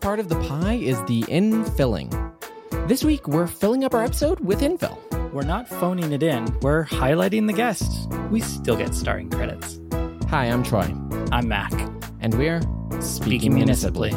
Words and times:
part 0.00 0.18
of 0.18 0.28
the 0.28 0.40
pie 0.40 0.74
is 0.74 1.02
the 1.04 1.22
infilling. 1.24 2.10
This 2.88 3.04
week, 3.04 3.28
we're 3.28 3.46
filling 3.46 3.84
up 3.84 3.94
our 3.94 4.02
episode 4.02 4.40
with 4.40 4.60
infill. 4.60 4.98
We're 5.32 5.42
not 5.42 5.68
phoning 5.68 6.12
it 6.12 6.22
in, 6.22 6.46
we're 6.62 6.84
highlighting 6.86 7.46
the 7.46 7.52
guests. 7.52 8.06
We 8.30 8.40
still 8.40 8.76
get 8.76 8.94
starring 8.94 9.28
credits. 9.30 9.78
Hi, 10.28 10.46
I'm 10.46 10.62
Troy, 10.62 10.94
I'm 11.32 11.48
Mac. 11.48 11.72
and 12.20 12.34
we're 12.34 12.60
speaking, 13.00 13.54
municipally. 13.54 14.10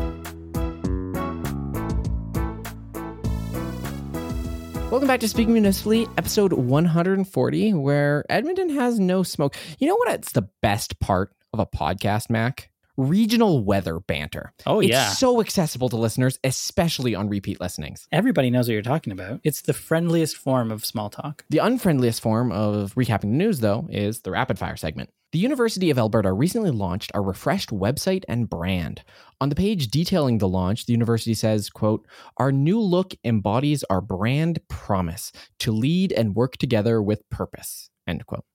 Welcome 4.89 5.07
back 5.07 5.19
to 5.21 5.27
Speaking 5.27 5.53
Municipally, 5.53 6.07
episode 6.17 6.53
140, 6.53 7.73
where 7.73 8.25
Edmonton 8.29 8.69
has 8.69 8.99
no 8.99 9.23
smoke. 9.23 9.55
You 9.79 9.87
know 9.87 9.95
what? 9.95 10.13
It's 10.13 10.31
the 10.33 10.47
best 10.61 10.99
part 10.99 11.31
of 11.51 11.59
a 11.59 11.65
podcast, 11.65 12.29
Mac? 12.29 12.69
Regional 12.95 13.63
weather 13.63 13.99
banter. 13.99 14.53
Oh, 14.67 14.79
it's 14.79 14.89
yeah. 14.89 15.09
so 15.09 15.41
accessible 15.41 15.89
to 15.89 15.97
listeners, 15.97 16.37
especially 16.43 17.15
on 17.15 17.27
repeat 17.27 17.59
listenings. 17.59 18.07
Everybody 18.11 18.51
knows 18.51 18.67
what 18.67 18.73
you're 18.73 18.83
talking 18.83 19.11
about. 19.11 19.39
It's 19.43 19.61
the 19.61 19.73
friendliest 19.73 20.37
form 20.37 20.71
of 20.71 20.85
small 20.85 21.09
talk. 21.09 21.43
The 21.49 21.57
unfriendliest 21.57 22.21
form 22.21 22.51
of 22.51 22.93
recapping 22.93 23.21
the 23.21 23.27
news, 23.27 23.61
though, 23.61 23.87
is 23.89 24.21
the 24.21 24.31
rapid 24.31 24.59
fire 24.59 24.77
segment. 24.77 25.09
The 25.31 25.39
University 25.39 25.89
of 25.89 25.97
Alberta 25.97 26.31
recently 26.31 26.69
launched 26.69 27.11
a 27.15 27.21
refreshed 27.21 27.71
website 27.71 28.23
and 28.27 28.47
brand. 28.47 29.03
On 29.41 29.49
the 29.49 29.55
page 29.55 29.87
detailing 29.87 30.37
the 30.37 30.47
launch, 30.47 30.85
the 30.85 30.93
university 30.93 31.33
says, 31.33 31.71
quote, 31.71 32.05
"Our 32.37 32.51
new 32.51 32.79
look 32.79 33.15
embodies 33.23 33.83
our 33.89 34.01
brand 34.01 34.59
promise 34.67 35.31
to 35.57 35.71
lead 35.71 36.11
and 36.11 36.35
work 36.35 36.57
together 36.57 37.01
with 37.01 37.27
purpose." 37.31 37.89
End 38.05 38.23
quote. 38.27 38.45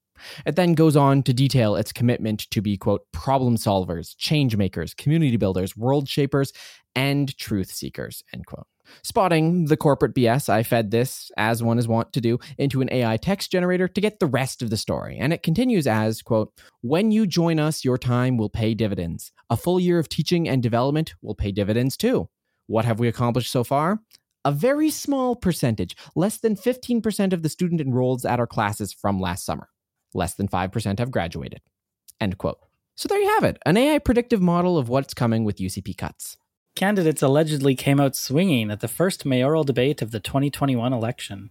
It 0.47 0.57
then 0.57 0.75
goes 0.75 0.97
on 0.97 1.23
to 1.25 1.33
detail 1.33 1.77
its 1.77 1.93
commitment 1.93 2.51
to 2.51 2.61
be, 2.61 2.77
quote, 2.77 3.03
problem 3.13 3.57
solvers, 3.57 4.15
change 4.17 4.57
makers, 4.57 4.95
community 4.95 5.37
builders, 5.37 5.77
world 5.77 6.09
shapers, 6.09 6.53
and 6.95 7.37
truth 7.39 7.71
seekers, 7.71 8.23
end 8.33 8.47
quote. 8.47 8.67
Spotting 9.03 9.67
the 9.67 9.77
corporate 9.77 10.15
BS, 10.15 10.49
I 10.49 10.63
fed 10.63 10.91
this, 10.91 11.31
as 11.37 11.63
one 11.63 11.79
is 11.79 11.87
wont 11.87 12.13
to 12.15 12.21
do, 12.21 12.39
into 12.57 12.81
an 12.81 12.89
AI 12.91 13.17
text 13.17 13.53
generator 13.53 13.87
to 13.87 14.01
get 14.01 14.19
the 14.19 14.27
rest 14.27 14.63
of 14.63 14.71
the 14.71 14.77
story. 14.77 15.19
And 15.19 15.33
it 15.33 15.43
continues 15.43 15.87
as, 15.87 16.23
quote, 16.23 16.53
when 16.81 17.11
you 17.11 17.27
join 17.27 17.59
us, 17.59 17.85
your 17.85 17.99
time 17.99 18.37
will 18.37 18.49
pay 18.49 18.75
dividends. 18.75 19.31
A 19.51 19.57
full 19.57 19.79
year 19.79 19.99
of 19.99 20.09
teaching 20.09 20.49
and 20.49 20.63
development 20.63 21.15
will 21.23 21.35
pay 21.35 21.53
dividends 21.53 21.97
too. 21.97 22.29
What 22.67 22.85
have 22.85 22.99
we 22.99 23.09
accomplished 23.09 23.53
so 23.53 23.65
far? 23.65 24.01
A 24.45 24.53
very 24.53 24.91
small 24.91 25.37
percentage, 25.37 25.97
less 26.15 26.39
than 26.39 26.57
15% 26.57 27.33
of 27.33 27.43
the 27.43 27.49
student 27.49 27.81
enrolls 27.81 28.25
at 28.25 28.41
our 28.41 28.47
classes 28.47 28.93
from 28.93 29.21
last 29.21 29.45
summer. 29.45 29.69
Less 30.15 30.35
than 30.35 30.49
5% 30.49 30.99
have 30.99 31.11
graduated. 31.11 31.61
End 32.21 32.39
quote. 32.39 32.59
So 32.95 33.09
there 33.09 33.21
you 33.21 33.29
have 33.29 33.45
it, 33.45 33.59
an 33.65 33.77
AI 33.77 33.99
predictive 33.99 34.43
model 34.43 34.77
of 34.77 34.89
what's 34.89 35.15
coming 35.15 35.45
with 35.45 35.59
UCP 35.59 35.97
cuts. 35.97 36.37
Candidates 36.75 37.23
allegedly 37.23 37.75
came 37.75 38.01
out 38.01 38.17
swinging 38.17 38.71
at 38.71 38.81
the 38.81 38.89
first 38.89 39.25
mayoral 39.25 39.65
debate 39.65 40.03
of 40.03 40.11
the 40.11 40.21
2021 40.21 40.93
election. 40.93 41.51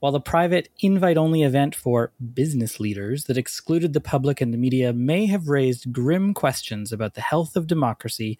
While 0.00 0.12
the 0.12 0.20
private, 0.20 0.68
invite 0.78 1.16
only 1.16 1.42
event 1.42 1.74
for 1.74 2.12
business 2.32 2.78
leaders 2.78 3.24
that 3.24 3.36
excluded 3.36 3.92
the 3.92 4.00
public 4.00 4.40
and 4.40 4.54
the 4.54 4.58
media 4.58 4.92
may 4.92 5.26
have 5.26 5.48
raised 5.48 5.92
grim 5.92 6.34
questions 6.34 6.92
about 6.92 7.14
the 7.14 7.20
health 7.20 7.56
of 7.56 7.66
democracy, 7.66 8.38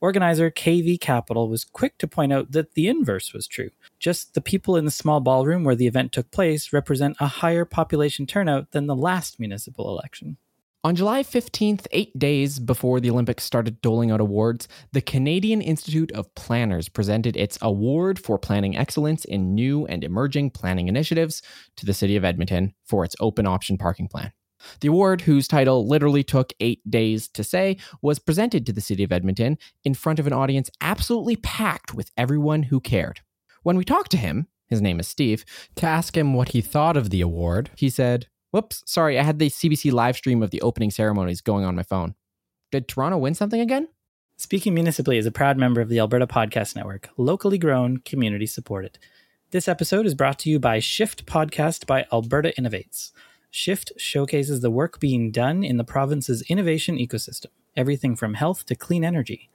organizer 0.00 0.50
KV 0.50 1.00
Capital 1.00 1.48
was 1.48 1.64
quick 1.64 1.98
to 1.98 2.08
point 2.08 2.32
out 2.32 2.52
that 2.52 2.74
the 2.74 2.88
inverse 2.88 3.32
was 3.32 3.46
true. 3.46 3.70
Just 3.98 4.34
the 4.34 4.40
people 4.40 4.76
in 4.76 4.84
the 4.84 4.90
small 4.90 5.20
ballroom 5.20 5.64
where 5.64 5.74
the 5.74 5.86
event 5.86 6.12
took 6.12 6.30
place 6.30 6.72
represent 6.72 7.16
a 7.20 7.26
higher 7.26 7.64
population 7.64 8.26
turnout 8.26 8.72
than 8.72 8.86
the 8.86 8.96
last 8.96 9.40
municipal 9.40 9.88
election. 9.88 10.36
On 10.84 10.94
July 10.94 11.24
15th, 11.24 11.88
eight 11.90 12.16
days 12.16 12.60
before 12.60 13.00
the 13.00 13.10
Olympics 13.10 13.42
started 13.42 13.82
doling 13.82 14.12
out 14.12 14.20
awards, 14.20 14.68
the 14.92 15.00
Canadian 15.00 15.60
Institute 15.60 16.12
of 16.12 16.32
Planners 16.36 16.88
presented 16.88 17.36
its 17.36 17.58
Award 17.60 18.16
for 18.16 18.38
Planning 18.38 18.76
Excellence 18.76 19.24
in 19.24 19.56
New 19.56 19.86
and 19.86 20.04
Emerging 20.04 20.50
Planning 20.50 20.86
Initiatives 20.86 21.42
to 21.76 21.84
the 21.84 21.92
City 21.92 22.14
of 22.14 22.24
Edmonton 22.24 22.74
for 22.84 23.04
its 23.04 23.16
open 23.18 23.44
option 23.44 23.76
parking 23.76 24.06
plan. 24.06 24.32
The 24.80 24.88
award, 24.88 25.22
whose 25.22 25.48
title 25.48 25.86
literally 25.86 26.22
took 26.22 26.52
eight 26.60 26.80
days 26.88 27.28
to 27.28 27.44
say, 27.44 27.76
was 28.02 28.18
presented 28.18 28.66
to 28.66 28.72
the 28.72 28.80
City 28.80 29.04
of 29.04 29.12
Edmonton 29.12 29.58
in 29.84 29.94
front 29.94 30.18
of 30.18 30.26
an 30.26 30.32
audience 30.32 30.70
absolutely 30.80 31.36
packed 31.36 31.94
with 31.94 32.10
everyone 32.16 32.64
who 32.64 32.80
cared. 32.80 33.20
When 33.62 33.76
we 33.76 33.84
talked 33.84 34.10
to 34.12 34.16
him, 34.16 34.48
his 34.66 34.82
name 34.82 35.00
is 35.00 35.08
Steve, 35.08 35.44
to 35.76 35.86
ask 35.86 36.16
him 36.16 36.34
what 36.34 36.50
he 36.50 36.60
thought 36.60 36.96
of 36.96 37.10
the 37.10 37.20
award, 37.20 37.70
he 37.76 37.88
said, 37.88 38.26
Whoops, 38.50 38.82
sorry, 38.86 39.18
I 39.18 39.22
had 39.22 39.38
the 39.38 39.50
CBC 39.50 39.92
live 39.92 40.16
stream 40.16 40.42
of 40.42 40.50
the 40.50 40.62
opening 40.62 40.90
ceremonies 40.90 41.40
going 41.40 41.64
on 41.64 41.76
my 41.76 41.82
phone. 41.82 42.14
Did 42.70 42.88
Toronto 42.88 43.18
win 43.18 43.34
something 43.34 43.60
again? 43.60 43.88
Speaking 44.36 44.72
Municipally 44.72 45.18
is 45.18 45.26
a 45.26 45.32
proud 45.32 45.58
member 45.58 45.80
of 45.80 45.88
the 45.88 45.98
Alberta 45.98 46.26
Podcast 46.26 46.76
Network, 46.76 47.10
locally 47.16 47.58
grown, 47.58 47.98
community 47.98 48.46
supported. 48.46 48.98
This 49.50 49.68
episode 49.68 50.06
is 50.06 50.14
brought 50.14 50.38
to 50.40 50.50
you 50.50 50.58
by 50.58 50.78
Shift 50.78 51.26
Podcast 51.26 51.86
by 51.86 52.06
Alberta 52.12 52.52
Innovates. 52.58 53.10
Shift 53.50 53.92
showcases 53.96 54.60
the 54.60 54.70
work 54.70 55.00
being 55.00 55.30
done 55.30 55.64
in 55.64 55.78
the 55.78 55.84
province's 55.84 56.42
innovation 56.42 56.98
ecosystem, 56.98 57.46
everything 57.76 58.14
from 58.14 58.34
health 58.34 58.66
to 58.66 58.74
clean 58.74 59.04
energy. 59.04 59.48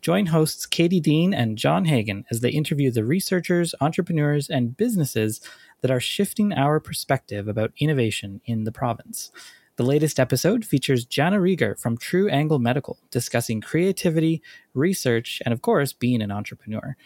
Join 0.00 0.26
hosts 0.26 0.66
Katie 0.66 1.00
Dean 1.00 1.34
and 1.34 1.58
John 1.58 1.86
Hagen 1.86 2.24
as 2.30 2.40
they 2.40 2.50
interview 2.50 2.90
the 2.90 3.04
researchers, 3.04 3.74
entrepreneurs, 3.80 4.48
and 4.48 4.76
businesses 4.76 5.40
that 5.80 5.90
are 5.90 6.00
shifting 6.00 6.52
our 6.52 6.78
perspective 6.78 7.48
about 7.48 7.72
innovation 7.78 8.40
in 8.44 8.64
the 8.64 8.72
province. 8.72 9.32
The 9.76 9.86
latest 9.86 10.20
episode 10.20 10.64
features 10.64 11.06
Jana 11.06 11.38
Rieger 11.38 11.78
from 11.78 11.96
True 11.96 12.28
Angle 12.28 12.58
Medical 12.58 12.98
discussing 13.10 13.60
creativity, 13.60 14.42
research, 14.74 15.40
and 15.44 15.54
of 15.54 15.62
course, 15.62 15.92
being 15.92 16.20
an 16.22 16.30
entrepreneur. 16.30 16.96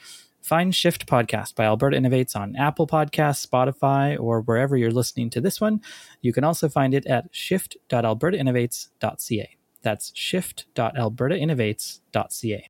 Find 0.44 0.72
Shift 0.74 1.06
Podcast 1.06 1.54
by 1.54 1.64
Alberta 1.64 1.96
Innovates 1.96 2.36
on 2.36 2.54
Apple 2.54 2.86
Podcasts, 2.86 3.46
Spotify, 3.46 4.20
or 4.20 4.42
wherever 4.42 4.76
you're 4.76 4.90
listening 4.90 5.30
to 5.30 5.40
this 5.40 5.58
one. 5.58 5.80
You 6.20 6.34
can 6.34 6.44
also 6.44 6.68
find 6.68 6.92
it 6.92 7.06
at 7.06 7.30
shift.albertainnovates.ca. 7.32 9.56
That's 9.80 10.12
shift.albertainnovates.ca. 10.14 12.66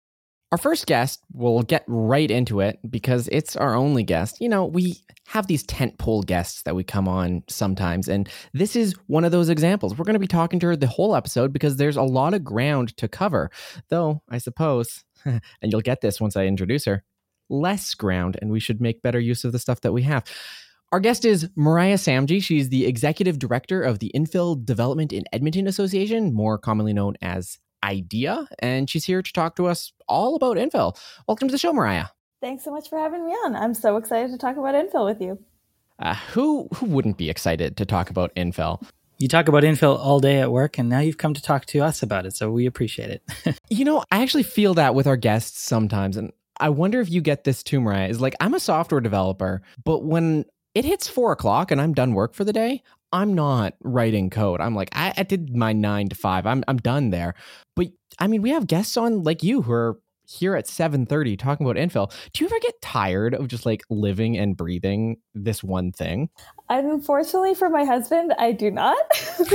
Our 0.52 0.58
first 0.58 0.86
guest, 0.86 1.24
we'll 1.32 1.62
get 1.62 1.82
right 1.88 2.30
into 2.30 2.60
it 2.60 2.78
because 2.88 3.28
it's 3.32 3.56
our 3.56 3.74
only 3.74 4.04
guest. 4.04 4.40
You 4.40 4.48
know, 4.48 4.66
we 4.66 4.98
have 5.26 5.48
these 5.48 5.66
tentpole 5.66 6.24
guests 6.24 6.62
that 6.62 6.76
we 6.76 6.84
come 6.84 7.08
on 7.08 7.42
sometimes, 7.48 8.06
and 8.06 8.28
this 8.52 8.76
is 8.76 8.94
one 9.08 9.24
of 9.24 9.32
those 9.32 9.48
examples. 9.48 9.98
We're 9.98 10.04
going 10.04 10.14
to 10.14 10.20
be 10.20 10.28
talking 10.28 10.60
to 10.60 10.68
her 10.68 10.76
the 10.76 10.86
whole 10.86 11.16
episode 11.16 11.52
because 11.52 11.76
there's 11.76 11.96
a 11.96 12.04
lot 12.04 12.34
of 12.34 12.44
ground 12.44 12.96
to 12.98 13.08
cover. 13.08 13.50
Though, 13.88 14.22
I 14.28 14.38
suppose, 14.38 15.02
and 15.24 15.40
you'll 15.62 15.80
get 15.80 16.02
this 16.02 16.20
once 16.20 16.36
I 16.36 16.44
introduce 16.44 16.84
her, 16.84 17.02
less 17.48 17.94
ground, 17.94 18.36
and 18.40 18.50
we 18.50 18.60
should 18.60 18.80
make 18.80 19.02
better 19.02 19.20
use 19.20 19.44
of 19.44 19.52
the 19.52 19.58
stuff 19.58 19.80
that 19.82 19.92
we 19.92 20.02
have. 20.02 20.24
Our 20.92 21.00
guest 21.00 21.24
is 21.24 21.48
Mariah 21.56 21.96
Samji. 21.96 22.42
She's 22.42 22.68
the 22.68 22.86
executive 22.86 23.38
director 23.38 23.82
of 23.82 23.98
the 23.98 24.12
Infill 24.14 24.64
Development 24.64 25.12
in 25.12 25.24
Edmonton 25.32 25.66
Association, 25.66 26.32
more 26.32 26.58
commonly 26.58 26.92
known 26.92 27.16
as 27.20 27.58
IDEA, 27.82 28.48
and 28.60 28.88
she's 28.88 29.04
here 29.04 29.22
to 29.22 29.32
talk 29.32 29.56
to 29.56 29.66
us 29.66 29.92
all 30.08 30.36
about 30.36 30.56
Infill. 30.56 30.96
Welcome 31.26 31.48
to 31.48 31.52
the 31.52 31.58
show, 31.58 31.72
Mariah. 31.72 32.06
Thanks 32.44 32.62
so 32.62 32.70
much 32.70 32.90
for 32.90 32.98
having 32.98 33.24
me 33.24 33.32
on. 33.32 33.56
I'm 33.56 33.72
so 33.72 33.96
excited 33.96 34.30
to 34.30 34.36
talk 34.36 34.58
about 34.58 34.74
infill 34.74 35.06
with 35.06 35.18
you. 35.22 35.38
Uh, 35.98 36.14
who 36.32 36.68
who 36.74 36.84
wouldn't 36.84 37.16
be 37.16 37.30
excited 37.30 37.78
to 37.78 37.86
talk 37.86 38.10
about 38.10 38.34
Infill? 38.34 38.86
You 39.16 39.28
talk 39.28 39.48
about 39.48 39.62
infill 39.62 39.98
all 39.98 40.20
day 40.20 40.40
at 40.42 40.52
work, 40.52 40.76
and 40.76 40.90
now 40.90 40.98
you've 40.98 41.16
come 41.16 41.32
to 41.32 41.40
talk 41.40 41.64
to 41.66 41.78
us 41.78 42.02
about 42.02 42.26
it, 42.26 42.36
so 42.36 42.50
we 42.50 42.66
appreciate 42.66 43.08
it. 43.08 43.58
You 43.70 43.86
know, 43.86 44.04
I 44.12 44.22
actually 44.22 44.42
feel 44.42 44.74
that 44.74 44.94
with 44.94 45.06
our 45.06 45.16
guests 45.16 45.62
sometimes, 45.62 46.18
and 46.18 46.32
I 46.60 46.68
wonder 46.68 47.00
if 47.00 47.10
you 47.10 47.20
get 47.20 47.44
this 47.44 47.62
too, 47.62 47.80
Mariah. 47.80 48.08
Is 48.08 48.20
like 48.20 48.34
I'm 48.40 48.54
a 48.54 48.60
software 48.60 49.00
developer, 49.00 49.62
but 49.84 50.04
when 50.04 50.44
it 50.74 50.84
hits 50.84 51.08
four 51.08 51.32
o'clock 51.32 51.70
and 51.70 51.80
I'm 51.80 51.94
done 51.94 52.14
work 52.14 52.34
for 52.34 52.44
the 52.44 52.52
day, 52.52 52.82
I'm 53.12 53.34
not 53.34 53.74
writing 53.82 54.28
code. 54.28 54.60
I'm 54.60 54.74
like, 54.74 54.88
I, 54.92 55.14
I 55.16 55.22
did 55.22 55.54
my 55.54 55.72
nine 55.72 56.08
to 56.08 56.16
five. 56.16 56.46
I'm 56.46 56.64
I'm 56.68 56.78
done 56.78 57.10
there. 57.10 57.34
But 57.76 57.88
I 58.18 58.26
mean, 58.26 58.42
we 58.42 58.50
have 58.50 58.66
guests 58.66 58.96
on 58.96 59.22
like 59.22 59.42
you 59.42 59.62
who 59.62 59.72
are 59.72 59.98
here 60.26 60.56
at 60.56 60.66
7:30 60.66 61.38
talking 61.38 61.66
about 61.66 61.76
infill. 61.76 62.12
Do 62.32 62.44
you 62.44 62.48
ever 62.48 62.58
get 62.60 62.80
tired 62.82 63.34
of 63.34 63.48
just 63.48 63.66
like 63.66 63.82
living 63.90 64.36
and 64.36 64.56
breathing 64.56 65.18
this 65.34 65.62
one 65.62 65.92
thing? 65.92 66.30
Unfortunately 66.68 67.54
for 67.54 67.68
my 67.68 67.84
husband, 67.84 68.34
I 68.38 68.52
do 68.52 68.70
not. 68.70 68.96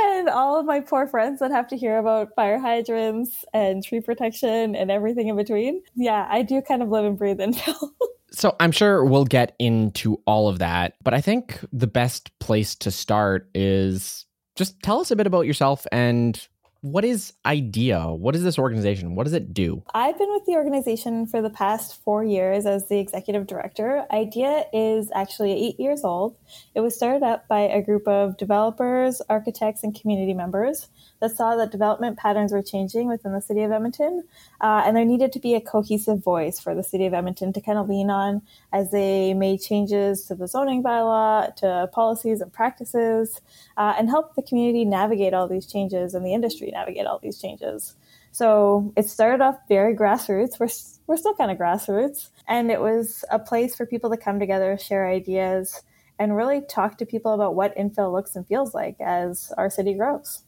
and 0.00 0.28
all 0.28 0.58
of 0.58 0.66
my 0.66 0.80
poor 0.80 1.06
friends 1.06 1.40
that 1.40 1.50
have 1.50 1.68
to 1.68 1.76
hear 1.76 1.98
about 1.98 2.34
fire 2.34 2.58
hydrants 2.58 3.44
and 3.52 3.84
tree 3.84 4.00
protection 4.00 4.76
and 4.76 4.90
everything 4.90 5.28
in 5.28 5.36
between. 5.36 5.82
Yeah, 5.94 6.26
I 6.28 6.42
do 6.42 6.62
kind 6.62 6.82
of 6.82 6.90
live 6.90 7.04
and 7.04 7.18
breathe 7.18 7.38
infill. 7.38 7.90
So 8.32 8.54
I'm 8.60 8.72
sure 8.72 9.02
we'll 9.02 9.24
get 9.24 9.54
into 9.58 10.20
all 10.26 10.48
of 10.48 10.58
that, 10.58 10.94
but 11.02 11.14
I 11.14 11.22
think 11.22 11.58
the 11.72 11.86
best 11.86 12.38
place 12.38 12.74
to 12.74 12.90
start 12.90 13.48
is 13.54 14.26
just 14.56 14.82
tell 14.82 15.00
us 15.00 15.10
a 15.10 15.16
bit 15.16 15.26
about 15.26 15.46
yourself 15.46 15.86
and 15.90 16.46
what 16.92 17.04
is 17.04 17.32
IDEA? 17.44 18.06
What 18.12 18.36
is 18.36 18.44
this 18.44 18.58
organization? 18.58 19.16
What 19.16 19.24
does 19.24 19.32
it 19.32 19.52
do? 19.52 19.82
I've 19.92 20.16
been 20.16 20.30
with 20.32 20.44
the 20.46 20.52
organization 20.52 21.26
for 21.26 21.42
the 21.42 21.50
past 21.50 22.02
four 22.04 22.22
years 22.22 22.64
as 22.64 22.88
the 22.88 22.98
executive 22.98 23.48
director. 23.48 24.06
IDEA 24.12 24.66
is 24.72 25.10
actually 25.12 25.52
eight 25.52 25.80
years 25.80 26.04
old. 26.04 26.36
It 26.74 26.80
was 26.80 26.94
started 26.94 27.24
up 27.24 27.48
by 27.48 27.62
a 27.62 27.82
group 27.82 28.06
of 28.06 28.36
developers, 28.36 29.20
architects, 29.28 29.82
and 29.82 29.98
community 29.98 30.32
members 30.32 30.88
that 31.20 31.36
saw 31.36 31.56
that 31.56 31.72
development 31.72 32.18
patterns 32.18 32.52
were 32.52 32.62
changing 32.62 33.08
within 33.08 33.32
the 33.32 33.40
city 33.40 33.62
of 33.62 33.72
Edmonton, 33.72 34.22
uh, 34.60 34.82
and 34.84 34.96
there 34.96 35.04
needed 35.04 35.32
to 35.32 35.40
be 35.40 35.54
a 35.54 35.60
cohesive 35.60 36.22
voice 36.22 36.60
for 36.60 36.74
the 36.74 36.84
city 36.84 37.06
of 37.06 37.14
Edmonton 37.14 37.52
to 37.52 37.60
kind 37.60 37.78
of 37.78 37.88
lean 37.88 38.10
on 38.10 38.42
as 38.72 38.90
they 38.90 39.34
made 39.34 39.60
changes 39.60 40.24
to 40.26 40.34
the 40.34 40.46
zoning 40.46 40.82
bylaw, 40.82 41.54
to 41.56 41.88
policies 41.92 42.40
and 42.40 42.52
practices, 42.52 43.40
uh, 43.76 43.94
and 43.98 44.08
help 44.08 44.34
the 44.34 44.42
community 44.42 44.84
navigate 44.84 45.34
all 45.34 45.48
these 45.48 45.66
changes 45.66 46.14
in 46.14 46.22
the 46.22 46.34
industry 46.34 46.70
navigate 46.76 47.06
all 47.06 47.18
these 47.22 47.40
changes. 47.40 47.96
So 48.32 48.92
it 48.96 49.08
started 49.08 49.42
off 49.42 49.56
very 49.68 49.96
grassroots. 49.96 50.60
We're, 50.60 50.68
we're 51.06 51.16
still 51.16 51.34
kind 51.34 51.50
of 51.50 51.56
grassroots. 51.56 52.30
And 52.46 52.70
it 52.70 52.80
was 52.80 53.24
a 53.30 53.38
place 53.38 53.74
for 53.74 53.86
people 53.86 54.10
to 54.10 54.16
come 54.16 54.38
together, 54.38 54.76
share 54.78 55.08
ideas, 55.08 55.82
and 56.18 56.36
really 56.36 56.60
talk 56.68 56.98
to 56.98 57.06
people 57.06 57.32
about 57.32 57.54
what 57.54 57.76
infill 57.76 58.12
looks 58.12 58.36
and 58.36 58.46
feels 58.46 58.74
like 58.74 58.96
as 59.00 59.52
our 59.56 59.70
city 59.70 59.94
grows. 59.94 60.42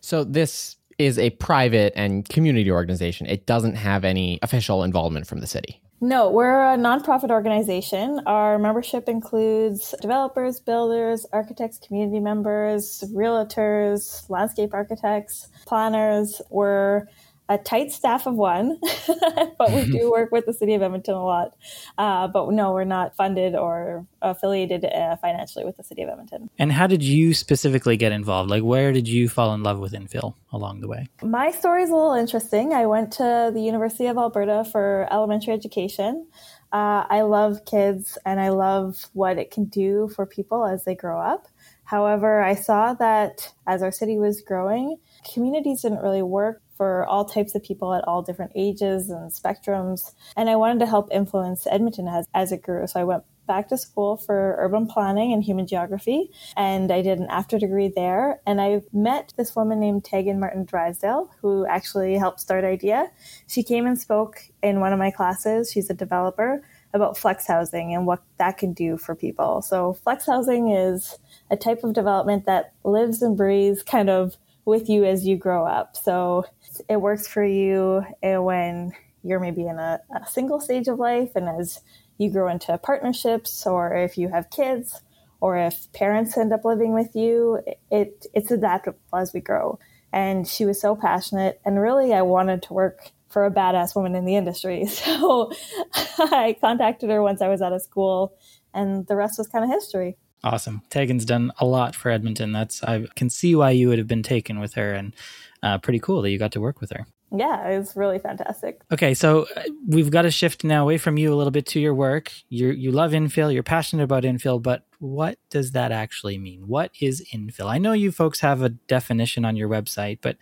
So 0.00 0.22
this 0.24 0.76
is 0.98 1.18
a 1.18 1.30
private 1.30 1.92
and 1.96 2.28
community 2.28 2.70
organization. 2.70 3.26
It 3.26 3.46
doesn't 3.46 3.74
have 3.74 4.04
any 4.04 4.38
official 4.42 4.84
involvement 4.84 5.26
from 5.26 5.40
the 5.40 5.46
city. 5.46 5.81
No, 6.04 6.30
we're 6.30 6.74
a 6.74 6.76
nonprofit 6.76 7.30
organization. 7.30 8.22
Our 8.26 8.58
membership 8.58 9.08
includes 9.08 9.94
developers, 10.00 10.58
builders, 10.58 11.24
architects, 11.32 11.78
community 11.78 12.18
members, 12.18 13.04
realtors, 13.14 14.28
landscape 14.28 14.74
architects, 14.74 15.46
planners. 15.64 16.42
We're 16.50 17.06
a 17.52 17.58
tight 17.58 17.92
staff 17.92 18.26
of 18.26 18.34
one, 18.34 18.78
but 19.58 19.70
we 19.72 19.84
do 19.84 20.10
work 20.10 20.32
with 20.32 20.46
the 20.46 20.52
city 20.52 20.74
of 20.74 20.82
Edmonton 20.82 21.14
a 21.14 21.24
lot. 21.24 21.54
Uh, 21.98 22.28
but 22.28 22.50
no, 22.50 22.72
we're 22.72 22.84
not 22.84 23.14
funded 23.14 23.54
or 23.54 24.06
affiliated 24.22 24.84
uh, 24.84 25.16
financially 25.16 25.64
with 25.64 25.76
the 25.76 25.82
city 25.82 26.02
of 26.02 26.08
Edmonton. 26.08 26.48
And 26.58 26.72
how 26.72 26.86
did 26.86 27.02
you 27.02 27.34
specifically 27.34 27.96
get 27.96 28.12
involved? 28.12 28.50
Like, 28.50 28.62
where 28.62 28.92
did 28.92 29.06
you 29.08 29.28
fall 29.28 29.52
in 29.54 29.62
love 29.62 29.78
with 29.78 29.92
infill 29.92 30.34
along 30.52 30.80
the 30.80 30.88
way? 30.88 31.08
My 31.22 31.50
story 31.50 31.82
is 31.82 31.90
a 31.90 31.94
little 31.94 32.14
interesting. 32.14 32.72
I 32.72 32.86
went 32.86 33.12
to 33.14 33.50
the 33.52 33.60
University 33.60 34.06
of 34.06 34.16
Alberta 34.16 34.64
for 34.70 35.06
elementary 35.10 35.52
education. 35.52 36.26
Uh, 36.72 37.04
I 37.10 37.20
love 37.20 37.66
kids 37.66 38.16
and 38.24 38.40
I 38.40 38.48
love 38.48 39.10
what 39.12 39.36
it 39.36 39.50
can 39.50 39.66
do 39.66 40.08
for 40.16 40.24
people 40.24 40.64
as 40.64 40.84
they 40.84 40.94
grow 40.94 41.20
up. 41.20 41.46
However, 41.84 42.40
I 42.40 42.54
saw 42.54 42.94
that 42.94 43.52
as 43.66 43.82
our 43.82 43.92
city 43.92 44.16
was 44.16 44.40
growing, 44.40 44.96
communities 45.34 45.82
didn't 45.82 46.00
really 46.00 46.22
work 46.22 46.61
for 46.76 47.06
all 47.06 47.24
types 47.24 47.54
of 47.54 47.62
people 47.62 47.94
at 47.94 48.04
all 48.04 48.22
different 48.22 48.52
ages 48.54 49.10
and 49.10 49.30
spectrums. 49.30 50.12
And 50.36 50.48
I 50.48 50.56
wanted 50.56 50.80
to 50.80 50.86
help 50.86 51.08
influence 51.12 51.66
Edmonton 51.66 52.08
as, 52.08 52.26
as 52.34 52.52
it 52.52 52.62
grew. 52.62 52.86
So 52.86 53.00
I 53.00 53.04
went 53.04 53.24
back 53.46 53.68
to 53.68 53.76
school 53.76 54.16
for 54.16 54.56
urban 54.58 54.86
planning 54.86 55.32
and 55.32 55.42
human 55.42 55.66
geography, 55.66 56.30
and 56.56 56.90
I 56.92 57.02
did 57.02 57.18
an 57.18 57.26
after 57.28 57.58
degree 57.58 57.92
there. 57.94 58.40
And 58.46 58.60
I 58.60 58.82
met 58.92 59.32
this 59.36 59.54
woman 59.54 59.80
named 59.80 60.04
Tegan 60.04 60.40
Martin 60.40 60.64
Drysdale, 60.64 61.30
who 61.40 61.66
actually 61.66 62.16
helped 62.16 62.40
start 62.40 62.64
IDEA. 62.64 63.10
She 63.48 63.62
came 63.62 63.86
and 63.86 63.98
spoke 63.98 64.42
in 64.62 64.80
one 64.80 64.92
of 64.92 64.98
my 64.98 65.10
classes. 65.10 65.70
She's 65.70 65.90
a 65.90 65.94
developer 65.94 66.62
about 66.94 67.16
flex 67.16 67.46
housing 67.46 67.94
and 67.94 68.06
what 68.06 68.22
that 68.38 68.58
can 68.58 68.72
do 68.72 68.96
for 68.96 69.14
people. 69.14 69.62
So, 69.62 69.94
flex 69.94 70.26
housing 70.26 70.70
is 70.70 71.18
a 71.50 71.56
type 71.56 71.84
of 71.84 71.94
development 71.94 72.46
that 72.46 72.72
lives 72.84 73.22
and 73.22 73.36
breathes 73.36 73.82
kind 73.82 74.10
of 74.10 74.36
with 74.64 74.88
you 74.88 75.04
as 75.04 75.26
you 75.26 75.36
grow 75.36 75.66
up. 75.66 75.96
So, 75.96 76.44
it 76.88 76.96
works 77.00 77.26
for 77.26 77.44
you 77.44 78.04
eh, 78.22 78.36
when 78.36 78.92
you're 79.22 79.40
maybe 79.40 79.66
in 79.66 79.78
a, 79.78 80.00
a 80.14 80.26
single 80.26 80.60
stage 80.60 80.88
of 80.88 80.98
life 80.98 81.30
and 81.34 81.48
as 81.48 81.80
you 82.18 82.30
grow 82.30 82.48
into 82.48 82.76
partnerships 82.78 83.66
or 83.66 83.94
if 83.94 84.18
you 84.18 84.28
have 84.28 84.50
kids 84.50 85.00
or 85.40 85.56
if 85.56 85.92
parents 85.92 86.36
end 86.36 86.52
up 86.52 86.64
living 86.64 86.92
with 86.92 87.14
you 87.14 87.60
it 87.90 88.26
it's 88.34 88.50
adaptable 88.50 88.98
as 89.14 89.32
we 89.32 89.40
grow. 89.40 89.78
And 90.14 90.46
she 90.46 90.66
was 90.66 90.80
so 90.80 90.94
passionate 90.94 91.60
and 91.64 91.80
really 91.80 92.12
i 92.12 92.22
wanted 92.22 92.62
to 92.64 92.74
work 92.74 93.10
for 93.28 93.46
a 93.46 93.50
badass 93.50 93.96
woman 93.96 94.14
in 94.14 94.24
the 94.24 94.36
industry. 94.36 94.86
So 94.88 95.52
i 96.18 96.56
contacted 96.60 97.10
her 97.10 97.22
once 97.22 97.40
i 97.42 97.48
was 97.48 97.62
out 97.62 97.72
of 97.72 97.82
school 97.82 98.34
and 98.74 99.06
the 99.06 99.16
rest 99.16 99.38
was 99.38 99.48
kind 99.48 99.64
of 99.64 99.70
history 99.70 100.16
awesome 100.44 100.82
tegan's 100.90 101.24
done 101.24 101.52
a 101.58 101.64
lot 101.64 101.94
for 101.94 102.10
edmonton 102.10 102.52
that's 102.52 102.82
i 102.84 103.06
can 103.14 103.30
see 103.30 103.54
why 103.54 103.70
you 103.70 103.88
would 103.88 103.98
have 103.98 104.08
been 104.08 104.22
taken 104.22 104.58
with 104.58 104.74
her 104.74 104.92
and 104.92 105.14
uh, 105.62 105.78
pretty 105.78 105.98
cool 105.98 106.22
that 106.22 106.30
you 106.30 106.38
got 106.38 106.52
to 106.52 106.60
work 106.60 106.80
with 106.80 106.90
her. 106.90 107.06
Yeah, 107.34 107.70
it 107.70 107.78
was 107.78 107.96
really 107.96 108.18
fantastic. 108.18 108.82
Okay, 108.92 109.14
so 109.14 109.46
uh, 109.56 109.62
we've 109.88 110.10
got 110.10 110.22
to 110.22 110.30
shift 110.30 110.64
now 110.64 110.82
away 110.82 110.98
from 110.98 111.16
you 111.16 111.32
a 111.32 111.36
little 111.36 111.50
bit 111.50 111.64
to 111.68 111.80
your 111.80 111.94
work. 111.94 112.30
You 112.50 112.68
you 112.68 112.92
love 112.92 113.12
infill, 113.12 113.52
you're 113.52 113.62
passionate 113.62 114.02
about 114.02 114.24
infill, 114.24 114.62
but 114.62 114.84
what 114.98 115.38
does 115.48 115.72
that 115.72 115.92
actually 115.92 116.36
mean? 116.36 116.68
What 116.68 116.90
is 117.00 117.26
infill? 117.32 117.70
I 117.70 117.78
know 117.78 117.92
you 117.92 118.12
folks 118.12 118.40
have 118.40 118.60
a 118.60 118.68
definition 118.68 119.46
on 119.46 119.56
your 119.56 119.68
website, 119.68 120.18
but 120.20 120.36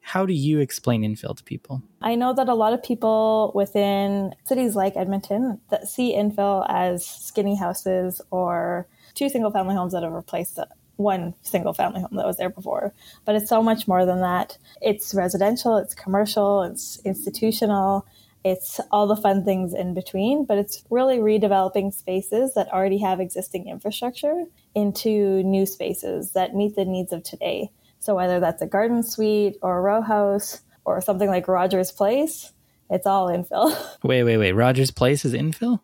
how 0.00 0.24
do 0.24 0.32
you 0.32 0.60
explain 0.60 1.02
infill 1.02 1.36
to 1.36 1.44
people? 1.44 1.82
I 2.00 2.14
know 2.14 2.32
that 2.32 2.48
a 2.48 2.54
lot 2.54 2.72
of 2.72 2.82
people 2.82 3.52
within 3.54 4.34
cities 4.44 4.74
like 4.74 4.96
Edmonton 4.96 5.60
that 5.68 5.88
see 5.88 6.14
infill 6.16 6.64
as 6.70 7.04
skinny 7.04 7.54
houses 7.54 8.22
or 8.30 8.88
two 9.14 9.28
single 9.28 9.50
family 9.50 9.74
homes 9.74 9.92
that 9.92 10.02
have 10.02 10.12
replaced 10.12 10.58
one 10.96 11.34
single 11.42 11.72
family 11.72 12.00
home 12.00 12.10
that 12.12 12.26
was 12.26 12.36
there 12.36 12.50
before. 12.50 12.92
But 13.24 13.34
it's 13.34 13.48
so 13.48 13.62
much 13.62 13.88
more 13.88 14.04
than 14.04 14.20
that. 14.20 14.58
It's 14.80 15.14
residential, 15.14 15.76
it's 15.78 15.94
commercial, 15.94 16.62
it's 16.62 17.00
institutional, 17.04 18.06
it's 18.44 18.80
all 18.90 19.06
the 19.06 19.16
fun 19.16 19.44
things 19.44 19.74
in 19.74 19.92
between, 19.94 20.44
but 20.44 20.58
it's 20.58 20.84
really 20.88 21.18
redeveloping 21.18 21.92
spaces 21.92 22.54
that 22.54 22.72
already 22.72 22.98
have 22.98 23.20
existing 23.20 23.68
infrastructure 23.68 24.44
into 24.74 25.42
new 25.42 25.66
spaces 25.66 26.32
that 26.32 26.54
meet 26.54 26.76
the 26.76 26.84
needs 26.84 27.12
of 27.12 27.22
today. 27.22 27.70
So 27.98 28.14
whether 28.14 28.40
that's 28.40 28.62
a 28.62 28.66
garden 28.66 29.02
suite 29.02 29.56
or 29.60 29.78
a 29.78 29.82
row 29.82 30.00
house 30.00 30.62
or 30.86 31.00
something 31.02 31.28
like 31.28 31.48
Rogers 31.48 31.92
Place, 31.92 32.52
it's 32.88 33.06
all 33.06 33.28
infill. 33.28 33.76
Wait, 34.02 34.24
wait, 34.24 34.38
wait. 34.38 34.52
Rogers 34.52 34.90
Place 34.90 35.24
is 35.24 35.32
infill? 35.32 35.80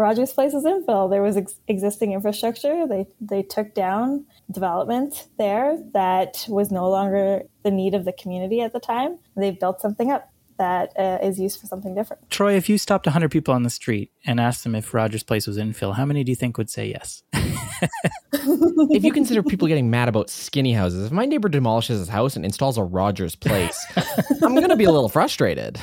Rogers 0.00 0.32
Place 0.32 0.54
is 0.54 0.64
infill. 0.64 1.10
There 1.10 1.22
was 1.22 1.36
ex- 1.36 1.60
existing 1.68 2.12
infrastructure. 2.12 2.86
They 2.86 3.06
they 3.20 3.42
took 3.42 3.74
down 3.74 4.26
development 4.50 5.28
there 5.38 5.78
that 5.92 6.46
was 6.48 6.70
no 6.70 6.88
longer 6.88 7.42
the 7.62 7.70
need 7.70 7.94
of 7.94 8.04
the 8.04 8.12
community 8.12 8.60
at 8.62 8.72
the 8.72 8.80
time. 8.80 9.18
They 9.36 9.50
built 9.50 9.80
something 9.80 10.10
up 10.10 10.30
that 10.60 10.92
uh, 10.98 11.18
is 11.22 11.40
used 11.40 11.58
for 11.58 11.66
something 11.66 11.94
different. 11.94 12.28
Troy, 12.28 12.54
if 12.54 12.68
you 12.68 12.76
stopped 12.76 13.06
100 13.06 13.30
people 13.30 13.54
on 13.54 13.62
the 13.62 13.70
street 13.70 14.12
and 14.26 14.38
asked 14.38 14.62
them 14.62 14.74
if 14.74 14.92
Rogers 14.92 15.22
Place 15.22 15.46
was 15.46 15.56
infill, 15.56 15.94
how 15.94 16.04
many 16.04 16.22
do 16.22 16.30
you 16.30 16.36
think 16.36 16.58
would 16.58 16.68
say 16.68 16.88
yes? 16.88 17.22
if 17.32 19.02
you 19.02 19.10
consider 19.10 19.42
people 19.42 19.68
getting 19.68 19.88
mad 19.88 20.10
about 20.10 20.28
skinny 20.28 20.74
houses, 20.74 21.06
if 21.06 21.12
my 21.12 21.24
neighbor 21.24 21.48
demolishes 21.48 21.98
his 21.98 22.08
house 22.10 22.36
and 22.36 22.44
installs 22.44 22.76
a 22.76 22.82
Rogers 22.82 23.34
Place, 23.34 23.86
I'm 24.42 24.54
going 24.54 24.68
to 24.68 24.76
be 24.76 24.84
a 24.84 24.90
little 24.90 25.08
frustrated. 25.08 25.80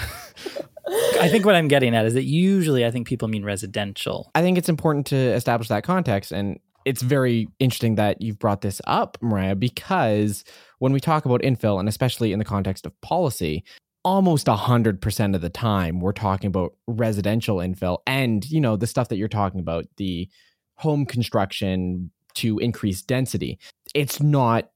I 1.19 1.27
think 1.29 1.45
what 1.45 1.55
I'm 1.55 1.67
getting 1.67 1.95
at 1.95 2.05
is 2.05 2.13
that 2.13 2.23
usually 2.23 2.85
I 2.85 2.91
think 2.91 3.07
people 3.07 3.27
mean 3.27 3.43
residential. 3.43 4.31
I 4.35 4.41
think 4.41 4.57
it's 4.57 4.69
important 4.69 5.05
to 5.07 5.17
establish 5.17 5.67
that 5.67 5.83
context. 5.83 6.31
And 6.31 6.59
it's 6.85 7.01
very 7.01 7.49
interesting 7.59 7.95
that 7.95 8.21
you've 8.21 8.39
brought 8.39 8.61
this 8.61 8.81
up, 8.87 9.17
Mariah, 9.21 9.55
because 9.55 10.43
when 10.79 10.93
we 10.93 10.99
talk 10.99 11.25
about 11.25 11.41
infill, 11.41 11.79
and 11.79 11.89
especially 11.89 12.31
in 12.31 12.39
the 12.39 12.45
context 12.45 12.85
of 12.85 12.99
policy, 13.01 13.63
almost 14.05 14.47
100% 14.47 15.35
of 15.35 15.41
the 15.41 15.49
time 15.49 15.99
we're 15.99 16.13
talking 16.13 16.47
about 16.47 16.73
residential 16.87 17.57
infill 17.57 17.97
and, 18.07 18.49
you 18.49 18.61
know, 18.61 18.77
the 18.77 18.87
stuff 18.87 19.09
that 19.09 19.17
you're 19.17 19.27
talking 19.27 19.59
about, 19.59 19.85
the 19.97 20.29
home 20.75 21.05
construction 21.05 22.09
to 22.35 22.57
increase 22.59 23.01
density. 23.01 23.59
It's 23.93 24.21
not 24.21 24.69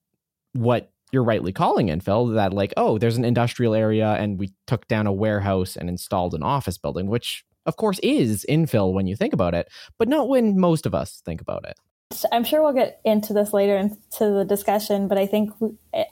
what 0.53 0.90
you're 1.11 1.23
rightly 1.23 1.51
calling 1.51 1.87
infill 1.87 2.33
that 2.35 2.53
like 2.53 2.73
oh 2.77 2.97
there's 2.97 3.17
an 3.17 3.25
industrial 3.25 3.73
area 3.73 4.13
and 4.13 4.39
we 4.39 4.51
took 4.67 4.87
down 4.87 5.07
a 5.07 5.13
warehouse 5.13 5.75
and 5.75 5.89
installed 5.89 6.33
an 6.33 6.43
office 6.43 6.77
building 6.77 7.07
which 7.07 7.43
of 7.65 7.75
course 7.75 7.99
is 8.01 8.45
infill 8.49 8.93
when 8.93 9.07
you 9.07 9.15
think 9.15 9.33
about 9.33 9.53
it 9.53 9.67
but 9.97 10.07
not 10.07 10.29
when 10.29 10.59
most 10.59 10.85
of 10.85 10.95
us 10.95 11.21
think 11.25 11.41
about 11.41 11.65
it. 11.67 11.75
I'm 12.31 12.43
sure 12.43 12.61
we'll 12.61 12.73
get 12.73 12.99
into 13.05 13.31
this 13.31 13.53
later 13.53 13.77
into 13.77 14.31
the 14.31 14.45
discussion 14.45 15.07
but 15.07 15.17
i 15.17 15.25
think 15.25 15.51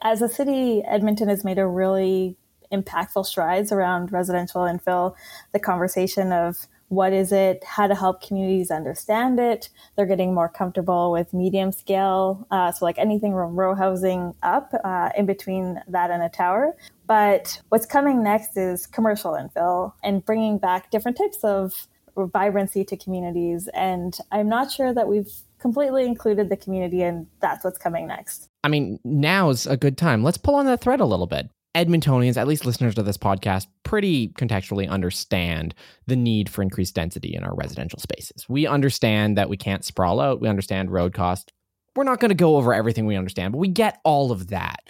as 0.02 0.22
a 0.22 0.28
city 0.28 0.82
edmonton 0.86 1.28
has 1.28 1.44
made 1.44 1.58
a 1.58 1.66
really 1.66 2.36
impactful 2.72 3.26
strides 3.26 3.72
around 3.72 4.12
residential 4.12 4.62
infill 4.62 5.14
the 5.52 5.58
conversation 5.58 6.32
of 6.32 6.68
what 6.90 7.12
is 7.12 7.30
it, 7.30 7.62
how 7.64 7.86
to 7.86 7.94
help 7.94 8.20
communities 8.20 8.70
understand 8.70 9.38
it. 9.38 9.70
They're 9.96 10.06
getting 10.06 10.34
more 10.34 10.48
comfortable 10.48 11.12
with 11.12 11.32
medium 11.32 11.70
scale, 11.70 12.46
uh, 12.50 12.72
so 12.72 12.84
like 12.84 12.98
anything 12.98 13.32
from 13.32 13.58
row 13.58 13.76
housing 13.76 14.34
up 14.42 14.72
uh, 14.84 15.10
in 15.16 15.24
between 15.24 15.80
that 15.86 16.10
and 16.10 16.20
a 16.20 16.28
tower. 16.28 16.76
But 17.06 17.60
what's 17.68 17.86
coming 17.86 18.24
next 18.24 18.56
is 18.56 18.86
commercial 18.86 19.32
infill 19.32 19.92
and 20.02 20.24
bringing 20.24 20.58
back 20.58 20.90
different 20.90 21.16
types 21.16 21.38
of 21.44 21.86
vibrancy 22.16 22.84
to 22.84 22.96
communities. 22.96 23.68
And 23.72 24.18
I'm 24.32 24.48
not 24.48 24.72
sure 24.72 24.92
that 24.92 25.06
we've 25.06 25.32
completely 25.60 26.06
included 26.06 26.48
the 26.48 26.56
community, 26.56 27.02
and 27.02 27.28
that's 27.40 27.64
what's 27.64 27.78
coming 27.78 28.08
next. 28.08 28.48
I 28.64 28.68
mean, 28.68 28.98
now's 29.04 29.64
a 29.66 29.76
good 29.76 29.96
time. 29.96 30.24
Let's 30.24 30.38
pull 30.38 30.56
on 30.56 30.66
that 30.66 30.80
thread 30.80 31.00
a 31.00 31.04
little 31.04 31.28
bit 31.28 31.50
Edmontonians, 31.76 32.36
at 32.36 32.48
least 32.48 32.66
listeners 32.66 32.96
to 32.96 33.02
this 33.02 33.16
podcast, 33.16 33.66
pretty 33.84 34.28
contextually 34.30 34.88
understand 34.88 35.74
the 36.06 36.16
need 36.16 36.48
for 36.48 36.62
increased 36.62 36.94
density 36.94 37.34
in 37.34 37.44
our 37.44 37.54
residential 37.54 38.00
spaces. 38.00 38.44
We 38.48 38.66
understand 38.66 39.38
that 39.38 39.48
we 39.48 39.56
can't 39.56 39.84
sprawl 39.84 40.20
out. 40.20 40.40
We 40.40 40.48
understand 40.48 40.90
road 40.90 41.14
cost. 41.14 41.52
We're 41.94 42.04
not 42.04 42.20
going 42.20 42.30
to 42.30 42.34
go 42.34 42.56
over 42.56 42.74
everything 42.74 43.06
we 43.06 43.16
understand, 43.16 43.52
but 43.52 43.58
we 43.58 43.68
get 43.68 44.00
all 44.04 44.32
of 44.32 44.48
that. 44.48 44.80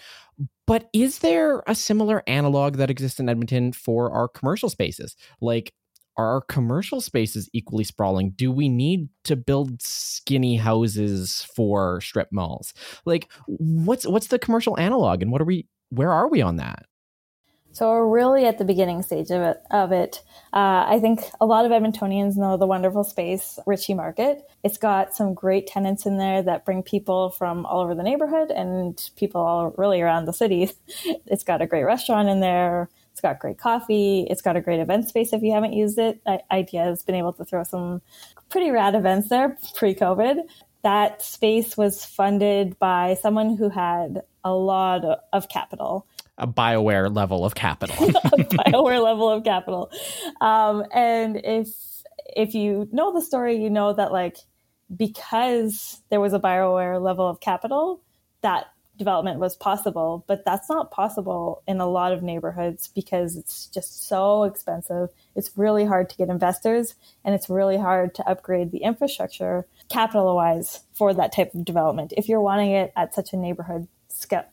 But 0.65 0.89
is 0.93 1.19
there 1.19 1.61
a 1.67 1.75
similar 1.75 2.23
analog 2.27 2.77
that 2.77 2.89
exists 2.89 3.19
in 3.19 3.29
Edmonton 3.29 3.73
for 3.73 4.11
our 4.11 4.27
commercial 4.27 4.69
spaces? 4.69 5.15
Like, 5.39 5.73
are 6.17 6.33
our 6.33 6.41
commercial 6.41 7.01
spaces 7.01 7.49
equally 7.53 7.83
sprawling? 7.83 8.31
Do 8.31 8.51
we 8.51 8.69
need 8.69 9.09
to 9.25 9.35
build 9.35 9.81
skinny 9.81 10.57
houses 10.57 11.47
for 11.55 12.01
strip 12.01 12.29
malls? 12.31 12.73
Like, 13.05 13.31
what's 13.47 14.05
what's 14.05 14.27
the 14.27 14.39
commercial 14.39 14.77
analog, 14.79 15.21
and 15.21 15.31
what 15.31 15.41
are 15.41 15.45
we? 15.45 15.67
Where 15.91 16.11
are 16.11 16.27
we 16.27 16.41
on 16.41 16.55
that? 16.55 16.85
So 17.73 17.89
we're 17.89 18.07
really 18.07 18.45
at 18.45 18.57
the 18.57 18.65
beginning 18.65 19.01
stage 19.01 19.31
of 19.31 19.41
it. 19.41 19.57
Of 19.71 19.91
it, 19.93 20.21
uh, 20.51 20.85
I 20.87 20.99
think 20.99 21.21
a 21.39 21.45
lot 21.45 21.65
of 21.65 21.71
Edmontonians 21.71 22.35
know 22.35 22.57
the 22.57 22.67
wonderful 22.67 23.03
space 23.03 23.57
Ritchie 23.65 23.93
Market. 23.93 24.43
It's 24.63 24.77
got 24.77 25.15
some 25.15 25.33
great 25.33 25.67
tenants 25.67 26.05
in 26.05 26.17
there 26.17 26.43
that 26.43 26.65
bring 26.65 26.83
people 26.83 27.29
from 27.29 27.65
all 27.65 27.79
over 27.79 27.95
the 27.95 28.03
neighborhood 28.03 28.51
and 28.51 29.01
people 29.15 29.41
all 29.41 29.73
really 29.77 30.01
around 30.01 30.25
the 30.25 30.33
city. 30.33 30.71
It's 31.27 31.43
got 31.43 31.61
a 31.61 31.67
great 31.67 31.83
restaurant 31.83 32.27
in 32.27 32.41
there. 32.41 32.89
It's 33.11 33.21
got 33.21 33.39
great 33.39 33.57
coffee. 33.57 34.27
It's 34.29 34.41
got 34.41 34.57
a 34.57 34.61
great 34.61 34.79
event 34.79 35.07
space 35.07 35.33
if 35.33 35.41
you 35.41 35.53
haven't 35.53 35.73
used 35.73 35.97
it. 35.97 36.21
IDEA 36.51 36.83
has 36.83 37.03
been 37.03 37.15
able 37.15 37.33
to 37.33 37.45
throw 37.45 37.63
some 37.63 38.01
pretty 38.49 38.71
rad 38.71 38.95
events 38.95 39.29
there 39.29 39.57
pre-COVID. 39.75 40.41
That 40.83 41.21
space 41.21 41.77
was 41.77 42.03
funded 42.03 42.77
by 42.79 43.17
someone 43.21 43.55
who 43.55 43.69
had 43.69 44.23
a 44.43 44.53
lot 44.53 45.03
of 45.33 45.49
capital 45.49 46.07
a 46.41 46.47
Bioware 46.47 47.13
level 47.15 47.45
of 47.45 47.55
capital. 47.55 47.95
Bioware 48.07 49.01
level 49.01 49.29
of 49.29 49.43
capital. 49.43 49.91
Um, 50.41 50.83
and 50.91 51.39
if 51.43 51.67
if 52.35 52.55
you 52.55 52.89
know 52.91 53.13
the 53.13 53.21
story, 53.21 53.61
you 53.61 53.69
know 53.69 53.93
that 53.93 54.11
like 54.11 54.37
because 54.95 56.01
there 56.09 56.19
was 56.19 56.33
a 56.33 56.39
Bioware 56.39 57.01
level 57.01 57.27
of 57.27 57.39
capital, 57.39 58.01
that 58.41 58.65
development 58.97 59.39
was 59.39 59.55
possible. 59.55 60.25
But 60.27 60.43
that's 60.43 60.67
not 60.67 60.91
possible 60.91 61.61
in 61.67 61.79
a 61.79 61.87
lot 61.87 62.11
of 62.11 62.23
neighborhoods 62.23 62.87
because 62.87 63.35
it's 63.35 63.67
just 63.67 64.07
so 64.07 64.43
expensive. 64.43 65.09
It's 65.35 65.51
really 65.55 65.85
hard 65.85 66.09
to 66.09 66.17
get 66.17 66.29
investors, 66.29 66.95
and 67.23 67.35
it's 67.35 67.49
really 67.49 67.77
hard 67.77 68.15
to 68.15 68.27
upgrade 68.27 68.71
the 68.71 68.79
infrastructure 68.79 69.67
capital 69.89 70.35
wise 70.35 70.81
for 70.93 71.13
that 71.13 71.33
type 71.33 71.53
of 71.53 71.65
development 71.65 72.13
if 72.15 72.29
you're 72.29 72.41
wanting 72.41 72.71
it 72.71 72.93
at 72.95 73.13
such 73.13 73.33
a 73.33 73.37
neighborhood 73.37 73.87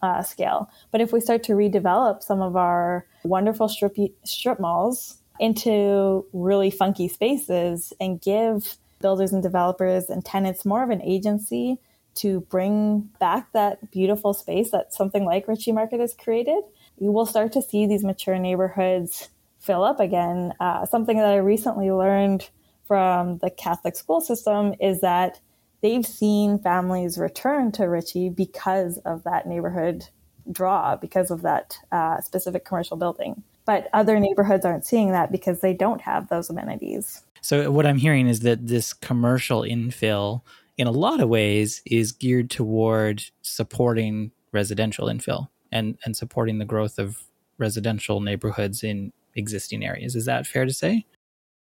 uh, 0.03 0.23
scale. 0.23 0.71
But 0.91 1.01
if 1.01 1.13
we 1.13 1.21
start 1.21 1.43
to 1.45 1.53
redevelop 1.53 2.23
some 2.23 2.41
of 2.41 2.57
our 2.57 3.07
wonderful 3.25 3.69
strip, 3.69 3.97
strip 4.25 4.61
malls 4.61 5.19
into 5.41 6.27
really 6.33 6.71
funky 6.71 7.09
spaces 7.09 7.93
and 8.01 8.21
give 8.21 8.77
builders 9.01 9.33
and 9.33 9.43
developers 9.43 10.11
and 10.11 10.25
tenants 10.25 10.65
more 10.65 10.83
of 10.83 10.91
an 10.91 11.03
agency 11.03 11.79
to 12.17 12.41
bring 12.41 13.09
back 13.21 13.53
that 13.53 13.91
beautiful 13.93 14.35
space 14.35 14.73
that 14.73 14.93
something 14.93 15.25
like 15.25 15.47
Ritchie 15.47 15.73
Market 15.73 16.01
has 16.01 16.15
created, 16.15 16.63
you 16.99 17.13
will 17.13 17.27
start 17.27 17.53
to 17.53 17.63
see 17.63 17.87
these 17.87 18.03
mature 18.03 18.39
neighborhoods 18.39 19.29
fill 19.61 19.85
up 19.85 20.01
again. 20.01 20.53
Uh, 20.59 20.85
something 20.85 21.17
that 21.17 21.27
I 21.29 21.37
recently 21.37 21.93
learned 21.93 22.49
from 22.87 23.39
the 23.39 23.51
Catholic 23.51 23.95
school 23.95 24.21
system 24.21 24.75
is 24.81 25.01
that 25.03 25.41
they've 25.83 26.07
seen 26.07 26.59
families 26.59 27.19
return 27.19 27.73
to 27.73 27.85
Ritchie 27.85 28.31
because 28.31 28.99
of 28.99 29.25
that 29.25 29.47
neighborhood 29.47 30.05
draw, 30.51 30.97
because 30.97 31.31
of 31.31 31.43
that 31.43 31.79
uh, 31.93 32.21
specific 32.21 32.65
commercial 32.65 32.97
building. 32.97 33.43
But 33.65 33.89
other 33.93 34.19
neighborhoods 34.19 34.65
aren't 34.65 34.87
seeing 34.87 35.13
that 35.13 35.31
because 35.31 35.61
they 35.61 35.75
don't 35.75 36.01
have 36.01 36.29
those 36.29 36.49
amenities. 36.49 37.23
So, 37.41 37.71
what 37.71 37.87
I'm 37.87 37.99
hearing 37.99 38.27
is 38.27 38.41
that 38.41 38.67
this 38.67 38.93
commercial 38.93 39.61
infill, 39.61 40.43
in 40.77 40.87
a 40.87 40.93
lot 40.93 41.21
of 41.21 41.29
ways, 41.29 41.83
is 41.85 42.13
geared 42.13 42.51
toward 42.51 43.25
supporting 43.43 44.33
residential 44.53 45.07
infill 45.07 45.49
and, 45.71 45.99
and 46.05 46.17
supporting 46.17 46.59
the 46.59 46.65
growth 46.65 46.99
of 46.99 47.25
residential 47.59 48.21
neighborhoods 48.21 48.83
in 48.83 49.13
existing 49.37 49.85
areas. 49.85 50.17
Is 50.17 50.25
that 50.25 50.47
fair 50.47 50.65
to 50.65 50.73
say? 50.73 51.05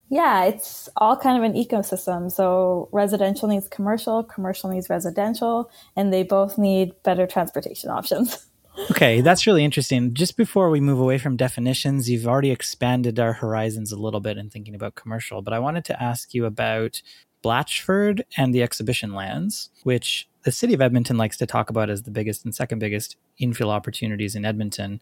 Yeah, 0.09 0.45
it's 0.45 0.89
all 0.97 1.15
kind 1.15 1.37
of 1.37 1.43
an 1.43 1.53
ecosystem. 1.53 2.31
So 2.31 2.89
residential 2.91 3.47
needs 3.47 3.67
commercial, 3.67 4.23
commercial 4.23 4.69
needs 4.69 4.89
residential, 4.89 5.69
and 5.95 6.11
they 6.11 6.23
both 6.23 6.57
need 6.57 6.93
better 7.03 7.27
transportation 7.27 7.91
options. 7.91 8.47
okay, 8.91 9.21
that's 9.21 9.45
really 9.45 9.63
interesting. 9.63 10.15
Just 10.15 10.35
before 10.35 10.71
we 10.71 10.79
move 10.79 10.99
away 10.99 11.19
from 11.19 11.37
definitions, 11.37 12.09
you've 12.09 12.27
already 12.27 12.49
expanded 12.49 13.19
our 13.19 13.33
horizons 13.33 13.91
a 13.91 13.97
little 13.97 14.19
bit 14.19 14.37
in 14.37 14.49
thinking 14.49 14.73
about 14.73 14.95
commercial, 14.95 15.43
but 15.43 15.53
I 15.53 15.59
wanted 15.59 15.85
to 15.85 16.01
ask 16.01 16.33
you 16.33 16.45
about 16.45 17.03
Blatchford 17.43 18.21
and 18.35 18.53
the 18.53 18.63
exhibition 18.63 19.13
lands, 19.13 19.69
which 19.83 20.27
the 20.43 20.51
city 20.51 20.73
of 20.73 20.81
Edmonton 20.81 21.17
likes 21.17 21.37
to 21.37 21.45
talk 21.45 21.69
about 21.69 21.89
as 21.89 22.03
the 22.03 22.11
biggest 22.11 22.45
and 22.45 22.55
second 22.55 22.79
biggest 22.79 23.15
infill 23.39 23.69
opportunities 23.69 24.35
in 24.35 24.43
Edmonton. 24.43 24.99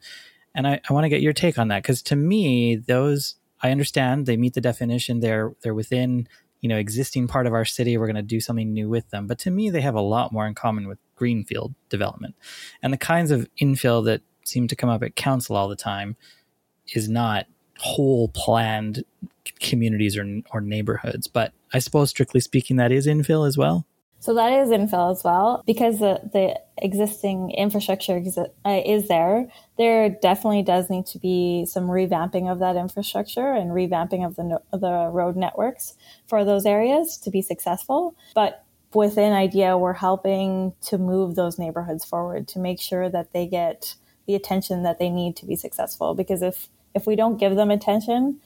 And 0.53 0.67
I, 0.67 0.81
I 0.89 0.93
want 0.93 1.05
to 1.05 1.09
get 1.09 1.21
your 1.21 1.33
take 1.33 1.57
on 1.57 1.69
that 1.69 1.83
because 1.83 2.01
to 2.03 2.15
me, 2.15 2.75
those 2.75 3.35
I 3.61 3.71
understand 3.71 4.25
they 4.25 4.37
meet 4.37 4.53
the 4.53 4.61
definition. 4.61 5.19
They're 5.19 5.53
they're 5.61 5.73
within 5.73 6.27
you 6.61 6.69
know 6.69 6.77
existing 6.77 7.27
part 7.27 7.47
of 7.47 7.53
our 7.53 7.65
city. 7.65 7.97
We're 7.97 8.07
going 8.07 8.15
to 8.15 8.21
do 8.21 8.39
something 8.39 8.73
new 8.73 8.89
with 8.89 9.09
them. 9.09 9.27
But 9.27 9.39
to 9.39 9.51
me, 9.51 9.69
they 9.69 9.81
have 9.81 9.95
a 9.95 10.01
lot 10.01 10.31
more 10.31 10.47
in 10.47 10.55
common 10.55 10.87
with 10.87 10.99
greenfield 11.15 11.73
development, 11.89 12.35
and 12.81 12.93
the 12.93 12.97
kinds 12.97 13.31
of 13.31 13.47
infill 13.61 14.05
that 14.05 14.21
seem 14.43 14.67
to 14.67 14.75
come 14.75 14.89
up 14.89 15.03
at 15.03 15.15
council 15.15 15.55
all 15.55 15.67
the 15.67 15.75
time 15.75 16.15
is 16.93 17.09
not 17.09 17.45
whole 17.79 18.29
planned 18.29 19.03
communities 19.59 20.17
or 20.17 20.41
or 20.51 20.61
neighborhoods. 20.61 21.27
But 21.27 21.53
I 21.73 21.79
suppose 21.79 22.09
strictly 22.09 22.39
speaking, 22.39 22.77
that 22.77 22.91
is 22.91 23.07
infill 23.07 23.47
as 23.47 23.57
well. 23.57 23.85
So 24.19 24.33
that 24.33 24.51
is 24.51 24.69
infill 24.69 25.12
as 25.12 25.24
well 25.24 25.63
because 25.65 26.00
the, 26.00 26.19
the 26.33 26.59
existing 26.77 27.51
infrastructure 27.51 28.21
uh, 28.65 28.81
is 28.86 29.07
there. 29.07 29.47
There 29.77 30.09
definitely 30.09 30.63
does 30.63 30.89
need 30.89 31.05
to 31.07 31.19
be 31.19 31.65
some 31.65 31.88
revamping 31.88 32.51
of 32.51 32.59
that 32.59 32.75
infrastructure 32.75 33.53
and 33.53 33.71
revamping 33.71 34.25
of 34.25 34.36
the 34.36 34.59
the 34.71 35.09
road 35.12 35.36
networks 35.36 35.93
for 36.27 36.43
those 36.43 36.65
areas 36.65 37.17
to 37.19 37.29
be 37.29 37.41
successful. 37.41 38.15
But 38.33 38.65
within 38.93 39.33
IDEA, 39.33 39.77
we're 39.77 39.93
helping 39.93 40.74
to 40.81 40.97
move 40.97 41.36
those 41.36 41.59
neighborhoods 41.59 42.03
forward 42.03 42.47
to 42.50 42.59
make 42.59 42.81
sure 42.81 43.09
that 43.09 43.33
they 43.33 43.45
get 43.45 43.95
the 44.25 44.36
attention 44.36 44.83
that 44.83 44.97
they 45.00 45.09
need 45.09 45.36
to 45.38 45.45
be 45.45 45.55
successful. 45.55 46.15
Because 46.15 46.41
if 46.41 46.69
if 46.95 47.05
we 47.05 47.15
don't 47.15 47.38
give 47.38 47.55
them 47.55 47.69
attention, 47.69 48.41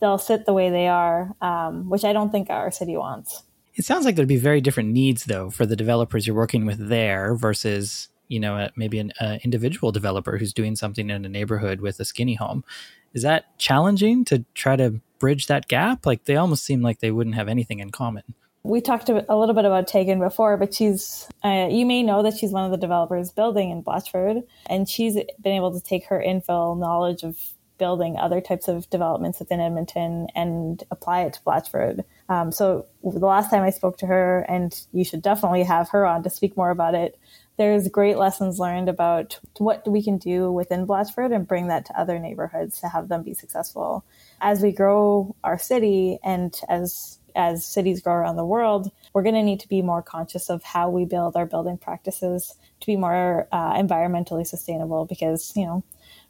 they'll 0.00 0.18
sit 0.18 0.44
the 0.44 0.52
way 0.52 0.68
they 0.68 0.86
are, 0.86 1.34
um, 1.40 1.88
which 1.88 2.04
I 2.04 2.12
don't 2.12 2.30
think 2.30 2.50
our 2.50 2.70
city 2.70 2.96
wants. 2.96 3.42
It 3.76 3.84
sounds 3.84 4.04
like 4.04 4.16
there'd 4.16 4.28
be 4.28 4.36
very 4.36 4.60
different 4.60 4.90
needs 4.90 5.24
though 5.24 5.50
for 5.50 5.66
the 5.66 5.76
developers 5.76 6.26
you're 6.26 6.36
working 6.36 6.64
with 6.66 6.88
there 6.88 7.34
versus 7.34 8.08
you 8.28 8.40
know 8.40 8.68
maybe 8.76 8.98
an 8.98 9.12
individual 9.42 9.92
developer 9.92 10.38
who's 10.38 10.52
doing 10.52 10.76
something 10.76 11.10
in 11.10 11.24
a 11.24 11.28
neighborhood 11.28 11.80
with 11.80 12.00
a 12.00 12.04
skinny 12.04 12.34
home. 12.34 12.64
Is 13.12 13.22
that 13.22 13.58
challenging 13.58 14.24
to 14.26 14.44
try 14.54 14.76
to 14.76 15.00
bridge 15.18 15.46
that 15.46 15.68
gap? 15.68 16.06
Like 16.06 16.24
they 16.24 16.36
almost 16.36 16.64
seem 16.64 16.82
like 16.82 17.00
they 17.00 17.10
wouldn't 17.10 17.36
have 17.36 17.48
anything 17.48 17.78
in 17.78 17.90
common. 17.90 18.22
We 18.66 18.80
talked 18.80 19.10
a 19.10 19.14
little 19.14 19.54
bit 19.54 19.66
about 19.66 19.86
Tegan 19.86 20.18
before, 20.18 20.56
but 20.56 20.72
she's, 20.72 21.28
uh, 21.44 21.68
you 21.70 21.84
may 21.84 22.02
know 22.02 22.22
that 22.22 22.38
she's 22.38 22.50
one 22.50 22.64
of 22.64 22.70
the 22.70 22.78
developers 22.78 23.30
building 23.30 23.68
in 23.68 23.82
Blatchford, 23.82 24.42
and 24.70 24.88
she's 24.88 25.16
been 25.16 25.52
able 25.52 25.78
to 25.78 25.84
take 25.84 26.06
her 26.06 26.22
infill 26.26 26.78
knowledge 26.78 27.24
of 27.24 27.36
building 27.76 28.16
other 28.16 28.40
types 28.40 28.66
of 28.66 28.88
developments 28.88 29.38
within 29.38 29.60
Edmonton 29.60 30.28
and 30.34 30.82
apply 30.90 31.24
it 31.24 31.34
to 31.34 31.40
Blatchford. 31.42 32.04
Um, 32.28 32.52
so 32.52 32.86
the 33.02 33.18
last 33.18 33.50
time 33.50 33.62
I 33.62 33.70
spoke 33.70 33.98
to 33.98 34.06
her, 34.06 34.40
and 34.48 34.74
you 34.92 35.04
should 35.04 35.22
definitely 35.22 35.62
have 35.64 35.90
her 35.90 36.06
on 36.06 36.22
to 36.22 36.30
speak 36.30 36.56
more 36.56 36.70
about 36.70 36.94
it. 36.94 37.18
There's 37.56 37.88
great 37.88 38.16
lessons 38.16 38.58
learned 38.58 38.88
about 38.88 39.38
what 39.58 39.86
we 39.86 40.02
can 40.02 40.18
do 40.18 40.50
within 40.50 40.86
Blatchford 40.86 41.34
and 41.34 41.46
bring 41.46 41.68
that 41.68 41.84
to 41.86 42.00
other 42.00 42.18
neighborhoods 42.18 42.80
to 42.80 42.88
have 42.88 43.08
them 43.08 43.22
be 43.22 43.34
successful. 43.34 44.04
As 44.40 44.60
we 44.62 44.72
grow 44.72 45.36
our 45.44 45.58
city 45.58 46.18
and 46.24 46.58
as 46.68 47.18
as 47.36 47.64
cities 47.66 48.00
grow 48.00 48.14
around 48.14 48.36
the 48.36 48.44
world, 48.44 48.90
we're 49.12 49.22
going 49.22 49.34
to 49.34 49.42
need 49.42 49.60
to 49.60 49.68
be 49.68 49.82
more 49.82 50.02
conscious 50.02 50.48
of 50.48 50.62
how 50.62 50.88
we 50.88 51.04
build 51.04 51.36
our 51.36 51.46
building 51.46 51.76
practices 51.76 52.54
to 52.80 52.86
be 52.86 52.96
more 52.96 53.48
uh, 53.50 53.74
environmentally 53.74 54.46
sustainable 54.46 55.04
because, 55.04 55.52
you 55.56 55.64
know, 55.64 55.82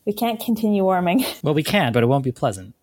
we 0.07 0.13
can't 0.13 0.41
continue 0.41 0.83
warming. 0.83 1.25
Well, 1.43 1.55
we 1.55 1.63
can, 1.63 1.93
but 1.93 2.03
it 2.03 2.07
won't 2.07 2.25
be 2.25 2.33
pleasant. 2.33 2.75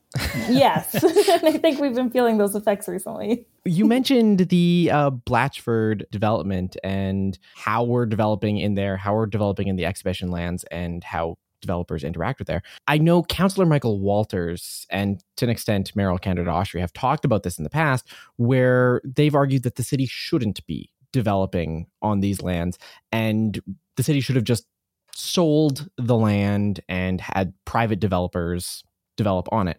Yes. 0.50 0.96
I 1.04 1.58
think 1.58 1.80
we've 1.80 1.96
been 1.96 2.10
feeling 2.10 2.38
those 2.38 2.56
effects 2.56 2.88
recently. 2.88 3.46
you 3.66 3.86
mentioned 3.86 4.50
the 4.50 4.90
uh, 4.92 5.12
Blatchford 5.12 6.10
development 6.12 6.78
and 6.84 7.38
how 7.56 7.84
we're 7.84 8.06
developing 8.06 8.58
in 8.58 8.76
there, 8.76 8.98
how 8.98 9.14
we're 9.14 9.26
developing 9.26 9.68
in 9.68 9.76
the 9.76 9.86
exhibition 9.86 10.30
lands, 10.30 10.66
and 10.66 11.04
how 11.04 11.38
developers 11.62 12.04
interact 12.04 12.40
with 12.40 12.48
there. 12.48 12.64
I 12.88 12.98
know 12.98 13.24
Councillor 13.24 13.66
Michael 13.66 14.00
Walters 14.00 14.86
and 14.90 15.24
to 15.38 15.46
an 15.46 15.52
extent 15.52 15.96
mayoral 15.96 16.18
candidate 16.18 16.52
Oshry 16.52 16.82
have 16.82 16.92
talked 16.92 17.24
about 17.24 17.44
this 17.44 17.58
in 17.58 17.64
the 17.64 17.70
past, 17.70 18.08
where 18.38 19.02
they've 19.06 19.36
argued 19.36 19.64
that 19.64 19.76
the 19.76 19.84
city 19.84 20.08
shouldn't 20.08 20.66
be 20.66 20.90
developing 21.14 21.88
on 22.02 22.22
these 22.22 22.42
lands 22.42 22.78
and 23.12 23.62
the 23.96 24.04
city 24.04 24.22
should 24.22 24.36
have 24.36 24.46
just 24.46 24.66
sold 25.14 25.90
the 25.98 26.16
land 26.16 26.80
and 26.88 27.20
had 27.22 27.54
private 27.66 28.00
developers 28.00 28.84
develop 29.22 29.48
on 29.52 29.68
it. 29.68 29.78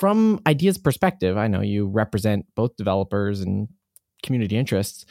From 0.00 0.40
IDEA's 0.46 0.78
perspective, 0.78 1.36
I 1.36 1.46
know 1.46 1.60
you 1.60 1.86
represent 1.86 2.46
both 2.56 2.76
developers 2.76 3.40
and 3.40 3.68
community 4.22 4.56
interests. 4.56 5.06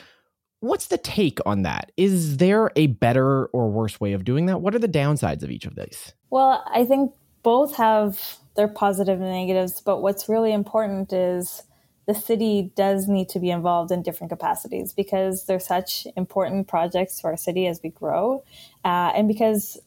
What's 0.59 0.87
the 0.87 0.97
take 0.97 1.39
on 1.45 1.61
that? 1.61 1.91
Is 1.95 2.37
there 2.37 2.71
a 2.75 2.87
better 2.87 3.45
or 3.47 3.69
worse 3.69 3.99
way 3.99 4.13
of 4.13 4.25
doing 4.25 4.47
that? 4.47 4.61
What 4.61 4.75
are 4.75 4.79
the 4.79 4.87
downsides 4.87 5.43
of 5.43 5.51
each 5.51 5.65
of 5.65 5.75
these? 5.75 6.13
Well, 6.29 6.63
I 6.73 6.85
think 6.85 7.13
both 7.43 7.75
have 7.77 8.37
their 8.55 8.67
positive 8.67 9.21
and 9.21 9.29
negatives, 9.29 9.79
but 9.79 10.01
what's 10.01 10.27
really 10.27 10.51
important 10.51 11.13
is 11.13 11.63
the 12.07 12.15
city 12.15 12.71
does 12.75 13.07
need 13.07 13.29
to 13.29 13.39
be 13.39 13.49
involved 13.49 13.91
in 13.91 14.01
different 14.01 14.31
capacities 14.31 14.93
because 14.93 15.45
they're 15.45 15.59
such 15.59 16.07
important 16.15 16.67
projects 16.67 17.21
for 17.21 17.31
our 17.31 17.37
city 17.37 17.67
as 17.67 17.79
we 17.83 17.89
grow, 17.89 18.43
uh, 18.83 19.11
and 19.15 19.27
because 19.27 19.79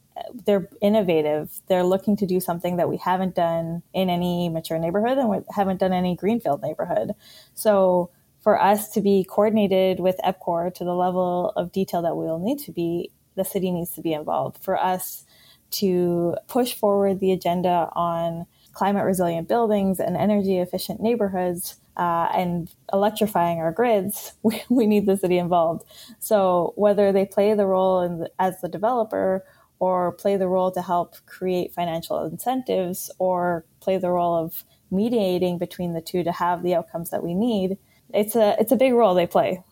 they're 0.46 0.68
innovative. 0.80 1.60
They're 1.68 1.84
looking 1.84 2.16
to 2.16 2.26
do 2.26 2.40
something 2.40 2.76
that 2.76 2.88
we 2.88 2.96
haven't 2.96 3.34
done 3.34 3.82
in 3.92 4.10
any 4.10 4.48
mature 4.48 4.78
neighborhood 4.78 5.18
and 5.18 5.28
we 5.28 5.38
haven't 5.54 5.80
done 5.80 5.92
any 5.92 6.16
greenfield 6.16 6.62
neighborhood. 6.62 7.12
So 7.54 8.10
for 8.40 8.60
us 8.60 8.90
to 8.90 9.00
be 9.00 9.24
coordinated 9.24 10.00
with 10.00 10.16
EPCOR 10.24 10.74
to 10.74 10.84
the 10.84 10.94
level 10.94 11.52
of 11.56 11.72
detail 11.72 12.02
that 12.02 12.16
we 12.16 12.24
will 12.24 12.38
need 12.38 12.58
to 12.60 12.72
be, 12.72 13.10
the 13.34 13.44
city 13.44 13.70
needs 13.70 13.90
to 13.92 14.00
be 14.00 14.12
involved. 14.12 14.62
For 14.62 14.78
us 14.78 15.24
to 15.72 16.36
push 16.46 16.74
forward 16.74 17.20
the 17.20 17.32
agenda 17.32 17.90
on 17.92 18.46
climate 18.72 19.04
resilient 19.04 19.48
buildings 19.48 20.00
and 20.00 20.16
energy 20.16 20.58
efficient 20.58 21.00
neighborhoods, 21.00 21.78
uh, 21.98 22.28
and 22.32 22.70
electrifying 22.92 23.58
our 23.58 23.72
grids, 23.72 24.32
we, 24.42 24.62
we, 24.68 24.86
need 24.86 25.06
the 25.06 25.16
city 25.16 25.36
involved. 25.36 25.84
So 26.20 26.72
whether 26.76 27.12
they 27.12 27.26
play 27.26 27.54
the 27.54 27.66
role 27.66 28.08
the, 28.20 28.30
as 28.38 28.60
the 28.60 28.68
developer 28.68 29.44
or 29.80 30.12
play 30.12 30.36
the 30.36 30.48
role 30.48 30.70
to 30.72 30.82
help 30.82 31.16
create 31.26 31.72
financial 31.72 32.24
incentives 32.24 33.10
or 33.18 33.64
play 33.80 33.98
the 33.98 34.10
role 34.10 34.36
of 34.36 34.64
mediating 34.90 35.58
between 35.58 35.92
the 35.92 36.00
two 36.00 36.24
to 36.24 36.32
have 36.32 36.62
the 36.62 36.74
outcomes 36.74 37.10
that 37.10 37.22
we 37.22 37.34
need, 37.34 37.78
it's 38.14 38.34
a 38.34 38.56
it's 38.58 38.72
a 38.72 38.76
big 38.76 38.94
role 38.94 39.14
they 39.14 39.26
play. 39.26 39.62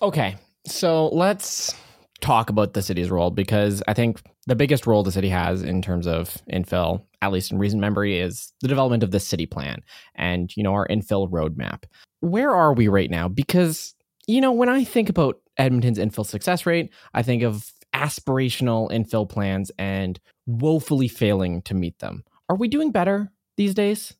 Okay. 0.00 0.36
So 0.66 1.08
let's 1.08 1.74
talk 2.20 2.48
about 2.48 2.72
the 2.72 2.80
city's 2.80 3.10
role 3.10 3.30
because 3.30 3.82
I 3.86 3.92
think 3.92 4.22
the 4.46 4.56
biggest 4.56 4.86
role 4.86 5.02
the 5.02 5.12
city 5.12 5.28
has 5.28 5.62
in 5.62 5.82
terms 5.82 6.06
of 6.06 6.38
infill, 6.50 7.04
at 7.20 7.32
least 7.32 7.52
in 7.52 7.58
recent 7.58 7.82
memory, 7.82 8.18
is 8.18 8.52
the 8.62 8.68
development 8.68 9.02
of 9.02 9.10
the 9.10 9.20
city 9.20 9.44
plan 9.44 9.82
and, 10.14 10.54
you 10.56 10.62
know, 10.62 10.72
our 10.72 10.88
infill 10.88 11.30
roadmap. 11.30 11.84
Where 12.20 12.50
are 12.50 12.72
we 12.72 12.88
right 12.88 13.10
now? 13.10 13.28
Because, 13.28 13.94
you 14.26 14.40
know, 14.40 14.52
when 14.52 14.70
I 14.70 14.84
think 14.84 15.10
about 15.10 15.38
Edmonton's 15.58 15.98
infill 15.98 16.24
success 16.24 16.64
rate, 16.64 16.90
I 17.12 17.22
think 17.22 17.42
of 17.42 17.70
aspirational 17.94 18.90
infill 18.90 19.28
plans 19.28 19.70
and 19.78 20.20
woefully 20.46 21.08
failing 21.08 21.62
to 21.62 21.74
meet 21.74 21.98
them. 22.00 22.24
Are 22.48 22.56
we 22.56 22.68
doing 22.68 22.90
better 22.90 23.32
these 23.56 23.74
days? 23.74 24.14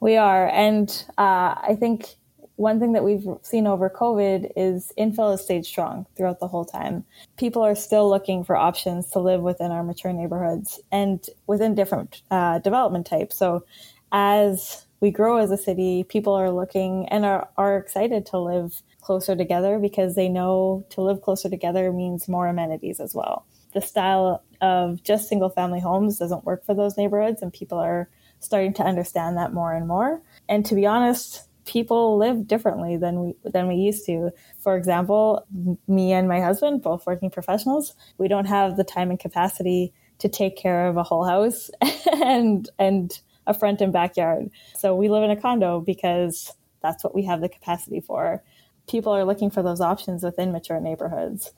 We 0.00 0.16
are. 0.16 0.48
And 0.48 0.90
uh, 1.18 1.56
I 1.60 1.76
think 1.78 2.16
one 2.56 2.78
thing 2.78 2.92
that 2.92 3.04
we've 3.04 3.26
seen 3.42 3.66
over 3.66 3.90
COVID 3.90 4.52
is 4.56 4.92
infill 4.98 5.32
has 5.32 5.42
stayed 5.42 5.66
strong 5.66 6.06
throughout 6.16 6.38
the 6.38 6.48
whole 6.48 6.64
time. 6.64 7.04
People 7.36 7.62
are 7.62 7.74
still 7.74 8.08
looking 8.08 8.44
for 8.44 8.56
options 8.56 9.10
to 9.10 9.18
live 9.18 9.40
within 9.40 9.72
our 9.72 9.82
mature 9.82 10.12
neighborhoods 10.12 10.80
and 10.92 11.26
within 11.46 11.74
different 11.74 12.22
uh, 12.30 12.60
development 12.60 13.06
types. 13.06 13.36
So 13.36 13.64
as 14.12 14.86
we 15.00 15.10
grow 15.10 15.38
as 15.38 15.50
a 15.50 15.56
city, 15.56 16.04
people 16.04 16.32
are 16.32 16.50
looking 16.50 17.08
and 17.08 17.24
are, 17.24 17.48
are 17.56 17.76
excited 17.76 18.26
to 18.26 18.38
live 18.38 18.82
closer 19.00 19.36
together 19.36 19.78
because 19.78 20.14
they 20.14 20.28
know 20.28 20.84
to 20.90 21.02
live 21.02 21.22
closer 21.22 21.48
together 21.48 21.92
means 21.92 22.28
more 22.28 22.48
amenities 22.48 23.00
as 23.00 23.14
well. 23.14 23.46
The 23.72 23.80
style 23.80 24.42
of 24.60 25.02
just 25.02 25.28
single 25.28 25.50
family 25.50 25.80
homes 25.80 26.18
doesn't 26.18 26.44
work 26.44 26.64
for 26.64 26.74
those 26.74 26.96
neighborhoods, 26.96 27.42
and 27.42 27.52
people 27.52 27.78
are 27.78 28.08
starting 28.40 28.72
to 28.74 28.82
understand 28.82 29.36
that 29.36 29.52
more 29.52 29.74
and 29.74 29.88
more. 29.88 30.22
And 30.48 30.64
to 30.66 30.74
be 30.74 30.86
honest, 30.86 31.48
people 31.66 32.16
live 32.16 32.46
differently 32.46 32.96
than 32.96 33.20
we 33.20 33.34
than 33.44 33.66
we 33.66 33.74
used 33.74 34.06
to. 34.06 34.30
For 34.58 34.76
example, 34.76 35.46
me 35.88 36.12
and 36.12 36.28
my 36.28 36.40
husband, 36.40 36.82
both 36.82 37.06
working 37.06 37.30
professionals, 37.30 37.94
we 38.18 38.28
don't 38.28 38.46
have 38.46 38.76
the 38.76 38.84
time 38.84 39.10
and 39.10 39.18
capacity 39.18 39.92
to 40.18 40.28
take 40.28 40.56
care 40.56 40.86
of 40.86 40.96
a 40.96 41.02
whole 41.02 41.24
house 41.24 41.70
and 42.22 42.70
and 42.78 43.20
a 43.46 43.54
front 43.54 43.80
and 43.80 43.92
backyard. 43.92 44.50
So 44.76 44.94
we 44.94 45.08
live 45.08 45.22
in 45.22 45.30
a 45.30 45.40
condo 45.40 45.80
because 45.80 46.52
that's 46.82 47.02
what 47.02 47.14
we 47.14 47.24
have 47.24 47.40
the 47.40 47.48
capacity 47.48 48.00
for. 48.00 48.42
People 48.88 49.12
are 49.12 49.24
looking 49.24 49.50
for 49.50 49.62
those 49.62 49.80
options 49.80 50.22
within 50.22 50.52
mature 50.52 50.80
neighborhoods. 50.80 51.52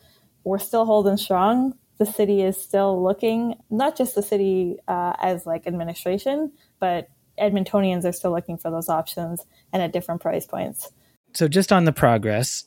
We're 0.44 0.58
still 0.58 0.84
holding 0.84 1.16
strong. 1.16 1.76
The 1.98 2.06
city 2.06 2.42
is 2.42 2.60
still 2.60 3.02
looking, 3.02 3.54
not 3.70 3.96
just 3.96 4.14
the 4.14 4.22
city 4.22 4.76
uh, 4.86 5.14
as 5.18 5.46
like 5.46 5.66
administration, 5.66 6.52
but 6.78 7.08
Edmontonians 7.40 8.04
are 8.04 8.12
still 8.12 8.32
looking 8.32 8.56
for 8.56 8.70
those 8.70 8.88
options 8.88 9.44
and 9.72 9.82
at 9.82 9.92
different 9.92 10.20
price 10.20 10.46
points. 10.46 10.90
So, 11.34 11.48
just 11.48 11.72
on 11.72 11.84
the 11.84 11.92
progress, 11.92 12.64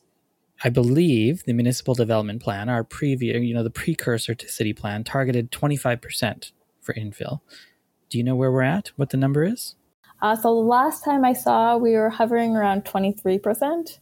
I 0.64 0.70
believe 0.70 1.44
the 1.46 1.54
municipal 1.54 1.96
development 1.96 2.42
plan, 2.42 2.70
our 2.70 2.84
previous, 2.84 3.42
you 3.42 3.54
know, 3.54 3.64
the 3.64 3.70
precursor 3.70 4.36
to 4.36 4.48
city 4.48 4.74
plan, 4.74 5.04
targeted 5.04 5.52
25% 5.52 6.52
for 6.82 6.94
infill. 6.94 7.40
Do 8.10 8.18
you 8.18 8.24
know 8.24 8.36
where 8.36 8.52
we're 8.52 8.64
at? 8.64 8.92
What 8.96 9.10
the 9.10 9.18
number 9.18 9.44
is? 9.44 9.76
Uh, 10.22 10.36
so, 10.36 10.52
last 10.52 11.06
time 11.06 11.24
I 11.24 11.34
saw, 11.34 11.78
we 11.78 11.94
were 11.94 12.10
hovering 12.10 12.56
around 12.56 12.86
23%. 12.86 14.00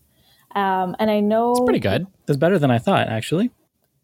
Um, 0.55 0.95
and 0.99 1.11
I 1.11 1.19
know. 1.19 1.51
It's 1.51 1.59
pretty 1.61 1.79
good. 1.79 2.07
It's 2.27 2.37
better 2.37 2.57
than 2.57 2.71
I 2.71 2.79
thought, 2.79 3.07
actually. 3.07 3.51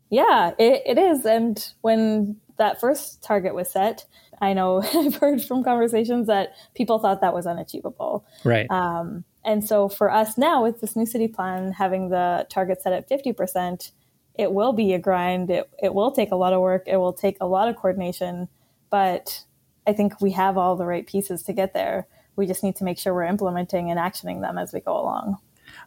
Yeah, 0.10 0.52
it, 0.60 0.84
it 0.86 0.98
is. 0.98 1.26
And 1.26 1.74
when 1.82 2.38
that 2.58 2.80
first 2.80 3.24
target 3.24 3.56
was 3.56 3.72
set, 3.72 4.06
I 4.42 4.54
know 4.54 4.84
I've 4.94 5.16
heard 5.16 5.42
from 5.44 5.64
conversations 5.64 6.28
that 6.28 6.54
people 6.76 7.00
thought 7.00 7.22
that 7.22 7.34
was 7.34 7.48
unachievable. 7.48 8.26
Right. 8.44 8.70
Um, 8.70 9.24
and 9.44 9.68
so 9.68 9.90
for 9.90 10.12
us 10.12 10.38
now, 10.38 10.64
with 10.64 10.82
this 10.82 10.96
new 10.96 11.06
city 11.06 11.28
plan, 11.28 11.72
having 11.72 12.10
the 12.10 12.46
target 12.50 12.82
set 12.82 12.94
at 12.94 13.10
50%, 13.10 13.92
it 14.36 14.52
will 14.54 14.74
be 14.74 14.94
a 14.94 15.00
grind. 15.00 15.50
It, 15.50 15.70
it 15.82 15.94
will 15.94 16.12
take 16.12 16.32
a 16.32 16.36
lot 16.36 16.54
of 16.54 16.62
work. 16.62 16.84
It 16.88 16.98
will 16.98 17.14
take 17.14 17.38
a 17.42 17.48
lot 17.48 17.68
of 17.68 17.76
coordination. 17.76 18.48
But 18.90 19.44
I 19.86 19.94
think 19.94 20.22
we 20.22 20.32
have 20.32 20.58
all 20.58 20.76
the 20.76 20.86
right 20.86 21.06
pieces 21.06 21.44
to 21.44 21.54
get 21.54 21.74
there. 21.74 22.08
We 22.36 22.48
just 22.48 22.64
need 22.64 22.76
to 22.78 22.84
make 22.84 22.98
sure 22.98 23.14
we're 23.14 23.24
implementing 23.24 23.92
and 23.92 24.00
actioning 24.00 24.42
them 24.42 24.58
as 24.58 24.74
we 24.74 24.80
go 24.80 25.00
along. 25.00 25.38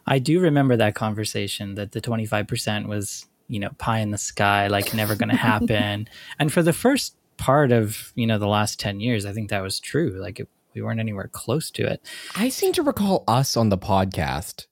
I 0.05 0.19
do 0.19 0.39
remember 0.39 0.77
that 0.77 0.95
conversation 0.95 1.75
that 1.75 1.91
the 1.91 2.01
25% 2.01 2.87
was, 2.87 3.25
you 3.47 3.59
know, 3.59 3.69
pie 3.77 3.99
in 3.99 4.11
the 4.11 4.17
sky, 4.17 4.67
like 4.67 4.93
never 4.93 5.15
going 5.15 5.29
to 5.31 5.35
happen. 5.35 6.07
and 6.39 6.53
for 6.53 6.63
the 6.63 6.73
first 6.73 7.17
part 7.37 7.71
of 7.71 8.11
you 8.15 8.27
know 8.27 8.37
the 8.37 8.47
last 8.47 8.79
10 8.79 8.99
years 8.99 9.25
i 9.25 9.31
think 9.31 9.49
that 9.49 9.61
was 9.61 9.79
true 9.79 10.17
like 10.19 10.39
it, 10.39 10.49
we 10.73 10.81
weren't 10.81 10.99
anywhere 10.99 11.29
close 11.31 11.71
to 11.71 11.85
it 11.85 12.01
i 12.35 12.49
seem 12.49 12.73
to 12.73 12.83
recall 12.83 13.23
us 13.27 13.55
on 13.55 13.69
the 13.69 13.77
podcast 13.77 14.65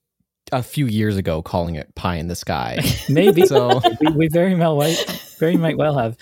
a 0.52 0.62
few 0.62 0.86
years 0.86 1.18
ago 1.18 1.42
calling 1.42 1.76
it 1.76 1.94
pie 1.96 2.16
in 2.16 2.28
the 2.28 2.36
sky 2.36 2.80
maybe 3.10 3.46
so 3.46 3.82
we, 4.02 4.08
we, 4.12 4.28
very 4.28 4.56
well 4.56 4.80
very 5.40 5.58
might 5.58 5.78
well 5.78 5.98
have 5.98 6.18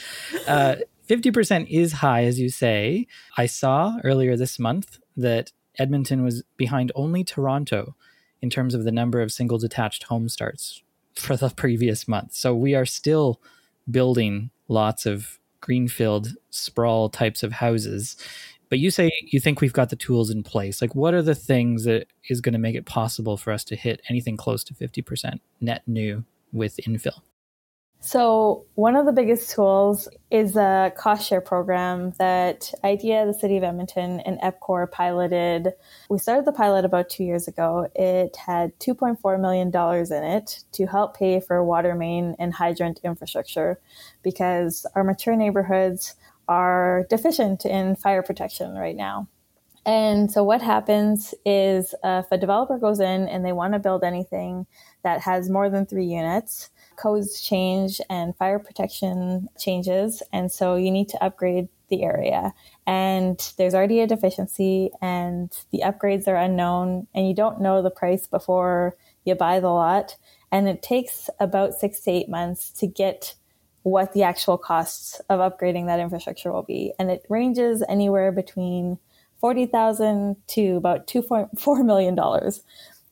uh, 0.47 0.75
50% 1.07 1.67
is 1.69 1.93
high 1.93 2.23
as 2.23 2.39
you 2.39 2.49
say. 2.49 3.07
I 3.37 3.45
saw 3.45 3.97
earlier 4.03 4.35
this 4.35 4.59
month 4.59 4.99
that 5.17 5.51
edmonton 5.79 6.23
was 6.23 6.43
behind 6.57 6.91
only 6.95 7.23
toronto 7.23 7.95
in 8.41 8.49
terms 8.49 8.73
of 8.75 8.83
the 8.83 8.91
number 8.91 9.21
of 9.21 9.31
single 9.31 9.57
detached 9.57 10.03
home 10.03 10.29
starts 10.29 10.83
for 11.15 11.35
the 11.35 11.49
previous 11.49 12.07
month. 12.07 12.33
So 12.33 12.55
we 12.55 12.75
are 12.75 12.85
still 12.85 13.41
building 13.89 14.49
lots 14.67 15.05
of 15.05 15.39
greenfield 15.61 16.35
sprawl 16.49 17.09
types 17.09 17.43
of 17.43 17.53
houses. 17.53 18.17
But 18.69 18.79
you 18.79 18.91
say 18.91 19.11
you 19.25 19.39
think 19.39 19.61
we've 19.61 19.73
got 19.73 19.89
the 19.89 19.95
tools 19.95 20.29
in 20.29 20.43
place. 20.43 20.81
Like 20.81 20.95
what 20.95 21.13
are 21.13 21.21
the 21.21 21.35
things 21.35 21.83
that 21.83 22.07
is 22.29 22.41
going 22.41 22.53
to 22.53 22.59
make 22.59 22.75
it 22.75 22.85
possible 22.85 23.37
for 23.37 23.51
us 23.51 23.63
to 23.65 23.75
hit 23.75 24.01
anything 24.09 24.37
close 24.37 24.63
to 24.65 24.73
50% 24.73 25.39
net 25.61 25.83
new 25.87 26.23
with 26.51 26.79
infill 26.87 27.21
so, 28.05 28.65
one 28.75 28.97
of 28.97 29.05
the 29.05 29.13
biggest 29.13 29.51
tools 29.51 30.09
is 30.29 30.57
a 30.57 30.91
cost 30.97 31.25
share 31.25 31.39
program 31.39 32.11
that 32.19 32.73
IDEA, 32.83 33.25
the 33.25 33.33
City 33.33 33.55
of 33.55 33.63
Edmonton, 33.63 34.19
and 34.19 34.37
EPCOR 34.41 34.91
piloted. 34.91 35.69
We 36.09 36.17
started 36.17 36.43
the 36.43 36.51
pilot 36.51 36.83
about 36.83 37.09
two 37.09 37.23
years 37.23 37.47
ago. 37.47 37.87
It 37.95 38.35
had 38.35 38.77
$2.4 38.79 39.39
million 39.39 39.69
in 39.69 40.37
it 40.37 40.65
to 40.73 40.85
help 40.85 41.17
pay 41.17 41.39
for 41.39 41.63
water 41.63 41.95
main 41.95 42.35
and 42.39 42.53
hydrant 42.53 42.99
infrastructure 43.05 43.79
because 44.21 44.85
our 44.95 45.05
mature 45.05 45.37
neighborhoods 45.37 46.15
are 46.49 47.05
deficient 47.09 47.65
in 47.65 47.95
fire 47.95 48.21
protection 48.21 48.75
right 48.75 48.97
now. 48.97 49.29
And 49.85 50.29
so, 50.29 50.43
what 50.43 50.61
happens 50.61 51.33
is 51.45 51.95
uh, 52.03 52.23
if 52.25 52.31
a 52.31 52.37
developer 52.37 52.77
goes 52.77 52.99
in 52.99 53.29
and 53.29 53.45
they 53.45 53.53
want 53.53 53.73
to 53.73 53.79
build 53.79 54.03
anything 54.03 54.65
that 55.03 55.21
has 55.21 55.49
more 55.49 55.69
than 55.69 55.85
three 55.85 56.05
units, 56.05 56.69
codes 56.95 57.41
change 57.41 57.99
and 58.09 58.35
fire 58.37 58.59
protection 58.59 59.49
changes. 59.59 60.23
And 60.31 60.51
so 60.51 60.75
you 60.75 60.91
need 60.91 61.09
to 61.09 61.23
upgrade 61.23 61.67
the 61.89 62.03
area. 62.03 62.53
And 62.87 63.53
there's 63.57 63.73
already 63.73 64.01
a 64.01 64.07
deficiency, 64.07 64.89
and 65.01 65.55
the 65.71 65.83
upgrades 65.85 66.27
are 66.27 66.35
unknown, 66.35 67.07
and 67.13 67.27
you 67.27 67.33
don't 67.33 67.61
know 67.61 67.81
the 67.81 67.91
price 67.91 68.27
before 68.27 68.95
you 69.25 69.35
buy 69.35 69.59
the 69.59 69.69
lot. 69.69 70.15
And 70.51 70.67
it 70.67 70.81
takes 70.81 71.29
about 71.39 71.73
six 71.73 72.01
to 72.01 72.11
eight 72.11 72.29
months 72.29 72.69
to 72.71 72.87
get 72.87 73.35
what 73.83 74.13
the 74.13 74.23
actual 74.23 74.57
costs 74.57 75.19
of 75.29 75.39
upgrading 75.39 75.87
that 75.87 75.99
infrastructure 75.99 76.51
will 76.51 76.63
be. 76.63 76.93
And 76.99 77.11
it 77.11 77.25
ranges 77.29 77.83
anywhere 77.87 78.31
between 78.31 78.97
40,000 79.39 80.37
to 80.47 80.75
about 80.77 81.05
2.4 81.05 81.85
million 81.85 82.15
dollars, 82.15 82.63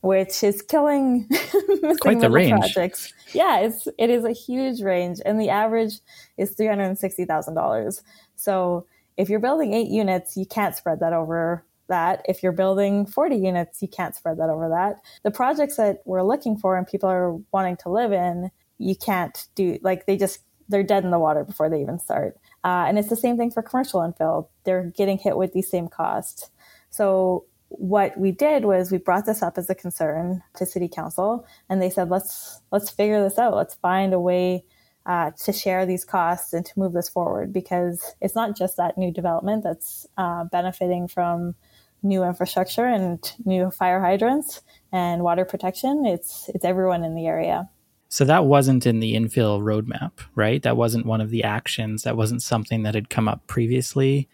which 0.01 0.43
is 0.43 0.61
killing 0.61 1.27
quite 2.01 2.19
the 2.19 2.29
range. 2.29 2.59
Projects. 2.59 3.13
Yeah, 3.33 3.59
it's 3.59 3.87
it 3.97 4.09
is 4.09 4.25
a 4.25 4.31
huge 4.31 4.81
range 4.81 5.19
and 5.25 5.39
the 5.39 5.49
average 5.49 5.99
is 6.37 6.55
$360,000. 6.55 8.01
So, 8.35 8.85
if 9.17 9.29
you're 9.29 9.39
building 9.39 9.73
8 9.73 9.87
units, 9.87 10.35
you 10.35 10.45
can't 10.45 10.75
spread 10.75 10.99
that 11.01 11.13
over 11.13 11.63
that. 11.87 12.25
If 12.27 12.41
you're 12.41 12.51
building 12.51 13.05
40 13.05 13.35
units, 13.35 13.81
you 13.81 13.87
can't 13.87 14.15
spread 14.15 14.37
that 14.39 14.49
over 14.49 14.69
that. 14.69 14.95
The 15.23 15.31
projects 15.31 15.77
that 15.77 16.01
we're 16.05 16.23
looking 16.23 16.57
for 16.57 16.77
and 16.77 16.87
people 16.87 17.09
are 17.09 17.37
wanting 17.51 17.77
to 17.77 17.89
live 17.89 18.11
in, 18.11 18.49
you 18.79 18.95
can't 18.95 19.47
do 19.53 19.77
like 19.83 20.07
they 20.07 20.17
just 20.17 20.39
they're 20.69 20.83
dead 20.83 21.03
in 21.03 21.11
the 21.11 21.19
water 21.19 21.43
before 21.43 21.69
they 21.69 21.81
even 21.81 21.99
start. 21.99 22.37
Uh, 22.63 22.85
and 22.87 22.97
it's 22.97 23.09
the 23.09 23.15
same 23.15 23.37
thing 23.37 23.51
for 23.51 23.61
commercial 23.61 23.99
infill. 23.99 24.47
They're 24.63 24.85
getting 24.95 25.17
hit 25.17 25.37
with 25.37 25.53
these 25.53 25.69
same 25.69 25.87
costs. 25.87 26.49
So 26.89 27.45
what 27.77 28.17
we 28.17 28.31
did 28.31 28.65
was 28.65 28.91
we 28.91 28.97
brought 28.97 29.25
this 29.25 29.41
up 29.41 29.57
as 29.57 29.69
a 29.69 29.75
concern 29.75 30.43
to 30.55 30.65
city 30.65 30.89
council 30.89 31.45
and 31.69 31.81
they 31.81 31.89
said 31.89 32.09
let's 32.09 32.61
let's 32.71 32.89
figure 32.89 33.23
this 33.23 33.37
out 33.37 33.55
let's 33.55 33.75
find 33.75 34.13
a 34.13 34.19
way 34.19 34.63
uh, 35.05 35.31
to 35.31 35.53
share 35.53 35.85
these 35.85 36.05
costs 36.05 36.53
and 36.53 36.65
to 36.65 36.77
move 36.77 36.93
this 36.93 37.09
forward 37.09 37.51
because 37.51 38.13
it's 38.21 38.35
not 38.35 38.57
just 38.57 38.77
that 38.77 38.97
new 38.97 39.11
development 39.11 39.63
that's 39.63 40.05
uh, 40.17 40.43
benefiting 40.45 41.07
from 41.07 41.55
new 42.03 42.23
infrastructure 42.23 42.85
and 42.85 43.33
new 43.45 43.71
fire 43.71 44.01
hydrants 44.01 44.61
and 44.91 45.23
water 45.23 45.45
protection 45.45 46.05
it's 46.05 46.49
it's 46.53 46.65
everyone 46.65 47.03
in 47.03 47.15
the 47.15 47.25
area 47.25 47.69
so 48.09 48.25
that 48.25 48.43
wasn't 48.43 48.85
in 48.85 48.99
the 48.99 49.15
infill 49.15 49.61
roadmap, 49.61 50.11
right? 50.35 50.61
That 50.61 50.75
wasn't 50.75 51.05
one 51.05 51.21
of 51.21 51.29
the 51.29 51.45
actions. 51.45 52.03
That 52.03 52.17
wasn't 52.17 52.43
something 52.43 52.83
that 52.83 52.93
had 52.93 53.09
come 53.09 53.29
up 53.29 53.47
previously. 53.47 54.27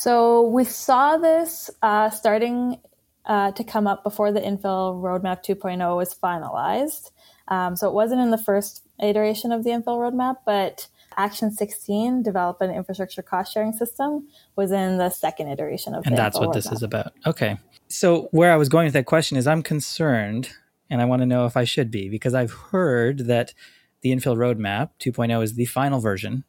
So 0.00 0.40
we 0.40 0.64
saw 0.64 1.18
this 1.18 1.68
uh, 1.82 2.08
starting 2.08 2.80
uh, 3.26 3.52
to 3.52 3.62
come 3.62 3.86
up 3.86 4.02
before 4.02 4.32
the 4.32 4.40
infill 4.40 4.98
roadmap 4.98 5.44
2.0 5.44 5.94
was 5.94 6.14
finalized. 6.14 7.10
Um, 7.48 7.76
so 7.76 7.86
it 7.86 7.92
wasn't 7.92 8.22
in 8.22 8.30
the 8.30 8.38
first 8.38 8.82
iteration 8.98 9.52
of 9.52 9.62
the 9.62 9.68
infill 9.68 9.98
roadmap, 9.98 10.36
but 10.46 10.88
Action 11.18 11.50
16, 11.50 12.22
develop 12.22 12.62
an 12.62 12.70
infrastructure 12.70 13.20
cost 13.20 13.52
sharing 13.52 13.74
system, 13.74 14.26
was 14.56 14.72
in 14.72 14.96
the 14.96 15.10
second 15.10 15.48
iteration 15.48 15.94
of. 15.94 16.06
And 16.06 16.16
that's 16.16 16.38
what 16.38 16.48
roadmap. 16.48 16.54
this 16.54 16.72
is 16.72 16.82
about. 16.82 17.12
Okay. 17.26 17.58
So 17.88 18.28
where 18.30 18.52
I 18.52 18.56
was 18.56 18.70
going 18.70 18.86
with 18.86 18.94
that 18.94 19.04
question 19.04 19.36
is, 19.36 19.46
I'm 19.46 19.62
concerned 19.62 20.48
and 20.88 21.02
I 21.02 21.04
want 21.04 21.20
to 21.20 21.26
know 21.26 21.44
if 21.44 21.58
I 21.58 21.64
should 21.64 21.90
be 21.90 22.08
because 22.08 22.32
I've 22.32 22.52
heard 22.52 23.26
that 23.26 23.52
the 24.00 24.12
infill 24.12 24.38
roadmap 24.38 24.92
2.0 24.98 25.42
is 25.42 25.56
the 25.56 25.66
final 25.66 26.00
version. 26.00 26.44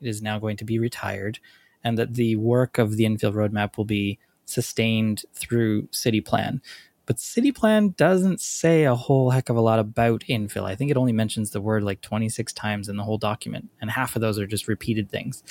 It 0.00 0.06
is 0.06 0.22
now 0.22 0.38
going 0.38 0.56
to 0.58 0.64
be 0.64 0.78
retired, 0.78 1.40
and 1.84 1.98
that 1.98 2.14
the 2.14 2.36
work 2.36 2.78
of 2.78 2.96
the 2.96 3.04
infill 3.04 3.32
roadmap 3.32 3.76
will 3.76 3.84
be 3.84 4.18
sustained 4.44 5.22
through 5.34 5.88
city 5.90 6.20
plan. 6.20 6.60
But 7.06 7.18
city 7.18 7.50
plan 7.50 7.94
doesn't 7.96 8.40
say 8.40 8.84
a 8.84 8.94
whole 8.94 9.30
heck 9.30 9.48
of 9.48 9.56
a 9.56 9.60
lot 9.60 9.78
about 9.78 10.22
infill. 10.28 10.64
I 10.64 10.76
think 10.76 10.90
it 10.90 10.96
only 10.96 11.12
mentions 11.12 11.50
the 11.50 11.60
word 11.60 11.82
like 11.82 12.00
26 12.00 12.52
times 12.52 12.88
in 12.88 12.96
the 12.96 13.02
whole 13.02 13.18
document, 13.18 13.70
and 13.80 13.90
half 13.90 14.14
of 14.14 14.22
those 14.22 14.38
are 14.38 14.46
just 14.46 14.68
repeated 14.68 15.10
things. 15.10 15.42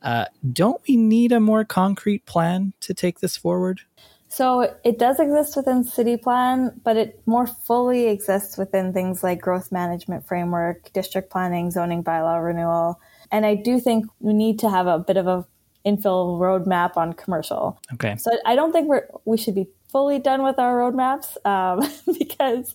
Uh, 0.00 0.26
don't 0.52 0.80
we 0.88 0.96
need 0.96 1.32
a 1.32 1.40
more 1.40 1.64
concrete 1.64 2.26
plan 2.26 2.72
to 2.80 2.94
take 2.94 3.20
this 3.20 3.36
forward? 3.36 3.80
So 4.28 4.74
it 4.82 4.98
does 4.98 5.20
exist 5.20 5.56
within 5.56 5.84
city 5.84 6.16
plan, 6.16 6.80
but 6.82 6.96
it 6.96 7.20
more 7.26 7.46
fully 7.46 8.06
exists 8.06 8.56
within 8.56 8.94
things 8.94 9.22
like 9.22 9.42
growth 9.42 9.70
management 9.70 10.26
framework, 10.26 10.90
district 10.94 11.30
planning, 11.30 11.70
zoning 11.70 12.02
bylaw 12.02 12.42
renewal. 12.42 12.98
And 13.30 13.44
I 13.44 13.54
do 13.54 13.78
think 13.78 14.06
we 14.20 14.32
need 14.32 14.58
to 14.60 14.70
have 14.70 14.86
a 14.86 14.98
bit 14.98 15.18
of 15.18 15.26
a 15.26 15.46
infill 15.86 16.38
roadmap 16.38 16.96
on 16.96 17.12
commercial. 17.12 17.80
Okay. 17.94 18.16
So 18.16 18.30
I 18.46 18.54
don't 18.54 18.72
think 18.72 18.88
we're 18.88 19.08
we 19.24 19.36
should 19.36 19.54
be 19.54 19.68
fully 19.88 20.18
done 20.18 20.42
with 20.42 20.58
our 20.58 20.78
roadmaps 20.78 21.36
um, 21.46 21.80
because 22.18 22.74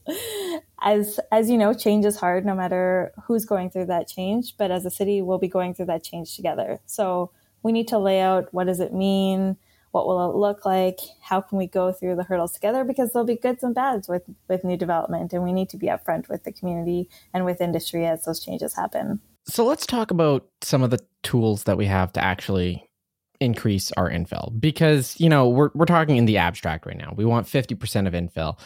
as 0.81 1.19
as 1.31 1.49
you 1.49 1.57
know 1.57 1.73
change 1.73 2.05
is 2.05 2.15
hard 2.15 2.45
no 2.45 2.53
matter 2.53 3.11
who's 3.25 3.43
going 3.43 3.71
through 3.71 3.87
that 3.87 4.07
change 4.07 4.55
but 4.55 4.69
as 4.69 4.85
a 4.85 4.91
city 4.91 5.23
we'll 5.23 5.39
be 5.39 5.47
going 5.47 5.73
through 5.73 5.87
that 5.87 6.03
change 6.03 6.35
together 6.35 6.79
so 6.85 7.31
we 7.63 7.71
need 7.71 7.87
to 7.87 7.97
lay 7.97 8.21
out 8.21 8.47
what 8.53 8.67
does 8.67 8.79
it 8.79 8.93
mean 8.93 9.57
what 9.91 10.05
will 10.05 10.29
it 10.29 10.35
look 10.35 10.63
like? 10.63 10.99
How 11.21 11.41
can 11.41 11.57
we 11.57 11.65
go 11.65 11.91
through 11.91 12.17
the 12.17 12.23
hurdles 12.23 12.53
together? 12.53 12.83
Because 12.83 13.13
there'll 13.13 13.25
be 13.25 13.35
goods 13.35 13.63
and 13.63 13.73
bads 13.73 14.07
with, 14.07 14.23
with 14.47 14.63
new 14.63 14.77
development, 14.77 15.33
and 15.33 15.43
we 15.43 15.53
need 15.53 15.69
to 15.69 15.77
be 15.77 15.87
upfront 15.87 16.29
with 16.29 16.43
the 16.43 16.51
community 16.51 17.09
and 17.33 17.45
with 17.45 17.61
industry 17.61 18.05
as 18.05 18.25
those 18.25 18.39
changes 18.39 18.75
happen. 18.75 19.21
So 19.45 19.65
let's 19.65 19.85
talk 19.87 20.11
about 20.11 20.45
some 20.61 20.83
of 20.83 20.89
the 20.91 20.99
tools 21.23 21.63
that 21.63 21.77
we 21.77 21.85
have 21.85 22.11
to 22.13 22.23
actually 22.23 22.86
increase 23.39 23.91
our 23.93 24.09
infill 24.09 24.59
because 24.59 25.19
you 25.19 25.29
know 25.29 25.47
we're 25.47 25.69
we're 25.73 25.85
talking 25.85 26.17
in 26.17 26.25
the 26.25 26.37
abstract 26.37 26.85
right 26.85 26.97
now. 26.97 27.13
We 27.15 27.25
want 27.25 27.47
50% 27.47 28.07
of 28.07 28.13
infill. 28.13 28.59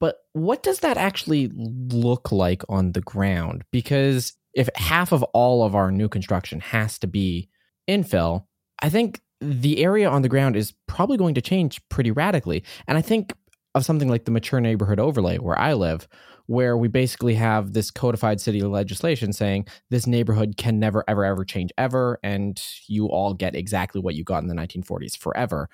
But 0.00 0.16
what 0.32 0.64
does 0.64 0.80
that 0.80 0.96
actually 0.96 1.48
look 1.54 2.32
like 2.32 2.64
on 2.68 2.92
the 2.92 3.00
ground? 3.00 3.62
Because 3.70 4.32
if 4.52 4.68
half 4.74 5.12
of 5.12 5.22
all 5.32 5.64
of 5.64 5.76
our 5.76 5.92
new 5.92 6.08
construction 6.08 6.58
has 6.60 6.98
to 6.98 7.06
be 7.06 7.48
infill, 7.88 8.46
I 8.80 8.88
think 8.88 9.20
the 9.40 9.82
area 9.82 10.08
on 10.08 10.22
the 10.22 10.28
ground 10.28 10.56
is 10.56 10.74
probably 10.86 11.16
going 11.16 11.34
to 11.34 11.40
change 11.40 11.80
pretty 11.88 12.10
radically. 12.10 12.64
And 12.88 12.98
I 12.98 13.00
think 13.02 13.32
of 13.74 13.84
something 13.84 14.08
like 14.08 14.24
the 14.24 14.30
mature 14.30 14.60
neighborhood 14.60 15.00
overlay 15.00 15.38
where 15.38 15.58
I 15.58 15.72
live, 15.72 16.06
where 16.46 16.76
we 16.76 16.88
basically 16.88 17.34
have 17.34 17.72
this 17.72 17.90
codified 17.90 18.40
city 18.40 18.60
legislation 18.62 19.32
saying 19.32 19.66
this 19.90 20.06
neighborhood 20.06 20.56
can 20.56 20.78
never, 20.78 21.04
ever, 21.08 21.24
ever 21.24 21.44
change 21.44 21.70
ever. 21.78 22.18
And 22.22 22.62
you 22.86 23.06
all 23.06 23.34
get 23.34 23.54
exactly 23.54 24.00
what 24.00 24.14
you 24.14 24.24
got 24.24 24.42
in 24.42 24.48
the 24.48 24.54
1940s 24.54 25.16
forever. 25.16 25.68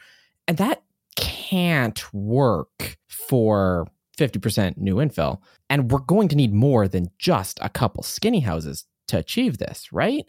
And 0.47 0.57
that 0.59 0.83
can't 1.17 2.03
work 2.15 2.97
for 3.09 3.87
50% 4.17 4.77
new 4.77 4.97
infill. 4.97 5.39
And 5.71 5.91
we're 5.91 5.99
going 6.01 6.29
to 6.29 6.37
need 6.37 6.53
more 6.53 6.89
than 6.89 7.11
just 7.19 7.59
a 7.63 7.69
couple 7.69 8.03
skinny 8.03 8.41
houses 8.41 8.85
to 9.09 9.19
achieve 9.19 9.59
this, 9.59 9.93
right? 9.93 10.25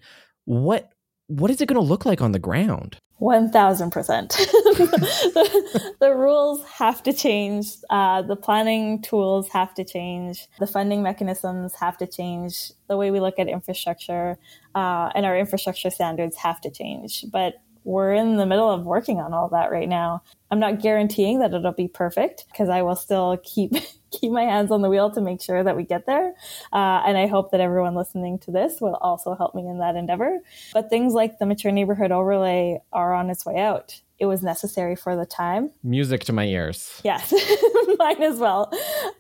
What 0.46 0.92
what 1.28 1.52
is 1.52 1.62
it 1.62 1.68
going 1.68 1.80
to 1.80 1.88
look 1.88 2.08
like 2.08 2.22
on 2.22 2.32
the 2.32 2.40
ground? 2.40 2.98
1000%. 3.22 4.30
the, 4.30 5.94
the 6.00 6.16
rules 6.16 6.64
have 6.66 7.04
to 7.04 7.14
change. 7.14 7.68
Uh, 7.90 8.22
the 8.22 8.36
planning 8.36 9.02
tools 9.02 9.50
have 9.50 9.74
to 9.76 9.84
change. 9.84 10.48
The 10.60 10.68
funding 10.68 11.04
mechanisms 11.04 11.74
have 11.76 11.98
to 11.98 12.08
change. 12.08 12.72
The 12.88 12.98
way 12.98 13.12
we 13.12 13.20
look 13.20 13.38
at 13.38 13.48
infrastructure 13.48 14.38
uh, 14.76 15.10
and 15.16 15.26
our 15.26 15.38
infrastructure 15.38 15.90
standards 15.90 16.38
have 16.38 16.62
to 16.62 16.72
change. 16.72 17.26
But 17.32 17.56
we're 17.84 18.14
in 18.14 18.38
the 18.38 18.46
middle 18.46 18.70
of 18.70 18.86
working 18.86 19.20
on 19.20 19.34
all 19.34 19.50
that 19.50 19.72
right 19.72 19.90
now. 19.90 20.24
I'm 20.52 20.60
not 20.60 20.82
guaranteeing 20.82 21.40
that 21.40 21.54
it'll 21.54 21.72
be 21.72 21.88
perfect 21.88 22.46
because 22.52 22.70
I 22.70 22.82
will 22.82 22.96
still 22.96 23.38
keep 23.44 23.74
keep 24.12 24.32
my 24.32 24.44
hands 24.44 24.72
on 24.72 24.82
the 24.82 24.90
wheel 24.90 25.12
to 25.12 25.22
make 25.22 25.42
sure 25.42 25.64
that 25.64 25.76
we 25.76 25.84
get 25.84 26.06
there. 26.06 26.34
Uh, 26.74 27.04
and 27.06 27.18
I 27.18 27.28
hope 27.28 27.52
that 27.52 27.62
everyone 27.62 27.94
listening 27.96 28.40
to 28.40 28.52
this 28.52 28.82
will 28.82 28.96
also 28.96 29.36
help 29.36 29.54
me 29.54 29.68
in 29.68 29.80
that 29.80 29.96
endeavor. 29.96 30.40
But 30.74 30.90
things 30.90 31.14
like 31.14 31.38
the 31.38 31.46
mature 31.46 31.72
neighborhood 31.72 32.12
overlay 32.12 32.82
are 32.92 33.14
on 33.14 33.30
its 33.30 33.46
way 33.46 33.58
out. 33.58 34.02
It 34.18 34.26
was 34.26 34.42
necessary 34.44 34.96
for 34.96 35.16
the 35.16 35.26
time. 35.26 35.72
Music 35.84 36.24
to 36.26 36.34
my 36.34 36.46
ears. 36.46 37.00
Yes, 37.04 37.34
mine 38.00 38.22
as 38.22 38.38
well. 38.38 38.70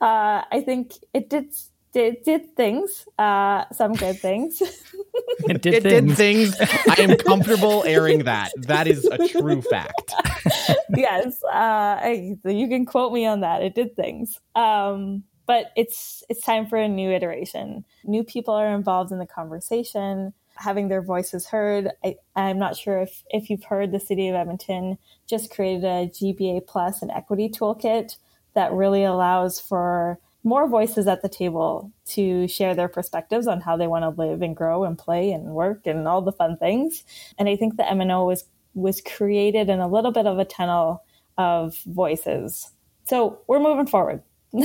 Uh, 0.01 0.43
I 0.51 0.61
think 0.65 0.93
it 1.13 1.29
did 1.29 1.53
did 1.91 2.23
did 2.23 2.55
things, 2.55 3.07
uh, 3.17 3.65
some 3.71 3.93
good 3.93 4.19
things. 4.19 4.61
it 5.47 5.61
did, 5.61 5.73
it 5.73 5.83
things. 5.83 6.07
did 6.07 6.17
things. 6.17 6.55
I 6.89 7.01
am 7.01 7.17
comfortable 7.17 7.83
airing 7.85 8.23
that. 8.25 8.51
That 8.57 8.87
is 8.87 9.05
a 9.05 9.27
true 9.27 9.61
fact. 9.61 10.13
yes, 10.95 11.43
uh, 11.43 11.99
I, 12.01 12.37
you 12.45 12.67
can 12.67 12.85
quote 12.85 13.13
me 13.13 13.25
on 13.25 13.41
that. 13.41 13.63
It 13.63 13.75
did 13.75 13.95
things. 13.95 14.39
Um, 14.55 15.23
but 15.45 15.71
it's 15.75 16.23
it's 16.29 16.41
time 16.41 16.67
for 16.67 16.77
a 16.77 16.87
new 16.87 17.11
iteration. 17.11 17.83
New 18.03 18.23
people 18.23 18.53
are 18.53 18.75
involved 18.75 19.11
in 19.11 19.17
the 19.17 19.25
conversation, 19.25 20.33
having 20.55 20.89
their 20.89 21.01
voices 21.01 21.47
heard. 21.47 21.89
I, 22.03 22.17
I'm 22.35 22.59
not 22.59 22.77
sure 22.77 23.01
if 23.01 23.23
if 23.31 23.49
you've 23.49 23.63
heard 23.63 23.91
the 23.91 23.99
city 23.99 24.27
of 24.27 24.35
Edmonton 24.35 24.99
just 25.27 25.49
created 25.49 25.85
a 25.85 26.07
GBA 26.07 26.67
plus 26.67 27.01
and 27.01 27.09
equity 27.09 27.49
toolkit 27.49 28.17
that 28.53 28.71
really 28.73 29.03
allows 29.03 29.59
for 29.59 30.19
more 30.43 30.67
voices 30.67 31.07
at 31.07 31.21
the 31.21 31.29
table 31.29 31.91
to 32.05 32.47
share 32.47 32.73
their 32.73 32.87
perspectives 32.87 33.47
on 33.47 33.61
how 33.61 33.75
they 33.75 33.87
want 33.87 34.03
to 34.03 34.21
live 34.21 34.41
and 34.41 34.55
grow 34.55 34.83
and 34.83 34.97
play 34.97 35.31
and 35.31 35.45
work 35.53 35.85
and 35.85 36.07
all 36.07 36.21
the 36.21 36.31
fun 36.31 36.57
things. 36.57 37.03
And 37.37 37.49
I 37.49 37.55
think 37.55 37.77
the 37.77 37.83
MNO 37.83 38.25
was 38.25 38.45
was 38.73 39.01
created 39.01 39.69
in 39.69 39.79
a 39.79 39.87
little 39.87 40.11
bit 40.11 40.27
of 40.27 40.39
a 40.39 40.45
tunnel 40.45 41.03
of 41.37 41.77
voices. 41.85 42.71
So 43.05 43.39
we're 43.47 43.59
moving 43.59 43.87
forward. 43.87 44.21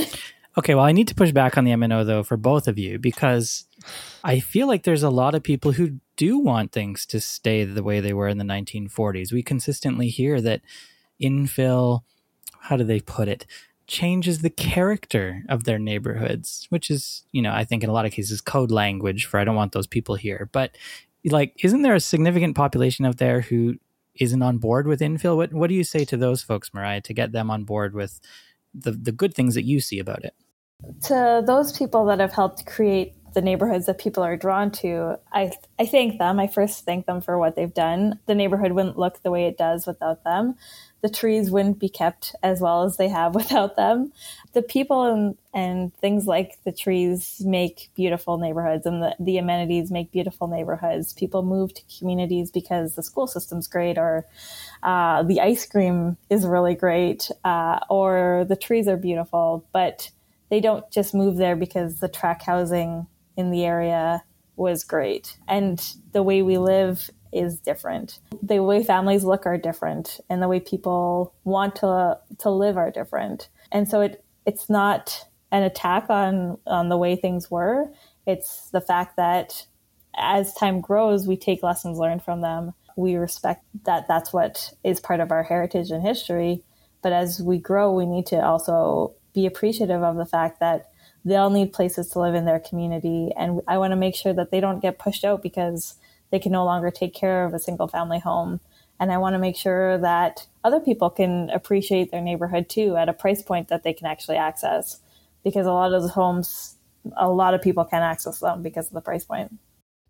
okay, 0.57 0.75
well, 0.75 0.85
I 0.85 0.91
need 0.91 1.07
to 1.07 1.15
push 1.15 1.31
back 1.31 1.57
on 1.57 1.65
the 1.65 1.71
MNO 1.71 2.05
though 2.05 2.23
for 2.23 2.37
both 2.37 2.67
of 2.67 2.77
you 2.77 2.99
because 2.99 3.65
I 4.23 4.39
feel 4.39 4.67
like 4.67 4.83
there's 4.83 5.03
a 5.03 5.09
lot 5.09 5.35
of 5.35 5.43
people 5.43 5.73
who 5.73 5.99
do 6.15 6.39
want 6.39 6.71
things 6.71 7.05
to 7.07 7.19
stay 7.19 7.63
the 7.63 7.83
way 7.83 7.99
they 7.99 8.13
were 8.13 8.27
in 8.27 8.37
the 8.37 8.45
1940s. 8.45 9.33
We 9.33 9.43
consistently 9.43 10.09
hear 10.09 10.39
that 10.41 10.61
infill, 11.21 12.01
how 12.61 12.77
do 12.77 12.83
they 12.83 12.99
put 12.99 13.27
it? 13.27 13.45
Changes 13.87 14.39
the 14.39 14.49
character 14.49 15.43
of 15.49 15.63
their 15.63 15.79
neighborhoods, 15.79 16.65
which 16.69 16.89
is, 16.89 17.23
you 17.31 17.41
know, 17.41 17.51
I 17.51 17.63
think 17.63 17.83
in 17.83 17.89
a 17.89 17.93
lot 17.93 18.05
of 18.05 18.11
cases 18.11 18.41
code 18.41 18.71
language 18.71 19.25
for 19.25 19.39
I 19.39 19.43
don't 19.43 19.55
want 19.55 19.73
those 19.73 19.87
people 19.87 20.15
here. 20.15 20.49
But 20.51 20.75
like, 21.25 21.53
isn't 21.63 21.81
there 21.81 21.95
a 21.95 21.99
significant 21.99 22.55
population 22.55 23.05
out 23.05 23.17
there 23.17 23.41
who 23.41 23.75
isn't 24.15 24.41
on 24.41 24.57
board 24.57 24.87
with 24.87 25.01
infill? 25.01 25.35
What 25.37 25.53
what 25.53 25.67
do 25.67 25.75
you 25.75 25.83
say 25.83 26.05
to 26.05 26.17
those 26.17 26.41
folks, 26.41 26.73
Mariah, 26.73 27.01
to 27.01 27.13
get 27.13 27.31
them 27.31 27.51
on 27.51 27.63
board 27.63 27.93
with 27.93 28.19
the 28.73 28.91
the 28.91 29.11
good 29.11 29.33
things 29.33 29.55
that 29.55 29.65
you 29.65 29.79
see 29.79 29.99
about 29.99 30.23
it? 30.23 30.33
To 31.05 31.43
those 31.45 31.77
people 31.77 32.05
that 32.05 32.19
have 32.19 32.33
helped 32.33 32.65
create 32.65 33.13
the 33.33 33.41
neighborhoods 33.41 33.85
that 33.85 33.97
people 33.97 34.23
are 34.23 34.37
drawn 34.37 34.71
to, 34.71 35.19
I 35.31 35.51
I 35.77 35.85
thank 35.85 36.17
them. 36.17 36.39
I 36.39 36.47
first 36.47 36.85
thank 36.85 37.05
them 37.05 37.21
for 37.21 37.37
what 37.37 37.55
they've 37.55 37.73
done. 37.73 38.19
The 38.25 38.35
neighborhood 38.35 38.71
wouldn't 38.71 38.97
look 38.97 39.21
the 39.21 39.31
way 39.31 39.45
it 39.45 39.57
does 39.57 39.85
without 39.85 40.23
them 40.23 40.55
the 41.01 41.09
trees 41.09 41.51
wouldn't 41.51 41.79
be 41.79 41.89
kept 41.89 42.35
as 42.41 42.61
well 42.61 42.83
as 42.83 42.97
they 42.97 43.09
have 43.09 43.35
without 43.41 43.75
them. 43.75 44.11
The 44.53 44.61
people 44.61 45.03
and, 45.03 45.37
and 45.53 45.93
things 45.97 46.25
like 46.25 46.57
the 46.63 46.71
trees 46.71 47.41
make 47.45 47.89
beautiful 47.95 48.37
neighborhoods 48.37 48.85
and 48.85 49.01
the, 49.01 49.15
the 49.19 49.37
amenities 49.37 49.91
make 49.91 50.11
beautiful 50.11 50.47
neighborhoods. 50.47 51.13
People 51.13 51.43
move 51.43 51.73
to 51.73 51.81
communities 51.99 52.51
because 52.51 52.95
the 52.95 53.03
school 53.03 53.27
system's 53.27 53.67
great 53.67 53.97
or 53.97 54.25
uh, 54.83 55.23
the 55.23 55.41
ice 55.41 55.65
cream 55.65 56.17
is 56.29 56.45
really 56.45 56.75
great 56.75 57.29
uh, 57.43 57.79
or 57.89 58.45
the 58.47 58.55
trees 58.55 58.87
are 58.87 58.97
beautiful, 58.97 59.65
but 59.73 60.09
they 60.49 60.59
don't 60.59 60.89
just 60.91 61.13
move 61.13 61.37
there 61.37 61.55
because 61.55 61.99
the 61.99 62.07
tract 62.07 62.43
housing 62.43 63.07
in 63.35 63.51
the 63.51 63.65
area 63.65 64.23
was 64.55 64.83
great. 64.83 65.37
And 65.47 65.83
the 66.13 66.23
way 66.23 66.41
we 66.41 66.57
live 66.57 67.09
is 67.35 67.59
different. 67.59 68.19
The 68.41 68.63
way 68.63 68.83
families 68.83 69.23
look 69.23 69.45
are 69.45 69.57
different 69.57 70.19
and 70.29 70.41
the 70.41 70.47
way 70.47 70.59
people 70.59 71.33
want 71.43 71.75
to 71.77 72.17
to 72.39 72.49
live 72.49 72.77
are 72.77 72.91
different. 72.91 73.49
And 73.71 73.87
so 73.87 74.01
it 74.01 74.23
it's 74.45 74.69
not 74.69 75.27
an 75.51 75.63
attack 75.63 76.09
on 76.09 76.57
on 76.65 76.89
the 76.89 76.97
way 76.97 77.15
things 77.15 77.51
were. 77.51 77.91
It's 78.25 78.69
the 78.71 78.81
fact 78.81 79.17
that 79.17 79.65
as 80.17 80.53
time 80.53 80.81
grows, 80.81 81.27
we 81.27 81.37
take 81.37 81.61
lessons 81.61 81.97
learned 81.97 82.23
from 82.23 82.41
them. 82.41 82.73
We 82.95 83.15
respect 83.15 83.65
that 83.83 84.07
that's 84.07 84.31
what 84.31 84.73
is 84.83 84.99
part 84.99 85.19
of 85.19 85.31
our 85.31 85.43
heritage 85.43 85.91
and 85.91 86.01
history. 86.01 86.63
But 87.01 87.11
as 87.11 87.41
we 87.41 87.57
grow, 87.57 87.91
we 87.93 88.05
need 88.05 88.25
to 88.27 88.43
also 88.43 89.13
be 89.33 89.45
appreciative 89.45 90.01
of 90.01 90.15
the 90.15 90.25
fact 90.25 90.59
that 90.61 90.89
they'll 91.25 91.49
need 91.49 91.73
places 91.73 92.09
to 92.09 92.19
live 92.19 92.35
in 92.35 92.45
their 92.45 92.59
community. 92.59 93.31
And 93.35 93.61
I 93.67 93.77
want 93.77 93.91
to 93.91 93.97
make 93.97 94.15
sure 94.15 94.33
that 94.33 94.51
they 94.51 94.59
don't 94.59 94.81
get 94.81 94.99
pushed 94.99 95.25
out 95.25 95.43
because 95.43 95.95
they 96.31 96.39
can 96.39 96.51
no 96.51 96.65
longer 96.65 96.91
take 96.91 97.13
care 97.13 97.45
of 97.45 97.53
a 97.53 97.59
single 97.59 97.87
family 97.87 98.19
home. 98.19 98.59
And 98.99 99.11
I 99.11 99.17
want 99.17 99.33
to 99.33 99.39
make 99.39 99.57
sure 99.57 99.97
that 99.97 100.47
other 100.63 100.79
people 100.79 101.09
can 101.09 101.49
appreciate 101.49 102.11
their 102.11 102.21
neighborhood 102.21 102.69
too 102.69 102.95
at 102.95 103.09
a 103.09 103.13
price 103.13 103.41
point 103.41 103.67
that 103.67 103.83
they 103.83 103.93
can 103.93 104.07
actually 104.07 104.37
access. 104.37 104.99
Because 105.43 105.65
a 105.65 105.71
lot 105.71 105.93
of 105.93 106.01
those 106.01 106.11
homes, 106.11 106.75
a 107.17 107.29
lot 107.29 107.53
of 107.53 107.61
people 107.61 107.85
can't 107.85 108.03
access 108.03 108.39
them 108.39 108.63
because 108.63 108.87
of 108.87 108.93
the 108.93 109.01
price 109.01 109.25
point. 109.25 109.53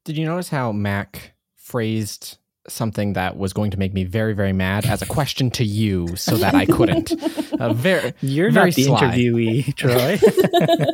Did 0.04 0.18
you 0.18 0.26
notice 0.26 0.50
how 0.50 0.72
Mac 0.72 1.34
phrased 1.56 2.38
something 2.68 3.14
that 3.14 3.38
was 3.38 3.54
going 3.54 3.72
to 3.72 3.78
make 3.78 3.94
me 3.94 4.04
very, 4.04 4.34
very 4.34 4.54
mad 4.54 4.86
as 4.86 5.02
a 5.02 5.06
question 5.06 5.52
to 5.52 5.64
you 5.64 6.16
so 6.16 6.36
that 6.38 6.56
I 6.56 6.66
couldn't. 6.66 7.14
Uh, 7.56 7.72
very, 7.72 8.14
You're 8.20 8.52
very 8.52 8.68
not 8.68 8.76
the 8.76 8.84
sly. 8.84 9.00
interviewee, 9.00 9.76
Troy. 9.76 10.18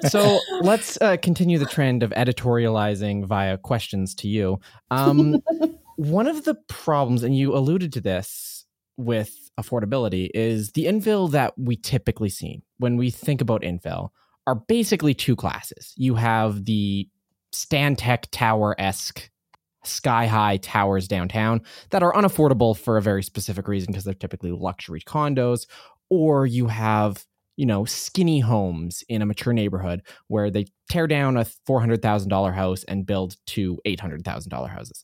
so 0.10 0.40
let's 0.62 0.96
uh, 1.02 1.18
continue 1.18 1.58
the 1.58 1.66
trend 1.66 2.04
of 2.04 2.12
editorializing 2.12 3.26
via 3.26 3.58
questions 3.58 4.14
to 4.16 4.28
you. 4.28 4.60
Um, 4.92 5.42
one 5.96 6.28
of 6.28 6.44
the 6.44 6.54
problems, 6.68 7.24
and 7.24 7.36
you 7.36 7.56
alluded 7.56 7.92
to 7.94 8.02
this 8.02 8.66
with 8.96 9.50
affordability, 9.60 10.30
is 10.36 10.74
the 10.74 10.86
infill 10.86 11.32
that 11.32 11.58
we 11.58 11.78
typically 11.78 12.30
see 12.30 12.62
when 12.78 12.96
we 12.96 13.10
think 13.10 13.42
about 13.42 13.64
infill 13.64 14.10
are 14.46 14.56
basically 14.56 15.16
two 15.16 15.36
classes. 15.36 15.94
You 15.98 16.14
have 16.14 16.66
the 16.66 17.10
Stantec 17.54 18.26
Tower 18.32 18.76
esque 18.78 19.31
sky 19.84 20.26
high 20.26 20.58
towers 20.58 21.08
downtown 21.08 21.62
that 21.90 22.04
are 22.04 22.14
unaffordable 22.14 22.78
for 22.78 22.98
a 22.98 23.02
very 23.02 23.24
specific 23.24 23.68
reason 23.68 23.92
because 23.92 24.04
they're 24.04 24.14
typically 24.14 24.52
luxury 24.52 25.02
condos, 25.02 25.68
or 26.10 26.46
you 26.46 26.68
have 26.68 27.26
you 27.58 27.66
know 27.66 27.86
skinny 27.86 28.40
homes 28.40 29.04
in 29.10 29.22
a 29.22 29.26
mature 29.26 29.54
neighborhood 29.54 30.02
where 30.28 30.50
they 30.50 30.66
tear 30.90 31.08
down 31.08 31.38
a 31.38 31.46
$400,000 31.68 32.54
house 32.54 32.84
and 32.86 33.06
build 33.06 33.38
two 33.46 33.80
$800,000 33.86 34.70
houses. 34.70 35.04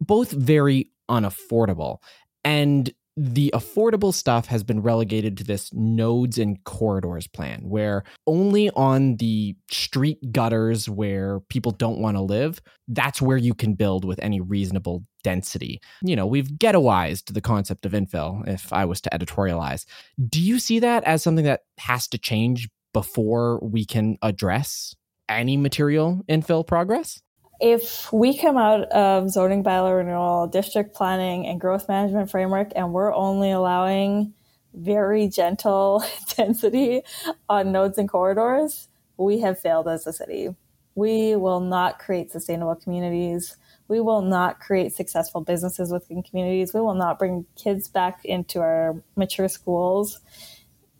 Both 0.00 0.32
very 0.32 0.90
unaffordable. 1.08 1.98
And 2.44 2.92
the 3.16 3.50
affordable 3.54 4.12
stuff 4.12 4.46
has 4.46 4.62
been 4.62 4.80
relegated 4.80 5.36
to 5.36 5.44
this 5.44 5.72
nodes 5.74 6.38
and 6.38 6.62
corridors 6.64 7.26
plan 7.26 7.60
where 7.68 8.04
only 8.26 8.70
on 8.70 9.16
the 9.16 9.54
street 9.70 10.18
gutters 10.32 10.88
where 10.88 11.40
people 11.48 11.72
don't 11.72 11.98
want 11.98 12.16
to 12.16 12.22
live 12.22 12.60
that's 12.88 13.22
where 13.22 13.36
you 13.36 13.54
can 13.54 13.74
build 13.74 14.04
with 14.04 14.18
any 14.22 14.40
reasonable 14.40 15.04
density. 15.22 15.80
You 16.02 16.16
know 16.16 16.26
we've 16.26 16.48
ghettoized 16.48 17.32
the 17.32 17.40
concept 17.40 17.86
of 17.86 17.92
infill 17.92 18.46
if 18.48 18.72
i 18.72 18.84
was 18.84 19.00
to 19.02 19.10
editorialize. 19.10 19.84
Do 20.28 20.40
you 20.40 20.58
see 20.58 20.78
that 20.80 21.04
as 21.04 21.22
something 21.22 21.44
that 21.44 21.62
has 21.78 22.08
to 22.08 22.18
change 22.18 22.68
before 22.92 23.58
we 23.60 23.84
can 23.84 24.18
address 24.22 24.94
any 25.28 25.56
material 25.56 26.20
infill 26.28 26.66
progress 26.66 27.20
if 27.62 28.12
we 28.12 28.36
come 28.36 28.58
out 28.58 28.88
of 28.90 29.30
zoning 29.30 29.62
bylaw 29.62 29.96
renewal, 29.96 30.48
district 30.48 30.96
planning, 30.96 31.46
and 31.46 31.60
growth 31.60 31.88
management 31.88 32.28
framework, 32.28 32.72
and 32.74 32.92
we're 32.92 33.14
only 33.14 33.52
allowing 33.52 34.34
very 34.74 35.28
gentle 35.28 36.04
density 36.36 37.02
on 37.48 37.70
nodes 37.70 37.98
and 37.98 38.08
corridors, 38.08 38.88
we 39.16 39.38
have 39.40 39.60
failed 39.60 39.86
as 39.86 40.08
a 40.08 40.12
city. 40.12 40.48
We 40.96 41.36
will 41.36 41.60
not 41.60 42.00
create 42.00 42.32
sustainable 42.32 42.74
communities. 42.74 43.56
We 43.86 44.00
will 44.00 44.22
not 44.22 44.58
create 44.58 44.92
successful 44.92 45.40
businesses 45.40 45.92
within 45.92 46.24
communities. 46.24 46.74
We 46.74 46.80
will 46.80 46.94
not 46.94 47.16
bring 47.16 47.46
kids 47.54 47.86
back 47.86 48.24
into 48.24 48.58
our 48.58 49.00
mature 49.14 49.48
schools. 49.48 50.20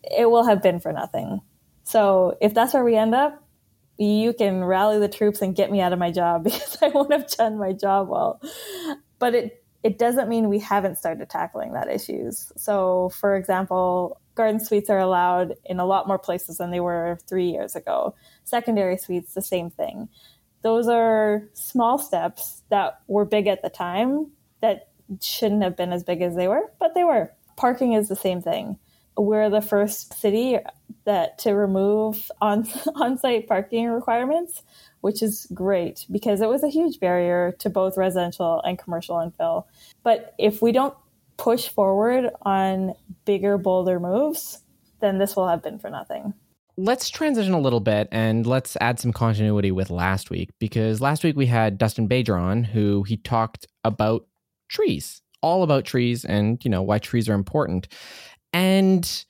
It 0.04 0.30
will 0.30 0.44
have 0.44 0.62
been 0.62 0.78
for 0.78 0.92
nothing. 0.92 1.40
So 1.82 2.38
if 2.40 2.54
that's 2.54 2.72
where 2.72 2.84
we 2.84 2.96
end 2.96 3.16
up, 3.16 3.41
you 3.98 4.32
can 4.32 4.64
rally 4.64 4.98
the 4.98 5.08
troops 5.08 5.42
and 5.42 5.54
get 5.54 5.70
me 5.70 5.80
out 5.80 5.92
of 5.92 5.98
my 5.98 6.10
job 6.10 6.44
because 6.44 6.78
I 6.82 6.88
won't 6.88 7.12
have 7.12 7.28
done 7.28 7.58
my 7.58 7.72
job 7.72 8.08
well. 8.08 8.40
But 9.18 9.34
it 9.34 9.58
it 9.82 9.98
doesn't 9.98 10.28
mean 10.28 10.48
we 10.48 10.60
haven't 10.60 10.96
started 10.96 11.28
tackling 11.28 11.72
that 11.72 11.90
issues. 11.90 12.52
So, 12.56 13.10
for 13.18 13.34
example, 13.34 14.20
garden 14.36 14.64
suites 14.64 14.88
are 14.88 14.98
allowed 14.98 15.54
in 15.64 15.80
a 15.80 15.84
lot 15.84 16.06
more 16.06 16.18
places 16.18 16.58
than 16.58 16.70
they 16.70 16.80
were 16.80 17.18
three 17.28 17.50
years 17.50 17.74
ago. 17.74 18.14
Secondary 18.44 18.96
suites, 18.96 19.34
the 19.34 19.42
same 19.42 19.70
thing. 19.70 20.08
Those 20.62 20.86
are 20.86 21.48
small 21.54 21.98
steps 21.98 22.62
that 22.70 23.00
were 23.08 23.24
big 23.24 23.48
at 23.48 23.62
the 23.62 23.70
time 23.70 24.30
that 24.60 24.90
shouldn't 25.20 25.64
have 25.64 25.76
been 25.76 25.92
as 25.92 26.04
big 26.04 26.22
as 26.22 26.36
they 26.36 26.46
were, 26.46 26.72
but 26.78 26.94
they 26.94 27.04
were. 27.04 27.32
Parking 27.56 27.92
is 27.92 28.08
the 28.08 28.16
same 28.16 28.40
thing. 28.40 28.78
We're 29.16 29.50
the 29.50 29.60
first 29.60 30.14
city 30.14 30.58
that 31.04 31.38
to 31.40 31.52
remove 31.52 32.30
on 32.40 32.68
on-site 32.94 33.46
parking 33.46 33.88
requirements, 33.88 34.62
which 35.00 35.22
is 35.22 35.46
great 35.52 36.06
because 36.10 36.40
it 36.40 36.48
was 36.48 36.62
a 36.62 36.68
huge 36.68 37.00
barrier 37.00 37.54
to 37.58 37.70
both 37.70 37.96
residential 37.96 38.60
and 38.62 38.78
commercial 38.78 39.16
infill. 39.16 39.64
But 40.02 40.34
if 40.38 40.62
we 40.62 40.72
don't 40.72 40.94
push 41.36 41.68
forward 41.68 42.30
on 42.42 42.94
bigger, 43.24 43.58
bolder 43.58 43.98
moves, 43.98 44.60
then 45.00 45.18
this 45.18 45.36
will 45.36 45.48
have 45.48 45.62
been 45.62 45.78
for 45.78 45.90
nothing. 45.90 46.34
Let's 46.78 47.10
transition 47.10 47.52
a 47.52 47.60
little 47.60 47.80
bit 47.80 48.08
and 48.10 48.46
let's 48.46 48.76
add 48.80 48.98
some 48.98 49.12
continuity 49.12 49.70
with 49.70 49.90
last 49.90 50.30
week 50.30 50.50
because 50.58 51.02
last 51.02 51.22
week 51.22 51.36
we 51.36 51.46
had 51.46 51.76
Dustin 51.76 52.08
Bajer 52.08 52.40
on 52.40 52.64
who 52.64 53.02
he 53.02 53.18
talked 53.18 53.66
about 53.84 54.26
trees, 54.68 55.20
all 55.42 55.64
about 55.64 55.84
trees 55.84 56.24
and, 56.24 56.64
you 56.64 56.70
know, 56.70 56.80
why 56.80 56.98
trees 56.98 57.28
are 57.28 57.34
important. 57.34 57.88
And 58.52 59.24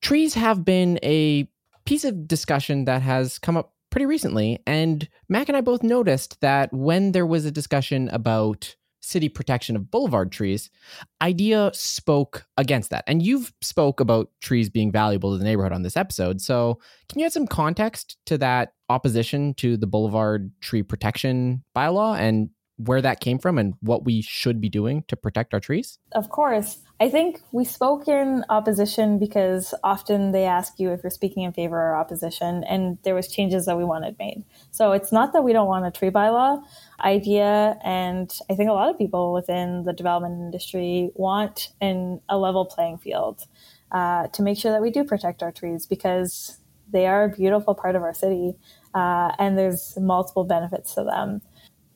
trees 0.00 0.34
have 0.34 0.64
been 0.64 0.98
a 1.02 1.48
piece 1.84 2.04
of 2.04 2.28
discussion 2.28 2.84
that 2.84 3.02
has 3.02 3.38
come 3.38 3.56
up 3.56 3.72
pretty 3.90 4.06
recently. 4.06 4.60
And 4.66 5.08
Mac 5.28 5.48
and 5.48 5.56
I 5.56 5.60
both 5.60 5.82
noticed 5.82 6.40
that 6.40 6.72
when 6.72 7.12
there 7.12 7.26
was 7.26 7.44
a 7.44 7.50
discussion 7.50 8.08
about 8.10 8.76
city 9.00 9.28
protection 9.28 9.74
of 9.74 9.90
boulevard 9.90 10.30
trees, 10.30 10.70
IDEA 11.22 11.70
spoke 11.72 12.46
against 12.58 12.90
that. 12.90 13.04
And 13.06 13.22
you've 13.22 13.52
spoke 13.62 14.00
about 14.00 14.30
trees 14.40 14.68
being 14.68 14.92
valuable 14.92 15.32
to 15.32 15.38
the 15.38 15.44
neighborhood 15.44 15.72
on 15.72 15.82
this 15.82 15.96
episode. 15.96 16.40
So 16.40 16.78
can 17.08 17.18
you 17.18 17.26
add 17.26 17.32
some 17.32 17.46
context 17.46 18.18
to 18.26 18.36
that 18.38 18.74
opposition 18.90 19.54
to 19.54 19.76
the 19.76 19.86
boulevard 19.86 20.52
tree 20.60 20.82
protection 20.82 21.64
bylaw 21.74 22.18
and 22.18 22.50
where 22.78 23.02
that 23.02 23.20
came 23.20 23.38
from 23.38 23.58
and 23.58 23.74
what 23.80 24.04
we 24.04 24.22
should 24.22 24.60
be 24.60 24.68
doing 24.68 25.04
to 25.08 25.16
protect 25.16 25.52
our 25.52 25.60
trees? 25.60 25.98
Of 26.12 26.30
course. 26.30 26.78
I 27.00 27.10
think 27.10 27.40
we 27.52 27.64
spoke 27.64 28.08
in 28.08 28.44
opposition 28.48 29.18
because 29.18 29.74
often 29.84 30.32
they 30.32 30.46
ask 30.46 30.80
you 30.80 30.90
if 30.90 31.00
you're 31.02 31.10
speaking 31.10 31.44
in 31.44 31.52
favor 31.52 31.76
or 31.76 31.96
opposition, 31.96 32.64
and 32.64 32.98
there 33.04 33.14
was 33.14 33.28
changes 33.28 33.66
that 33.66 33.76
we 33.76 33.84
wanted 33.84 34.16
made. 34.18 34.44
So 34.70 34.92
it's 34.92 35.12
not 35.12 35.32
that 35.32 35.42
we 35.42 35.52
don't 35.52 35.68
want 35.68 35.86
a 35.86 35.90
tree 35.90 36.10
bylaw. 36.10 36.62
IDEA 37.00 37.78
and 37.84 38.36
I 38.50 38.54
think 38.54 38.70
a 38.70 38.72
lot 38.72 38.90
of 38.90 38.98
people 38.98 39.32
within 39.32 39.84
the 39.84 39.92
development 39.92 40.40
industry 40.40 41.10
want 41.14 41.70
an, 41.80 42.20
a 42.28 42.38
level 42.38 42.64
playing 42.64 42.98
field. 42.98 43.46
uh, 43.90 44.28
to 44.28 44.42
make 44.42 44.58
sure 44.58 44.72
that 44.72 44.82
we 44.82 44.90
do 44.90 45.04
protect 45.04 45.42
our 45.42 45.52
trees 45.52 45.86
because 45.86 46.58
they 46.90 47.06
are 47.06 47.24
a 47.24 47.28
beautiful 47.28 47.74
part 47.74 47.96
of 47.96 48.02
our 48.02 48.14
city 48.14 48.54
uh, 48.94 49.32
and 49.38 49.58
there's 49.58 49.96
multiple 50.00 50.44
benefits 50.44 50.94
to 50.94 51.04
them. 51.04 51.40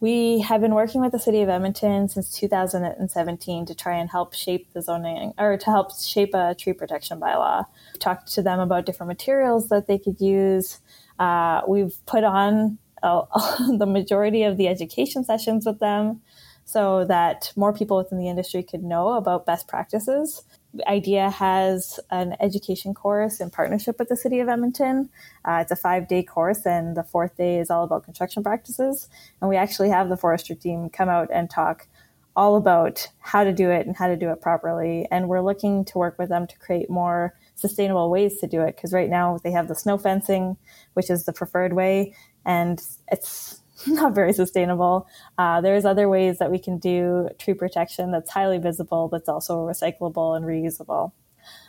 We 0.03 0.41
have 0.41 0.61
been 0.61 0.75
working 0.75 1.01
with 1.01 1.13
the 1.13 1.21
city 1.21 1.43
of 1.43 1.49
Edmonton 1.49 2.09
since 2.09 2.37
2017 2.37 3.67
to 3.67 3.73
try 3.73 3.97
and 3.97 4.11
help 4.11 4.35
shape 4.35 4.73
the 4.73 4.83
zoning 4.83 5.33
or 5.39 5.57
to 5.57 5.67
help 5.67 5.97
shape 5.97 6.35
a 6.35 6.57
tree 6.57 6.73
protection 6.73 7.21
bylaw. 7.21 7.67
We've 7.93 8.01
talked 8.01 8.33
to 8.33 8.43
them 8.43 8.59
about 8.59 8.85
different 8.85 9.07
materials 9.07 9.69
that 9.69 9.87
they 9.87 9.99
could 9.99 10.21
use. 10.21 10.81
Uh, 11.21 11.61
we've 11.69 12.05
put 12.07 12.25
on 12.25 12.79
uh, 13.05 13.23
the 13.79 13.87
majority 13.87 14.43
of 14.43 14.57
the 14.57 14.67
education 14.67 15.23
sessions 15.23 15.67
with 15.67 15.79
them 15.79 16.21
so 16.65 17.05
that 17.05 17.53
more 17.55 17.73
people 17.73 17.97
within 17.97 18.19
the 18.19 18.29
industry 18.29 18.65
could 18.65 18.83
know 18.83 19.11
about 19.11 19.47
best 19.47 19.69
practices. 19.69 20.43
IDEA 20.87 21.31
has 21.31 22.01
an 22.11 22.37
education 22.41 22.95
course 22.95 23.41
in 23.41 23.51
partnership 23.51 23.99
with 23.99 24.09
the 24.09 24.17
City 24.17 24.41
of 24.41 24.49
Edmonton. 24.49 25.11
Uh, 25.45 25.59
it's 25.63 25.71
a 25.71 25.77
five 25.77 26.09
day 26.09 26.23
course, 26.23 26.65
and 26.65 26.97
the 26.97 27.03
fourth 27.03 27.37
day 27.37 27.59
is 27.59 27.71
all 27.71 27.85
about 27.85 28.05
construction 28.05 28.43
practices. 28.43 29.09
And 29.41 29.51
we 29.51 29.57
actually 29.57 29.91
have 29.91 30.09
the 30.09 30.17
forestry 30.17 30.57
team 30.57 30.89
come 30.89 31.09
out 31.09 31.29
and 31.33 31.51
talk 31.51 31.89
all 32.35 32.57
about 32.57 33.09
how 33.21 33.45
to 33.45 33.53
do 33.53 33.71
it 33.71 33.87
and 33.87 33.97
how 33.97 34.09
to 34.09 34.17
do 34.17 34.31
it 34.31 34.41
properly. 34.41 35.07
And 35.11 35.29
we're 35.29 35.43
looking 35.43 35.85
to 35.87 35.99
work 35.99 36.19
with 36.19 36.31
them 36.31 36.47
to 36.47 36.59
create 36.59 36.89
more 36.89 37.35
sustainable 37.55 38.11
ways 38.11 38.39
to 38.41 38.47
do 38.47 38.63
it 38.63 38.77
because 38.77 38.93
right 38.93 39.11
now 39.11 39.39
they 39.45 39.53
have 39.53 39.69
the 39.69 39.75
snow 39.75 39.99
fencing, 39.99 40.57
which 40.95 41.11
is 41.11 41.25
the 41.25 41.33
preferred 41.33 41.75
way, 41.75 42.15
and 42.45 42.83
it's 43.11 43.62
not 43.87 44.15
very 44.15 44.33
sustainable. 44.33 45.07
Uh, 45.39 45.61
there's 45.61 45.85
other 45.85 46.09
ways 46.09 46.39
that 46.39 46.51
we 46.51 46.59
can 46.59 46.79
do 46.79 47.29
tree 47.39 47.55
protection 47.55 48.11
that's 48.11 48.31
highly 48.31 48.59
visible, 48.59 49.09
that's 49.09 49.29
also 49.29 49.67
recyclable 49.67 50.37
and 50.37 50.45
reusable. 50.45 51.13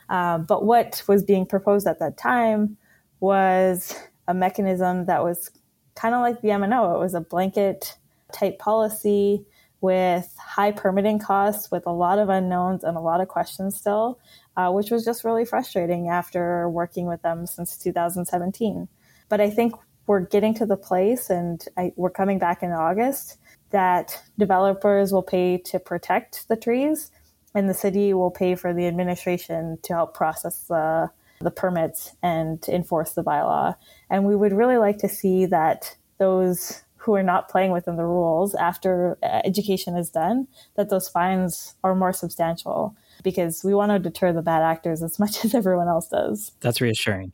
Uh, 0.09 0.37
but 0.37 0.65
what 0.65 1.03
was 1.07 1.23
being 1.23 1.45
proposed 1.45 1.87
at 1.87 1.99
that 1.99 2.17
time 2.17 2.77
was 3.19 3.95
a 4.27 4.33
mechanism 4.33 5.05
that 5.05 5.23
was 5.23 5.49
kind 5.95 6.13
of 6.15 6.21
like 6.21 6.41
the 6.41 6.49
MNO. 6.49 6.95
It 6.95 6.99
was 6.99 7.13
a 7.13 7.21
blanket 7.21 7.97
type 8.31 8.59
policy 8.59 9.45
with 9.81 10.33
high 10.37 10.71
permitting 10.71 11.19
costs, 11.19 11.69
with 11.69 11.85
a 11.85 11.91
lot 11.91 12.17
of 12.17 12.29
unknowns 12.29 12.83
and 12.83 12.95
a 12.95 13.01
lot 13.01 13.19
of 13.19 13.27
questions 13.27 13.75
still, 13.75 14.17
uh, 14.55 14.71
which 14.71 14.89
was 14.91 15.03
just 15.03 15.25
really 15.25 15.43
frustrating 15.43 16.07
after 16.07 16.69
working 16.69 17.05
with 17.05 17.21
them 17.21 17.45
since 17.45 17.77
2017. 17.77 18.87
But 19.27 19.41
I 19.41 19.49
think 19.49 19.75
we're 20.07 20.21
getting 20.21 20.53
to 20.55 20.65
the 20.65 20.77
place, 20.77 21.29
and 21.29 21.63
I, 21.77 21.93
we're 21.95 22.09
coming 22.09 22.39
back 22.39 22.63
in 22.63 22.71
August, 22.71 23.37
that 23.71 24.21
developers 24.37 25.11
will 25.11 25.23
pay 25.23 25.57
to 25.57 25.79
protect 25.79 26.47
the 26.47 26.55
trees, 26.55 27.11
and 27.55 27.69
the 27.69 27.73
city 27.73 28.13
will 28.13 28.31
pay 28.31 28.55
for 28.55 28.73
the 28.73 28.87
administration 28.87 29.77
to 29.83 29.93
help 29.93 30.13
process 30.13 30.59
the, 30.67 31.09
the 31.41 31.51
permits 31.51 32.15
and 32.21 32.67
enforce 32.67 33.13
the 33.13 33.23
bylaw. 33.23 33.75
And 34.09 34.25
we 34.25 34.35
would 34.35 34.53
really 34.53 34.77
like 34.77 34.97
to 34.99 35.09
see 35.09 35.45
that 35.47 35.95
those 36.17 36.83
who 37.03 37.13
are 37.15 37.23
not 37.23 37.49
playing 37.49 37.71
within 37.71 37.97
the 37.97 38.05
rules 38.05 38.55
after 38.55 39.17
uh, 39.21 39.41
education 39.43 39.97
is 39.97 40.09
done, 40.09 40.47
that 40.75 40.89
those 40.89 41.09
fines 41.09 41.75
are 41.83 41.95
more 41.95 42.13
substantial 42.13 42.95
because 43.23 43.61
we 43.63 43.73
want 43.73 43.91
to 43.91 43.99
deter 43.99 44.31
the 44.31 44.41
bad 44.41 44.61
actors 44.61 45.03
as 45.03 45.19
much 45.19 45.43
as 45.45 45.53
everyone 45.53 45.87
else 45.87 46.07
does. 46.07 46.53
That's 46.61 46.79
reassuring. 46.79 47.33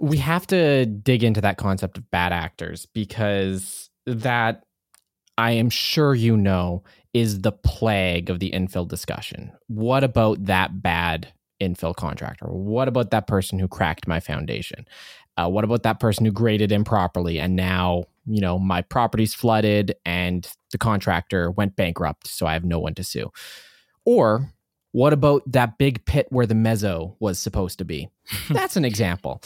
We 0.00 0.16
have 0.18 0.46
to 0.48 0.86
dig 0.86 1.22
into 1.24 1.40
that 1.40 1.56
concept 1.56 1.98
of 1.98 2.10
bad 2.10 2.32
actors 2.32 2.86
because 2.86 3.90
that 4.06 4.64
I 5.38 5.52
am 5.52 5.70
sure 5.70 6.14
you 6.14 6.36
know 6.36 6.84
is 7.12 7.42
the 7.42 7.52
plague 7.52 8.30
of 8.30 8.40
the 8.40 8.50
infill 8.50 8.88
discussion. 8.88 9.52
What 9.68 10.04
about 10.04 10.44
that 10.44 10.82
bad 10.82 11.32
infill 11.60 11.94
contractor? 11.94 12.46
What 12.46 12.88
about 12.88 13.10
that 13.10 13.26
person 13.26 13.58
who 13.58 13.68
cracked 13.68 14.06
my 14.06 14.20
foundation? 14.20 14.86
Uh, 15.36 15.48
what 15.48 15.64
about 15.64 15.82
that 15.82 16.00
person 16.00 16.24
who 16.24 16.32
graded 16.32 16.70
improperly 16.70 17.40
and 17.40 17.56
now 17.56 18.04
you 18.26 18.40
know 18.40 18.58
my 18.58 18.82
property's 18.82 19.34
flooded 19.34 19.94
and 20.04 20.48
the 20.70 20.78
contractor 20.78 21.50
went 21.50 21.76
bankrupt 21.76 22.26
so 22.26 22.46
i 22.46 22.52
have 22.52 22.64
no 22.64 22.78
one 22.78 22.94
to 22.94 23.04
sue 23.04 23.30
or 24.04 24.53
what 24.94 25.12
about 25.12 25.42
that 25.50 25.76
big 25.76 26.04
pit 26.04 26.28
where 26.30 26.46
the 26.46 26.54
mezzo 26.54 27.16
was 27.18 27.36
supposed 27.40 27.78
to 27.78 27.84
be? 27.84 28.08
That's 28.48 28.76
an 28.76 28.84
example. 28.84 29.42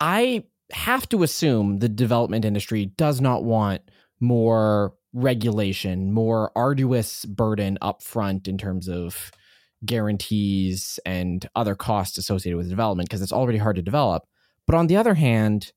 I 0.00 0.44
have 0.72 1.06
to 1.10 1.22
assume 1.22 1.80
the 1.80 1.90
development 1.90 2.46
industry 2.46 2.86
does 2.86 3.20
not 3.20 3.44
want 3.44 3.82
more 4.18 4.94
regulation, 5.12 6.10
more 6.10 6.52
arduous 6.56 7.26
burden 7.26 7.76
up 7.82 8.02
front 8.02 8.48
in 8.48 8.56
terms 8.56 8.88
of 8.88 9.30
guarantees 9.84 10.98
and 11.04 11.46
other 11.54 11.74
costs 11.74 12.16
associated 12.16 12.56
with 12.56 12.70
development 12.70 13.10
because 13.10 13.20
it's 13.20 13.34
already 13.34 13.58
hard 13.58 13.76
to 13.76 13.82
develop. 13.82 14.24
But 14.66 14.74
on 14.74 14.86
the 14.86 14.96
other 14.96 15.16
hand, 15.16 15.72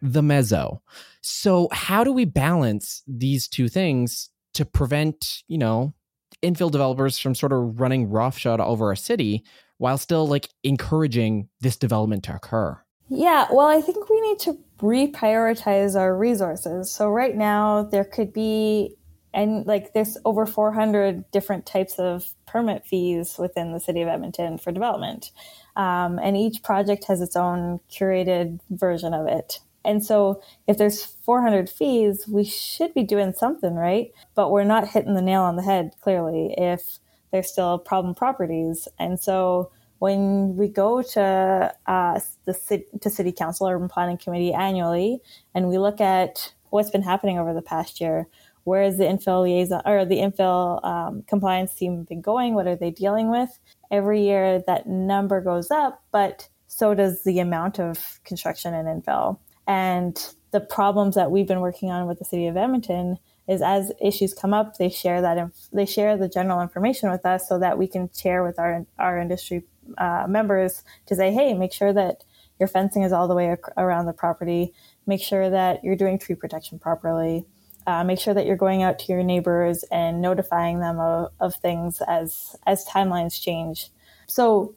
the 0.00 0.22
mezzo. 0.22 0.82
So 1.20 1.66
how 1.72 2.04
do 2.04 2.12
we 2.12 2.26
balance 2.26 3.02
these 3.08 3.48
two 3.48 3.66
things 3.66 4.30
to 4.52 4.64
prevent, 4.64 5.42
you 5.48 5.58
know, 5.58 5.94
infill 6.42 6.70
developers 6.70 7.18
from 7.18 7.34
sort 7.34 7.52
of 7.52 7.80
running 7.80 8.10
roughshod 8.10 8.60
over 8.60 8.92
a 8.92 8.96
city 8.96 9.44
while 9.78 9.98
still 9.98 10.26
like 10.26 10.48
encouraging 10.62 11.48
this 11.60 11.76
development 11.76 12.24
to 12.24 12.34
occur? 12.34 12.80
Yeah, 13.08 13.46
well, 13.50 13.66
I 13.66 13.80
think 13.80 14.08
we 14.08 14.20
need 14.20 14.38
to 14.40 14.58
reprioritize 14.78 15.98
our 15.98 16.16
resources. 16.16 16.92
So 16.92 17.08
right 17.08 17.36
now 17.36 17.82
there 17.82 18.04
could 18.04 18.32
be 18.32 18.96
and 19.34 19.66
like 19.66 19.92
there's 19.92 20.16
over 20.24 20.46
400 20.46 21.30
different 21.32 21.66
types 21.66 21.98
of 21.98 22.32
permit 22.46 22.86
fees 22.86 23.36
within 23.36 23.72
the 23.72 23.80
city 23.80 24.00
of 24.00 24.08
Edmonton 24.08 24.58
for 24.58 24.70
development. 24.70 25.32
Um, 25.76 26.20
and 26.22 26.36
each 26.36 26.62
project 26.62 27.04
has 27.08 27.20
its 27.20 27.34
own 27.34 27.80
curated 27.90 28.60
version 28.70 29.12
of 29.12 29.26
it. 29.26 29.58
And 29.84 30.04
so 30.04 30.42
if 30.66 30.78
there's 30.78 31.04
400 31.04 31.68
fees, 31.68 32.26
we 32.28 32.44
should 32.44 32.94
be 32.94 33.02
doing 33.02 33.32
something, 33.32 33.74
right? 33.74 34.12
But 34.34 34.50
we're 34.50 34.64
not 34.64 34.88
hitting 34.88 35.14
the 35.14 35.22
nail 35.22 35.42
on 35.42 35.56
the 35.56 35.62
head, 35.62 35.92
clearly, 36.00 36.54
if 36.56 36.98
there's 37.32 37.50
still 37.50 37.78
problem 37.78 38.14
properties. 38.14 38.88
And 38.98 39.20
so 39.20 39.70
when 39.98 40.56
we 40.56 40.68
go 40.68 41.02
to 41.02 41.74
uh, 41.86 42.20
the 42.44 42.54
city, 42.54 42.84
to 43.00 43.10
city 43.10 43.32
council 43.32 43.68
or 43.68 43.88
planning 43.88 44.18
committee 44.18 44.52
annually, 44.52 45.20
and 45.54 45.68
we 45.68 45.78
look 45.78 46.00
at 46.00 46.52
what's 46.70 46.90
been 46.90 47.02
happening 47.02 47.38
over 47.38 47.54
the 47.54 47.62
past 47.62 48.00
year, 48.00 48.28
where 48.64 48.82
is 48.82 48.98
the 48.98 49.04
infill 49.04 49.42
liaison 49.44 49.82
or 49.84 50.04
the 50.04 50.18
infill 50.18 50.84
um, 50.84 51.22
compliance 51.26 51.74
team 51.74 52.04
been 52.04 52.20
going? 52.20 52.54
What 52.54 52.66
are 52.66 52.76
they 52.76 52.90
dealing 52.90 53.30
with? 53.30 53.58
Every 53.90 54.22
year 54.22 54.62
that 54.66 54.86
number 54.86 55.40
goes 55.40 55.70
up, 55.70 56.02
but 56.12 56.48
so 56.66 56.94
does 56.94 57.22
the 57.22 57.38
amount 57.38 57.78
of 57.78 58.20
construction 58.24 58.74
and 58.74 58.88
infill. 58.88 59.38
And 59.66 60.16
the 60.50 60.60
problems 60.60 61.14
that 61.14 61.30
we've 61.30 61.46
been 61.46 61.60
working 61.60 61.90
on 61.90 62.06
with 62.06 62.18
the 62.18 62.24
city 62.24 62.46
of 62.46 62.56
Edmonton 62.56 63.18
is 63.48 63.60
as 63.60 63.92
issues 64.00 64.32
come 64.32 64.54
up, 64.54 64.78
they 64.78 64.88
share 64.88 65.20
that 65.20 65.36
inf- 65.36 65.68
they 65.72 65.86
share 65.86 66.16
the 66.16 66.28
general 66.28 66.62
information 66.62 67.10
with 67.10 67.26
us 67.26 67.48
so 67.48 67.58
that 67.58 67.76
we 67.76 67.86
can 67.86 68.08
share 68.14 68.42
with 68.42 68.58
our 68.58 68.86
our 68.98 69.18
industry 69.18 69.64
uh, 69.98 70.26
members 70.28 70.82
to 71.06 71.14
say, 71.14 71.32
hey, 71.32 71.52
make 71.54 71.72
sure 71.72 71.92
that 71.92 72.24
your 72.58 72.68
fencing 72.68 73.02
is 73.02 73.12
all 73.12 73.28
the 73.28 73.34
way 73.34 73.52
ac- 73.52 73.72
around 73.76 74.06
the 74.06 74.12
property. 74.12 74.72
Make 75.06 75.20
sure 75.20 75.50
that 75.50 75.84
you're 75.84 75.96
doing 75.96 76.18
tree 76.18 76.34
protection 76.34 76.78
properly. 76.78 77.44
Uh, 77.86 78.02
make 78.02 78.18
sure 78.18 78.32
that 78.32 78.46
you're 78.46 78.56
going 78.56 78.82
out 78.82 78.98
to 78.98 79.12
your 79.12 79.22
neighbors 79.22 79.84
and 79.90 80.22
notifying 80.22 80.80
them 80.80 80.98
of, 80.98 81.32
of 81.40 81.54
things 81.56 82.00
as 82.08 82.56
as 82.66 82.86
timelines 82.86 83.40
change. 83.40 83.90
So 84.26 84.74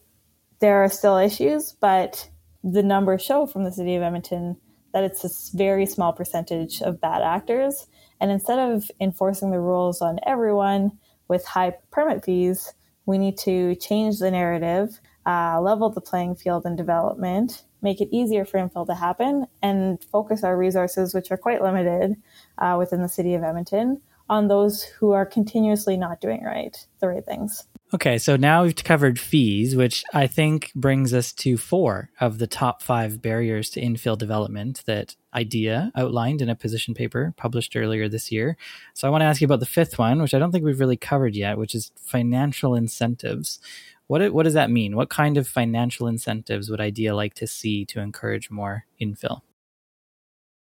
there 0.59 0.83
are 0.83 0.89
still 0.89 1.17
issues, 1.17 1.73
but 1.73 2.29
the 2.63 2.83
numbers 2.83 3.23
show 3.23 3.45
from 3.45 3.63
the 3.63 3.71
city 3.71 3.95
of 3.95 4.03
Edmonton 4.03 4.57
that 4.93 5.03
it's 5.03 5.23
a 5.23 5.57
very 5.57 5.85
small 5.85 6.13
percentage 6.13 6.81
of 6.81 7.01
bad 7.01 7.21
actors. 7.21 7.87
And 8.19 8.31
instead 8.31 8.59
of 8.59 8.89
enforcing 8.99 9.51
the 9.51 9.59
rules 9.59 10.01
on 10.01 10.19
everyone 10.25 10.97
with 11.27 11.45
high 11.45 11.75
permit 11.91 12.23
fees, 12.23 12.73
we 13.05 13.17
need 13.17 13.37
to 13.39 13.75
change 13.75 14.19
the 14.19 14.31
narrative, 14.31 14.99
uh, 15.25 15.61
level 15.61 15.89
the 15.89 16.01
playing 16.01 16.35
field 16.35 16.65
in 16.65 16.75
development, 16.75 17.63
make 17.81 18.01
it 18.01 18.09
easier 18.11 18.43
for 18.43 18.59
infill 18.59 18.85
to 18.87 18.95
happen, 18.95 19.45
and 19.61 20.03
focus 20.11 20.43
our 20.43 20.57
resources, 20.57 21.13
which 21.13 21.31
are 21.31 21.37
quite 21.37 21.61
limited 21.61 22.15
uh, 22.57 22.75
within 22.77 23.01
the 23.01 23.09
city 23.09 23.33
of 23.33 23.43
Edmonton, 23.43 24.01
on 24.29 24.47
those 24.47 24.83
who 24.83 25.11
are 25.11 25.25
continuously 25.25 25.97
not 25.97 26.21
doing 26.21 26.43
right, 26.43 26.85
the 26.99 27.07
right 27.07 27.25
things. 27.25 27.65
Okay, 27.93 28.17
so 28.17 28.35
now 28.35 28.63
we've 28.63 28.75
covered 28.75 29.17
fees, 29.17 29.73
which 29.73 30.03
I 30.13 30.27
think 30.27 30.73
brings 30.75 31.13
us 31.13 31.31
to 31.33 31.55
four 31.55 32.09
of 32.19 32.37
the 32.37 32.47
top 32.47 32.81
five 32.81 33.21
barriers 33.21 33.69
to 33.71 33.81
infill 33.81 34.17
development 34.17 34.83
that 34.87 35.15
IDEA 35.33 35.93
outlined 35.95 36.41
in 36.41 36.49
a 36.49 36.55
position 36.55 36.93
paper 36.93 37.33
published 37.37 37.77
earlier 37.77 38.09
this 38.09 38.29
year. 38.29 38.57
So 38.93 39.07
I 39.07 39.09
want 39.09 39.21
to 39.21 39.25
ask 39.25 39.39
you 39.39 39.45
about 39.45 39.61
the 39.61 39.65
fifth 39.65 39.97
one, 39.97 40.21
which 40.21 40.33
I 40.33 40.39
don't 40.39 40.51
think 40.51 40.65
we've 40.65 40.81
really 40.81 40.97
covered 40.97 41.33
yet, 41.33 41.57
which 41.57 41.73
is 41.73 41.93
financial 41.95 42.75
incentives. 42.75 43.59
What, 44.07 44.33
what 44.33 44.43
does 44.43 44.53
that 44.53 44.69
mean? 44.69 44.97
What 44.97 45.09
kind 45.09 45.37
of 45.37 45.47
financial 45.47 46.07
incentives 46.07 46.69
would 46.69 46.81
IDEA 46.81 47.15
like 47.15 47.35
to 47.35 47.47
see 47.47 47.85
to 47.85 48.01
encourage 48.01 48.51
more 48.51 48.85
infill? 48.99 49.43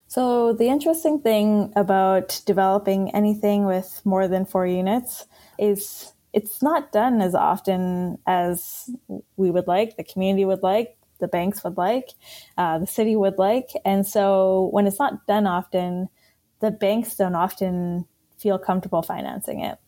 So, 0.09 0.54
the 0.54 0.68
interesting 0.68 1.20
thing 1.20 1.70
about 1.76 2.40
developing 2.46 3.14
anything 3.14 3.66
with 3.66 4.00
more 4.04 4.26
than 4.26 4.46
four 4.46 4.66
units 4.66 5.26
is 5.59 6.12
it's 6.32 6.62
not 6.62 6.92
done 6.92 7.20
as 7.20 7.34
often 7.34 8.18
as 8.26 8.88
we 9.36 9.50
would 9.50 9.66
like, 9.66 9.96
the 9.96 10.04
community 10.04 10.46
would 10.46 10.62
like, 10.62 10.96
the 11.20 11.28
banks 11.28 11.62
would 11.62 11.76
like, 11.76 12.14
uh, 12.56 12.78
the 12.78 12.86
city 12.86 13.16
would 13.16 13.36
like. 13.36 13.70
And 13.84 14.06
so 14.06 14.68
when 14.72 14.86
it's 14.86 14.98
not 14.98 15.26
done 15.26 15.46
often, 15.46 16.09
the 16.61 16.70
banks 16.70 17.14
don't 17.14 17.34
often 17.34 18.06
feel 18.38 18.59
comfortable 18.59 19.02
financing 19.02 19.61
it. 19.61 19.78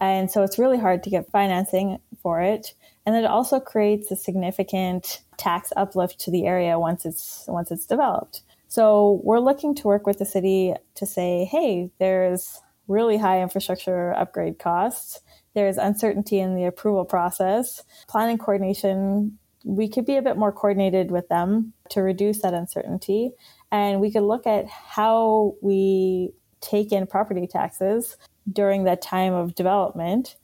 And 0.00 0.28
so 0.28 0.42
it's 0.42 0.58
really 0.58 0.78
hard 0.78 1.04
to 1.04 1.10
get 1.10 1.30
financing 1.30 1.98
for 2.20 2.40
it. 2.40 2.74
And 3.06 3.14
it 3.14 3.24
also 3.24 3.60
creates 3.60 4.10
a 4.10 4.16
significant 4.16 5.22
tax 5.36 5.72
uplift 5.76 6.18
to 6.20 6.32
the 6.32 6.46
area 6.46 6.80
once 6.80 7.06
it's 7.06 7.44
once 7.46 7.70
it's 7.70 7.86
developed. 7.86 8.42
So 8.68 9.20
we're 9.24 9.40
looking 9.40 9.74
to 9.76 9.86
work 9.86 10.06
with 10.06 10.18
the 10.18 10.26
city 10.26 10.74
to 10.94 11.06
say, 11.06 11.46
hey, 11.46 11.90
there's 11.98 12.60
really 12.86 13.16
high 13.16 13.42
infrastructure 13.42 14.12
upgrade 14.12 14.58
costs. 14.58 15.20
There's 15.54 15.78
uncertainty 15.78 16.38
in 16.38 16.54
the 16.54 16.64
approval 16.64 17.04
process. 17.04 17.82
Planning 18.08 18.38
coordination, 18.38 19.38
we 19.64 19.88
could 19.88 20.04
be 20.04 20.16
a 20.16 20.22
bit 20.22 20.36
more 20.36 20.52
coordinated 20.52 21.10
with 21.10 21.28
them 21.28 21.72
to 21.90 22.02
reduce 22.02 22.42
that 22.42 22.54
uncertainty. 22.54 23.32
And 23.72 24.00
we 24.00 24.10
could 24.10 24.22
look 24.22 24.46
at 24.46 24.66
how 24.68 25.54
we 25.62 26.32
take 26.60 26.92
in 26.92 27.06
property 27.06 27.46
taxes 27.46 28.16
during 28.50 28.84
that 28.84 29.02
time 29.02 29.32
of 29.32 29.54
development 29.54 30.36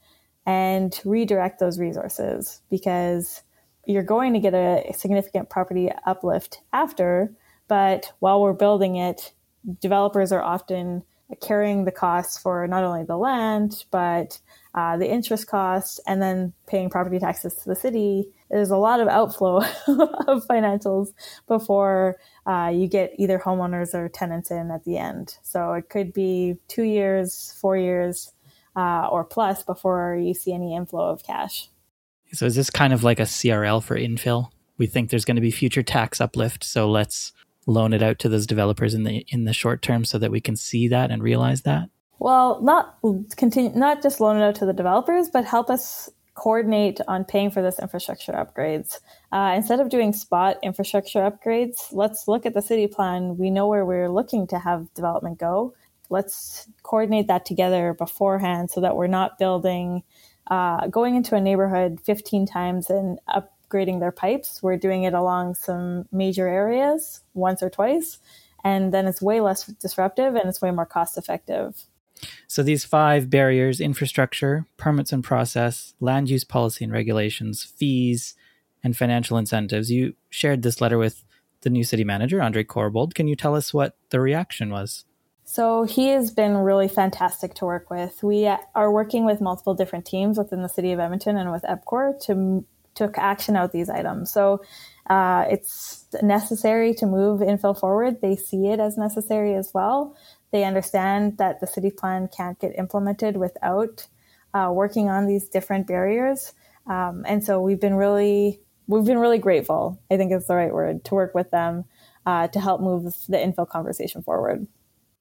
and 0.46 0.98
redirect 1.04 1.58
those 1.58 1.78
resources 1.78 2.60
because 2.70 3.42
you're 3.86 4.02
going 4.02 4.32
to 4.34 4.40
get 4.40 4.54
a 4.54 4.92
significant 4.96 5.50
property 5.50 5.90
uplift 6.06 6.60
after, 6.72 7.34
but 7.68 8.12
while 8.18 8.40
we're 8.40 8.52
building 8.52 8.96
it, 8.96 9.32
developers 9.80 10.32
are 10.32 10.42
often 10.42 11.02
carrying 11.40 11.84
the 11.84 11.92
costs 11.92 12.38
for 12.38 12.66
not 12.66 12.84
only 12.84 13.04
the 13.04 13.16
land, 13.16 13.84
but 13.90 14.38
uh, 14.74 14.96
the 14.96 15.10
interest 15.10 15.46
costs, 15.46 16.00
and 16.06 16.20
then 16.20 16.52
paying 16.66 16.90
property 16.90 17.18
taxes 17.18 17.54
to 17.54 17.68
the 17.68 17.76
city. 17.76 18.28
There's 18.50 18.70
a 18.70 18.76
lot 18.76 19.00
of 19.00 19.08
outflow 19.08 19.58
of 19.86 20.46
financials 20.46 21.12
before 21.46 22.16
uh, 22.46 22.70
you 22.74 22.88
get 22.88 23.14
either 23.18 23.38
homeowners 23.38 23.94
or 23.94 24.08
tenants 24.08 24.50
in 24.50 24.70
at 24.70 24.84
the 24.84 24.98
end. 24.98 25.36
So 25.42 25.72
it 25.72 25.88
could 25.88 26.12
be 26.12 26.56
two 26.68 26.82
years, 26.82 27.56
four 27.60 27.76
years, 27.76 28.32
uh, 28.76 29.08
or 29.10 29.24
plus 29.24 29.62
before 29.62 30.16
you 30.16 30.34
see 30.34 30.52
any 30.52 30.74
inflow 30.74 31.10
of 31.10 31.22
cash. 31.22 31.68
So 32.32 32.46
is 32.46 32.56
this 32.56 32.70
kind 32.70 32.92
of 32.92 33.04
like 33.04 33.20
a 33.20 33.24
CRL 33.24 33.82
for 33.82 33.96
infill? 33.96 34.50
We 34.76 34.86
think 34.88 35.10
there's 35.10 35.24
going 35.24 35.36
to 35.36 35.40
be 35.40 35.52
future 35.52 35.84
tax 35.84 36.20
uplift, 36.20 36.64
so 36.64 36.90
let's 36.90 37.32
loan 37.66 37.92
it 37.92 38.02
out 38.02 38.18
to 38.20 38.28
those 38.28 38.46
developers 38.46 38.94
in 38.94 39.04
the 39.04 39.24
in 39.28 39.44
the 39.44 39.52
short 39.52 39.82
term 39.82 40.04
so 40.04 40.18
that 40.18 40.30
we 40.30 40.40
can 40.40 40.56
see 40.56 40.88
that 40.88 41.10
and 41.10 41.22
realize 41.22 41.62
that. 41.62 41.88
Well, 42.18 42.62
not 42.62 42.98
continue, 43.36 43.72
not 43.74 44.02
just 44.02 44.20
loan 44.20 44.36
it 44.36 44.44
out 44.44 44.54
to 44.56 44.66
the 44.66 44.72
developers, 44.72 45.28
but 45.28 45.44
help 45.44 45.70
us 45.70 46.08
coordinate 46.34 47.00
on 47.06 47.24
paying 47.24 47.50
for 47.50 47.62
this 47.62 47.78
infrastructure 47.78 48.32
upgrades. 48.32 48.98
Uh, 49.32 49.52
instead 49.56 49.80
of 49.80 49.88
doing 49.88 50.12
spot 50.12 50.58
infrastructure 50.62 51.20
upgrades, 51.20 51.92
let's 51.92 52.26
look 52.26 52.44
at 52.44 52.54
the 52.54 52.62
city 52.62 52.86
plan. 52.86 53.36
We 53.36 53.50
know 53.50 53.68
where 53.68 53.84
we're 53.84 54.10
looking 54.10 54.46
to 54.48 54.58
have 54.58 54.92
development 54.94 55.38
go. 55.38 55.74
Let's 56.10 56.68
coordinate 56.82 57.28
that 57.28 57.46
together 57.46 57.94
beforehand 57.94 58.70
so 58.70 58.80
that 58.80 58.96
we're 58.96 59.06
not 59.06 59.38
building, 59.38 60.02
uh, 60.48 60.88
going 60.88 61.14
into 61.16 61.34
a 61.34 61.40
neighborhood 61.40 62.00
15 62.04 62.46
times 62.46 62.90
and 62.90 63.18
upgrading 63.74 64.00
their 64.00 64.12
pipes. 64.12 64.62
We're 64.62 64.76
doing 64.76 65.04
it 65.04 65.14
along 65.14 65.54
some 65.54 66.06
major 66.12 66.46
areas 66.46 67.22
once 67.34 67.62
or 67.62 67.70
twice. 67.70 68.18
And 68.62 68.94
then 68.94 69.06
it's 69.06 69.20
way 69.20 69.40
less 69.40 69.66
disruptive 69.66 70.34
and 70.34 70.48
it's 70.48 70.62
way 70.62 70.70
more 70.70 70.86
cost 70.86 71.18
effective. 71.18 71.84
So 72.46 72.62
these 72.62 72.84
five 72.84 73.28
barriers 73.28 73.80
infrastructure, 73.80 74.66
permits 74.76 75.12
and 75.12 75.22
process, 75.22 75.94
land 76.00 76.30
use 76.30 76.44
policy 76.44 76.84
and 76.84 76.92
regulations, 76.92 77.64
fees, 77.64 78.34
and 78.82 78.96
financial 78.96 79.36
incentives. 79.36 79.90
You 79.90 80.14
shared 80.30 80.62
this 80.62 80.80
letter 80.80 80.96
with 80.96 81.24
the 81.62 81.70
new 81.70 81.84
city 81.84 82.04
manager, 82.04 82.40
Andre 82.40 82.62
Corbould. 82.64 83.14
Can 83.14 83.26
you 83.26 83.36
tell 83.36 83.54
us 83.54 83.74
what 83.74 83.96
the 84.10 84.20
reaction 84.20 84.70
was? 84.70 85.04
So 85.44 85.84
he 85.84 86.08
has 86.08 86.30
been 86.30 86.56
really 86.56 86.88
fantastic 86.88 87.54
to 87.54 87.66
work 87.66 87.90
with. 87.90 88.22
We 88.22 88.46
are 88.46 88.90
working 88.90 89.26
with 89.26 89.42
multiple 89.42 89.74
different 89.74 90.06
teams 90.06 90.38
within 90.38 90.62
the 90.62 90.68
city 90.68 90.92
of 90.92 91.00
Edmonton 91.00 91.36
and 91.36 91.52
with 91.52 91.62
EPCOR 91.62 92.18
to 92.26 92.64
took 92.94 93.18
action 93.18 93.56
out 93.56 93.72
these 93.72 93.90
items. 93.90 94.30
So 94.30 94.62
uh, 95.08 95.44
it's 95.50 96.06
necessary 96.22 96.94
to 96.94 97.06
move 97.06 97.40
infill 97.40 97.78
forward. 97.78 98.20
They 98.20 98.36
see 98.36 98.68
it 98.68 98.80
as 98.80 98.96
necessary 98.96 99.54
as 99.54 99.72
well. 99.74 100.16
They 100.50 100.64
understand 100.64 101.38
that 101.38 101.60
the 101.60 101.66
city 101.66 101.90
plan 101.90 102.28
can't 102.34 102.58
get 102.58 102.78
implemented 102.78 103.36
without 103.36 104.06
uh, 104.54 104.70
working 104.72 105.08
on 105.08 105.26
these 105.26 105.48
different 105.48 105.86
barriers. 105.86 106.52
Um, 106.86 107.24
and 107.26 107.42
so 107.44 107.60
we've 107.60 107.80
been 107.80 107.94
really 107.94 108.60
we've 108.86 109.04
been 109.04 109.18
really 109.18 109.38
grateful. 109.38 110.00
I 110.10 110.16
think 110.16 110.32
is 110.32 110.46
the 110.46 110.54
right 110.54 110.72
word 110.72 111.04
to 111.06 111.14
work 111.14 111.34
with 111.34 111.50
them 111.50 111.84
uh, 112.26 112.48
to 112.48 112.60
help 112.60 112.80
move 112.80 113.04
the 113.28 113.36
infill 113.36 113.68
conversation 113.68 114.22
forward. 114.22 114.66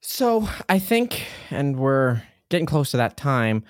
So 0.02 0.48
I 0.68 0.80
think, 0.80 1.26
and 1.50 1.78
we're 1.78 2.22
getting 2.50 2.66
close 2.66 2.92
to 2.92 2.98
that 2.98 3.18
time. 3.18 3.64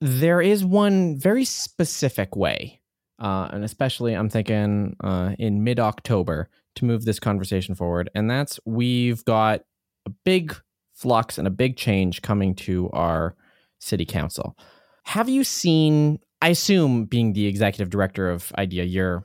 There 0.00 0.40
is 0.40 0.64
one 0.64 1.18
very 1.18 1.44
specific 1.44 2.36
way, 2.36 2.80
uh, 3.18 3.48
and 3.52 3.64
especially 3.64 4.14
I'm 4.14 4.28
thinking 4.28 4.96
uh, 5.02 5.34
in 5.38 5.64
mid 5.64 5.80
October 5.80 6.48
to 6.76 6.84
move 6.84 7.04
this 7.04 7.20
conversation 7.20 7.74
forward, 7.74 8.10
and 8.14 8.30
that's 8.30 8.60
we've 8.64 9.24
got 9.24 9.62
a 10.06 10.10
big 10.24 10.54
flux 10.94 11.38
and 11.38 11.46
a 11.46 11.50
big 11.50 11.76
change 11.76 12.22
coming 12.22 12.54
to 12.54 12.90
our 12.92 13.36
city 13.78 14.04
council. 14.04 14.56
Have 15.04 15.28
you 15.28 15.44
seen, 15.44 16.18
I 16.42 16.48
assume, 16.48 17.04
being 17.04 17.32
the 17.32 17.46
executive 17.46 17.90
director 17.90 18.30
of 18.30 18.52
IDEA, 18.58 18.84
you're 18.84 19.24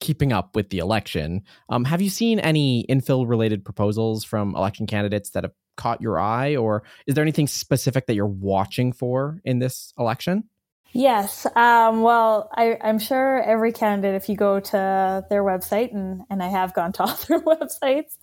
keeping 0.00 0.32
up 0.32 0.54
with 0.54 0.70
the 0.70 0.78
election. 0.78 1.42
Um, 1.68 1.84
have 1.84 2.00
you 2.00 2.10
seen 2.10 2.38
any 2.38 2.86
infill 2.88 3.28
related 3.28 3.64
proposals 3.64 4.24
from 4.24 4.54
election 4.54 4.86
candidates 4.86 5.30
that 5.30 5.44
have 5.44 5.52
caught 5.76 6.00
your 6.00 6.18
eye, 6.18 6.56
or 6.56 6.82
is 7.06 7.14
there 7.14 7.22
anything 7.22 7.46
specific 7.46 8.06
that 8.06 8.14
you're 8.14 8.26
watching 8.26 8.92
for 8.92 9.40
in 9.44 9.58
this 9.58 9.92
election? 9.98 10.44
Yes. 10.92 11.46
Um, 11.54 12.02
well, 12.02 12.48
I, 12.54 12.78
am 12.80 12.98
sure 12.98 13.42
every 13.42 13.72
candidate, 13.72 14.14
if 14.14 14.28
you 14.28 14.36
go 14.36 14.58
to 14.58 15.24
their 15.28 15.44
website, 15.44 15.92
and, 15.92 16.22
and 16.30 16.42
I 16.42 16.48
have 16.48 16.74
gone 16.74 16.92
to 16.94 17.02
all 17.04 17.14
their 17.28 17.40
websites, 17.40 18.16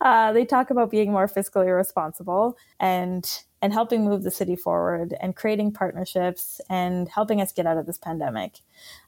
uh, 0.00 0.32
they 0.32 0.44
talk 0.44 0.70
about 0.70 0.90
being 0.90 1.12
more 1.12 1.28
fiscally 1.28 1.74
responsible 1.74 2.56
and 2.80 3.26
and 3.62 3.72
helping 3.72 4.04
move 4.04 4.22
the 4.22 4.30
city 4.30 4.54
forward 4.54 5.14
and 5.20 5.34
creating 5.34 5.72
partnerships 5.72 6.60
and 6.68 7.08
helping 7.08 7.40
us 7.40 7.52
get 7.52 7.66
out 7.66 7.78
of 7.78 7.86
this 7.86 7.98
pandemic. 7.98 8.60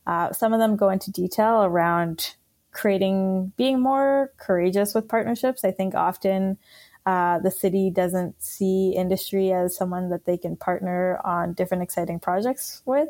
Uh, 0.07 0.33
some 0.33 0.53
of 0.55 0.59
them 0.59 0.75
go 0.75 0.89
into 0.89 1.13
detail 1.13 1.63
around 1.63 2.35
creating, 2.73 3.53
being 3.57 3.81
more 3.81 4.33
courageous 4.39 4.95
with 4.95 5.07
partnerships. 5.07 5.65
I 5.65 5.71
think 5.71 5.95
often 5.95 6.59
uh, 7.09 7.39
the 7.39 7.51
city 7.51 7.91
doesn't 7.91 8.35
see 8.43 8.93
industry 8.95 9.51
as 9.51 9.75
someone 9.75 10.11
that 10.11 10.27
they 10.27 10.37
can 10.37 10.55
partner 10.57 11.19
on 11.25 11.55
different 11.55 11.83
exciting 11.83 12.21
projects 12.21 12.83
with. 12.85 13.09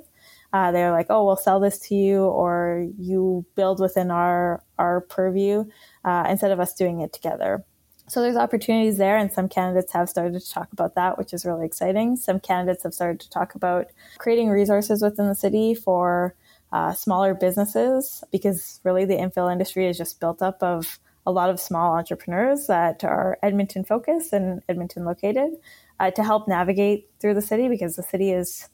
Uh, 0.52 0.70
they're 0.70 0.92
like, 0.92 1.08
oh, 1.10 1.24
we'll 1.26 1.36
sell 1.48 1.58
this 1.58 1.78
to 1.86 1.94
you, 1.94 2.22
or 2.22 2.86
you 2.96 3.44
build 3.56 3.80
within 3.80 4.10
our 4.12 4.62
our 4.78 5.00
purview, 5.00 5.64
uh, 6.04 6.24
instead 6.30 6.52
of 6.52 6.60
us 6.60 6.74
doing 6.74 7.00
it 7.00 7.12
together. 7.12 7.64
So 8.06 8.22
there's 8.22 8.36
opportunities 8.36 8.98
there, 8.98 9.16
and 9.18 9.32
some 9.32 9.48
candidates 9.48 9.92
have 9.92 10.08
started 10.08 10.40
to 10.40 10.52
talk 10.56 10.68
about 10.72 10.94
that, 10.94 11.18
which 11.18 11.34
is 11.34 11.44
really 11.44 11.66
exciting. 11.66 12.16
Some 12.16 12.38
candidates 12.38 12.84
have 12.84 12.94
started 12.94 13.20
to 13.20 13.30
talk 13.30 13.56
about 13.56 13.86
creating 14.18 14.48
resources 14.48 15.02
within 15.02 15.26
the 15.26 15.34
city 15.34 15.74
for 15.74 16.34
uh, 16.70 16.92
smaller 16.92 17.34
businesses, 17.34 18.22
because 18.30 18.80
really 18.84 19.04
the 19.04 19.20
infill 19.24 19.52
industry 19.52 19.88
is 19.88 19.98
just 19.98 20.20
built 20.20 20.40
up 20.40 20.62
of 20.62 21.00
a 21.28 21.30
lot 21.30 21.50
of 21.50 21.60
small 21.60 21.94
entrepreneurs 21.94 22.68
that 22.68 23.04
are 23.04 23.38
Edmonton 23.42 23.84
focused 23.84 24.32
and 24.32 24.62
Edmonton 24.66 25.04
located 25.04 25.52
uh, 26.00 26.10
to 26.10 26.24
help 26.24 26.48
navigate 26.48 27.10
through 27.20 27.34
the 27.34 27.42
city 27.42 27.68
because 27.68 27.96
the 27.96 28.02
city 28.02 28.32
is, 28.32 28.70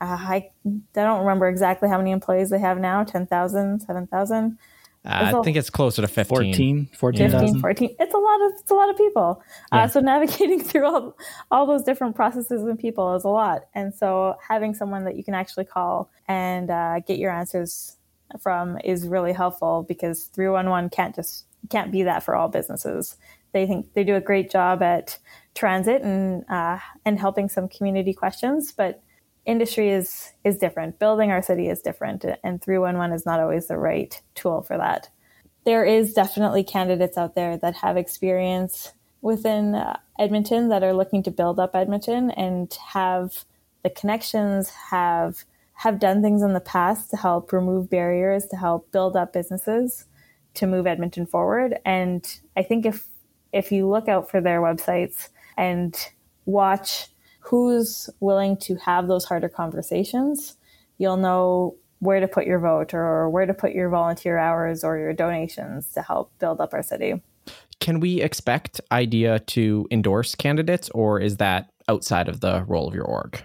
uh, 0.00 0.16
I, 0.20 0.50
I 0.64 0.70
don't 0.94 1.18
remember 1.18 1.48
exactly 1.48 1.88
how 1.88 1.98
many 1.98 2.12
employees 2.12 2.50
they 2.50 2.60
have 2.60 2.78
now 2.78 3.02
10,000, 3.02 3.80
7,000. 3.80 4.58
Uh, 5.04 5.32
I 5.34 5.42
think 5.42 5.56
it's 5.56 5.70
closer 5.70 6.02
to 6.02 6.06
15. 6.06 6.36
14, 6.36 6.88
14, 6.96 7.30
15, 7.32 7.60
14. 7.60 7.96
It's 7.98 8.14
a 8.14 8.16
lot 8.16 8.40
of, 8.42 8.52
it's 8.60 8.70
a 8.70 8.74
lot 8.74 8.88
of 8.88 8.96
people. 8.96 9.42
Uh, 9.72 9.78
yeah. 9.78 9.82
Uh, 9.82 9.88
so 9.88 9.98
navigating 9.98 10.60
through 10.62 10.86
all, 10.86 11.16
all 11.50 11.66
those 11.66 11.82
different 11.82 12.14
processes 12.14 12.62
and 12.62 12.78
people 12.78 13.16
is 13.16 13.24
a 13.24 13.28
lot. 13.28 13.62
And 13.74 13.92
so 13.92 14.36
having 14.48 14.72
someone 14.72 15.02
that 15.06 15.16
you 15.16 15.24
can 15.24 15.34
actually 15.34 15.64
call 15.64 16.12
and 16.28 16.70
uh, 16.70 17.00
get 17.00 17.18
your 17.18 17.32
answers 17.32 17.96
from 18.40 18.78
is 18.84 19.06
really 19.06 19.32
helpful 19.32 19.84
because 19.88 20.24
311 20.24 20.90
can't 20.90 21.14
just 21.14 21.46
can't 21.70 21.92
be 21.92 22.02
that 22.02 22.22
for 22.22 22.34
all 22.34 22.48
businesses. 22.48 23.16
They 23.52 23.66
think 23.66 23.92
they 23.94 24.04
do 24.04 24.16
a 24.16 24.20
great 24.20 24.50
job 24.50 24.82
at 24.82 25.18
transit 25.54 26.02
and 26.02 26.44
uh, 26.48 26.78
and 27.04 27.18
helping 27.18 27.48
some 27.48 27.68
community 27.68 28.14
questions, 28.14 28.72
but 28.72 29.02
industry 29.44 29.90
is 29.90 30.32
is 30.44 30.58
different. 30.58 30.98
Building 30.98 31.30
our 31.30 31.42
city 31.42 31.68
is 31.68 31.82
different, 31.82 32.24
and 32.42 32.62
311 32.62 33.14
is 33.14 33.26
not 33.26 33.40
always 33.40 33.66
the 33.66 33.76
right 33.76 34.20
tool 34.34 34.62
for 34.62 34.78
that. 34.78 35.10
There 35.64 35.84
is 35.84 36.14
definitely 36.14 36.64
candidates 36.64 37.16
out 37.16 37.34
there 37.34 37.56
that 37.58 37.76
have 37.76 37.96
experience 37.96 38.92
within 39.20 39.74
uh, 39.74 39.98
Edmonton 40.18 40.68
that 40.68 40.82
are 40.82 40.92
looking 40.92 41.22
to 41.22 41.30
build 41.30 41.60
up 41.60 41.74
Edmonton 41.74 42.30
and 42.32 42.72
have 42.92 43.44
the 43.82 43.90
connections, 43.90 44.70
have 44.90 45.44
have 45.74 45.98
done 45.98 46.22
things 46.22 46.42
in 46.42 46.52
the 46.52 46.60
past 46.60 47.10
to 47.10 47.16
help 47.16 47.52
remove 47.52 47.90
barriers, 47.90 48.46
to 48.46 48.56
help 48.56 48.90
build 48.92 49.16
up 49.16 49.32
businesses, 49.32 50.06
to 50.54 50.66
move 50.66 50.86
Edmonton 50.86 51.26
forward. 51.26 51.78
And 51.84 52.26
I 52.56 52.62
think 52.62 52.86
if 52.86 53.06
if 53.52 53.70
you 53.70 53.88
look 53.88 54.08
out 54.08 54.30
for 54.30 54.40
their 54.40 54.60
websites 54.60 55.28
and 55.56 55.94
watch 56.46 57.08
who's 57.40 58.08
willing 58.20 58.56
to 58.56 58.76
have 58.76 59.08
those 59.08 59.24
harder 59.24 59.48
conversations, 59.48 60.56
you'll 60.96 61.16
know 61.16 61.76
where 61.98 62.20
to 62.20 62.26
put 62.26 62.46
your 62.46 62.58
vote 62.58 62.94
or 62.94 63.28
where 63.28 63.46
to 63.46 63.54
put 63.54 63.72
your 63.72 63.88
volunteer 63.88 64.38
hours 64.38 64.82
or 64.82 64.98
your 64.98 65.12
donations 65.12 65.92
to 65.92 66.02
help 66.02 66.36
build 66.38 66.60
up 66.60 66.72
our 66.72 66.82
city. 66.82 67.22
Can 67.80 68.00
we 68.00 68.20
expect 68.20 68.80
IDEA 68.90 69.40
to 69.40 69.86
endorse 69.90 70.34
candidates, 70.34 70.88
or 70.90 71.20
is 71.20 71.38
that 71.38 71.68
outside 71.88 72.28
of 72.28 72.40
the 72.40 72.64
role 72.68 72.86
of 72.86 72.94
your 72.94 73.04
org? 73.04 73.42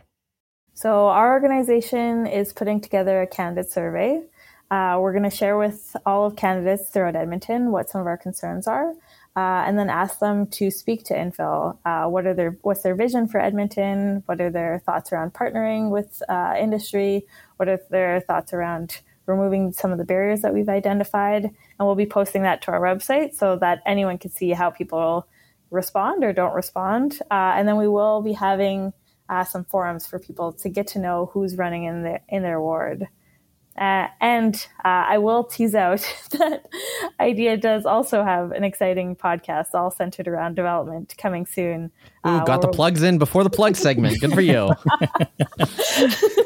So, 0.75 1.07
our 1.07 1.33
organization 1.33 2.27
is 2.27 2.53
putting 2.53 2.79
together 2.79 3.21
a 3.21 3.27
candidate 3.27 3.71
survey. 3.71 4.21
Uh, 4.69 4.97
we're 4.99 5.13
going 5.13 5.23
to 5.23 5.29
share 5.29 5.57
with 5.57 5.95
all 6.05 6.25
of 6.25 6.35
candidates 6.35 6.89
throughout 6.89 7.15
Edmonton 7.15 7.71
what 7.71 7.89
some 7.89 8.01
of 8.01 8.07
our 8.07 8.17
concerns 8.17 8.67
are 8.67 8.93
uh, 9.37 9.63
and 9.67 9.77
then 9.77 9.87
ask 9.87 10.17
them 10.17 10.47
to 10.47 10.71
speak 10.71 11.03
to 11.05 11.13
Infill. 11.13 11.77
Uh, 11.85 12.09
what 12.09 12.25
are 12.25 12.33
their 12.33 12.57
what's 12.63 12.81
their 12.81 12.95
vision 12.95 13.27
for 13.27 13.39
Edmonton? 13.39 14.23
What 14.25 14.41
are 14.41 14.49
their 14.49 14.79
thoughts 14.79 15.13
around 15.13 15.35
partnering 15.35 15.91
with 15.91 16.23
uh, 16.27 16.55
industry? 16.59 17.27
What 17.57 17.69
are 17.69 17.79
their 17.91 18.19
thoughts 18.19 18.51
around 18.51 19.01
removing 19.27 19.73
some 19.73 19.91
of 19.91 19.99
the 19.99 20.05
barriers 20.05 20.41
that 20.41 20.55
we've 20.55 20.67
identified? 20.67 21.43
And 21.43 21.87
we'll 21.87 21.93
be 21.93 22.07
posting 22.07 22.41
that 22.43 22.63
to 22.63 22.71
our 22.71 22.81
website 22.81 23.35
so 23.35 23.57
that 23.57 23.83
anyone 23.85 24.17
can 24.17 24.31
see 24.31 24.49
how 24.49 24.71
people 24.71 25.27
respond 25.69 26.23
or 26.23 26.33
don't 26.33 26.55
respond. 26.55 27.19
Uh, 27.29 27.53
and 27.55 27.67
then 27.67 27.77
we 27.77 27.87
will 27.87 28.23
be 28.23 28.33
having 28.33 28.91
uh, 29.29 29.43
some 29.43 29.65
forums 29.65 30.07
for 30.07 30.17
people 30.17 30.51
to 30.53 30.67
get 30.67 30.87
to 30.87 30.99
know 30.99 31.29
who's 31.31 31.57
running 31.57 31.83
in 31.83 32.01
their 32.01 32.21
in 32.27 32.41
their 32.41 32.59
ward. 32.59 33.07
Uh, 33.77 34.07
and 34.21 34.55
uh, 34.83 35.05
I 35.07 35.19
will 35.19 35.43
tease 35.43 35.75
out 35.75 35.99
that 36.31 36.67
IDEA 37.19 37.57
does 37.57 37.85
also 37.85 38.23
have 38.23 38.51
an 38.51 38.63
exciting 38.63 39.15
podcast 39.15 39.75
all 39.75 39.91
centered 39.91 40.27
around 40.27 40.55
development 40.55 41.13
coming 41.17 41.45
soon. 41.45 41.91
Ooh, 42.25 42.29
uh, 42.29 42.43
got 42.43 42.61
the 42.61 42.69
plugs 42.69 43.03
in 43.03 43.19
before 43.19 43.43
the 43.43 43.51
plug 43.51 43.75
segment. 43.75 44.19
Good 44.19 44.33
for 44.33 44.41
you. 44.41 44.71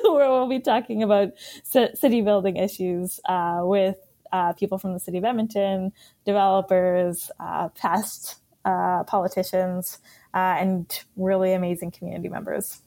where 0.03 0.29
we'll 0.29 0.49
be 0.49 0.59
talking 0.59 1.03
about 1.03 1.29
city 1.63 2.21
building 2.21 2.57
issues 2.57 3.21
uh, 3.25 3.61
with 3.63 3.95
uh, 4.34 4.51
people 4.53 4.77
from 4.77 4.93
the 4.93 4.99
city 4.99 5.17
of 5.17 5.23
Edmonton, 5.23 5.93
developers, 6.25 7.32
uh, 7.39 7.69
past 7.69 8.39
politicians, 8.63 9.99
and 10.34 11.03
really 11.15 11.53
amazing 11.53 11.91
community 11.91 12.29
members. 12.29 12.82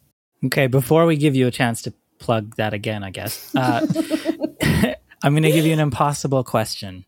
Okay, 0.45 0.67
before 0.67 1.07
we 1.07 1.17
give 1.17 1.35
you 1.35 1.47
a 1.47 1.51
chance 1.51 1.81
to 1.83 1.95
plug 2.19 2.57
that 2.57 2.75
again, 2.75 3.03
I 3.03 3.11
guess. 3.11 3.55
Uh, 3.55 3.87
I'm 5.23 5.33
going 5.33 5.43
to 5.45 5.53
give 5.53 5.67
you 5.67 5.73
an 5.73 5.81
impossible 5.81 6.45
question. 6.45 7.07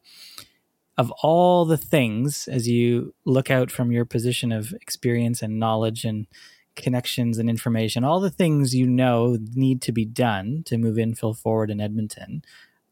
Of 0.98 1.10
all 1.22 1.66
the 1.66 1.76
things, 1.76 2.48
as 2.48 2.66
you 2.66 3.14
look 3.26 3.50
out 3.50 3.70
from 3.70 3.92
your 3.92 4.06
position 4.06 4.52
of 4.52 4.72
experience 4.72 5.42
and 5.42 5.58
knowledge 5.58 6.04
and 6.04 6.26
connections 6.74 7.38
and 7.38 7.50
information, 7.50 8.04
all 8.04 8.20
the 8.20 8.30
things 8.30 8.74
you 8.74 8.86
know 8.86 9.36
need 9.54 9.82
to 9.82 9.92
be 9.92 10.06
done 10.06 10.62
to 10.66 10.78
move 10.78 10.96
infill 10.96 11.36
forward 11.36 11.70
in 11.70 11.80
Edmonton, 11.80 12.42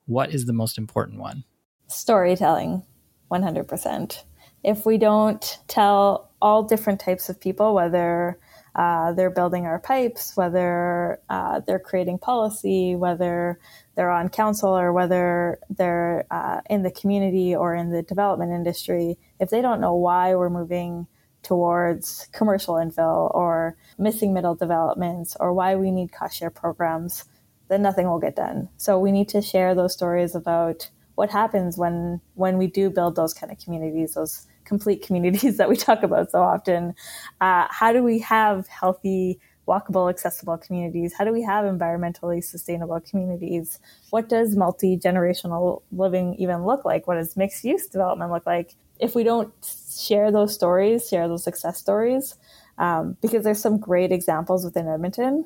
what 0.06 0.34
is 0.34 0.44
the 0.44 0.52
most 0.52 0.76
important 0.76 1.20
one? 1.20 1.44
Storytelling, 1.88 2.82
100%. 3.30 4.22
If 4.62 4.84
we 4.84 4.98
don't 4.98 5.58
tell 5.68 6.30
all 6.42 6.62
different 6.62 7.00
types 7.00 7.28
of 7.28 7.40
people, 7.40 7.74
whether 7.74 8.38
uh, 8.74 9.12
they're 9.12 9.30
building 9.30 9.66
our 9.66 9.78
pipes, 9.78 10.36
whether 10.36 11.20
uh, 11.28 11.60
they're 11.60 11.78
creating 11.78 12.18
policy, 12.18 12.96
whether 12.96 13.60
they're 13.94 14.10
on 14.10 14.28
council, 14.28 14.70
or 14.70 14.92
whether 14.92 15.58
they're 15.70 16.26
uh, 16.30 16.60
in 16.68 16.82
the 16.82 16.90
community 16.90 17.54
or 17.54 17.74
in 17.74 17.90
the 17.90 18.02
development 18.02 18.52
industry, 18.52 19.16
if 19.38 19.50
they 19.50 19.62
don't 19.62 19.80
know 19.80 19.94
why 19.94 20.34
we're 20.34 20.50
moving 20.50 21.06
towards 21.42 22.26
commercial 22.32 22.74
infill 22.74 23.32
or 23.34 23.76
missing 23.98 24.32
middle 24.32 24.54
developments 24.54 25.36
or 25.38 25.52
why 25.52 25.76
we 25.76 25.90
need 25.90 26.10
cost 26.10 26.38
share 26.38 26.50
programs, 26.50 27.24
then 27.68 27.82
nothing 27.82 28.08
will 28.08 28.18
get 28.18 28.34
done. 28.34 28.68
So 28.76 28.98
we 28.98 29.12
need 29.12 29.28
to 29.28 29.42
share 29.42 29.74
those 29.74 29.92
stories 29.92 30.34
about 30.34 30.90
what 31.14 31.30
happens 31.30 31.78
when 31.78 32.20
when 32.34 32.58
we 32.58 32.66
do 32.66 32.90
build 32.90 33.14
those 33.14 33.34
kind 33.34 33.52
of 33.52 33.58
communities, 33.58 34.14
those 34.14 34.46
complete 34.64 35.02
communities 35.02 35.56
that 35.58 35.68
we 35.68 35.76
talk 35.76 36.02
about 36.02 36.30
so 36.30 36.42
often. 36.42 36.94
Uh, 37.40 37.66
how 37.70 37.92
do 37.92 38.02
we 38.02 38.18
have 38.20 38.66
healthy, 38.68 39.38
walkable, 39.68 40.10
accessible 40.10 40.58
communities? 40.58 41.14
How 41.16 41.24
do 41.24 41.32
we 41.32 41.42
have 41.42 41.64
environmentally 41.64 42.42
sustainable 42.42 43.00
communities? 43.00 43.78
What 44.10 44.28
does 44.28 44.56
multi 44.56 44.96
generational 44.96 45.82
living 45.92 46.34
even 46.36 46.64
look 46.64 46.84
like? 46.84 47.06
What 47.06 47.16
does 47.16 47.36
mixed 47.36 47.64
use 47.64 47.86
development 47.86 48.30
look 48.30 48.46
like? 48.46 48.74
If 49.00 49.14
we 49.14 49.24
don't 49.24 49.52
share 49.98 50.30
those 50.30 50.54
stories, 50.54 51.08
share 51.08 51.28
those 51.28 51.42
success 51.42 51.78
stories, 51.78 52.36
um, 52.78 53.16
because 53.20 53.44
there's 53.44 53.60
some 53.60 53.78
great 53.78 54.12
examples 54.12 54.64
within 54.64 54.88
Edmonton, 54.88 55.44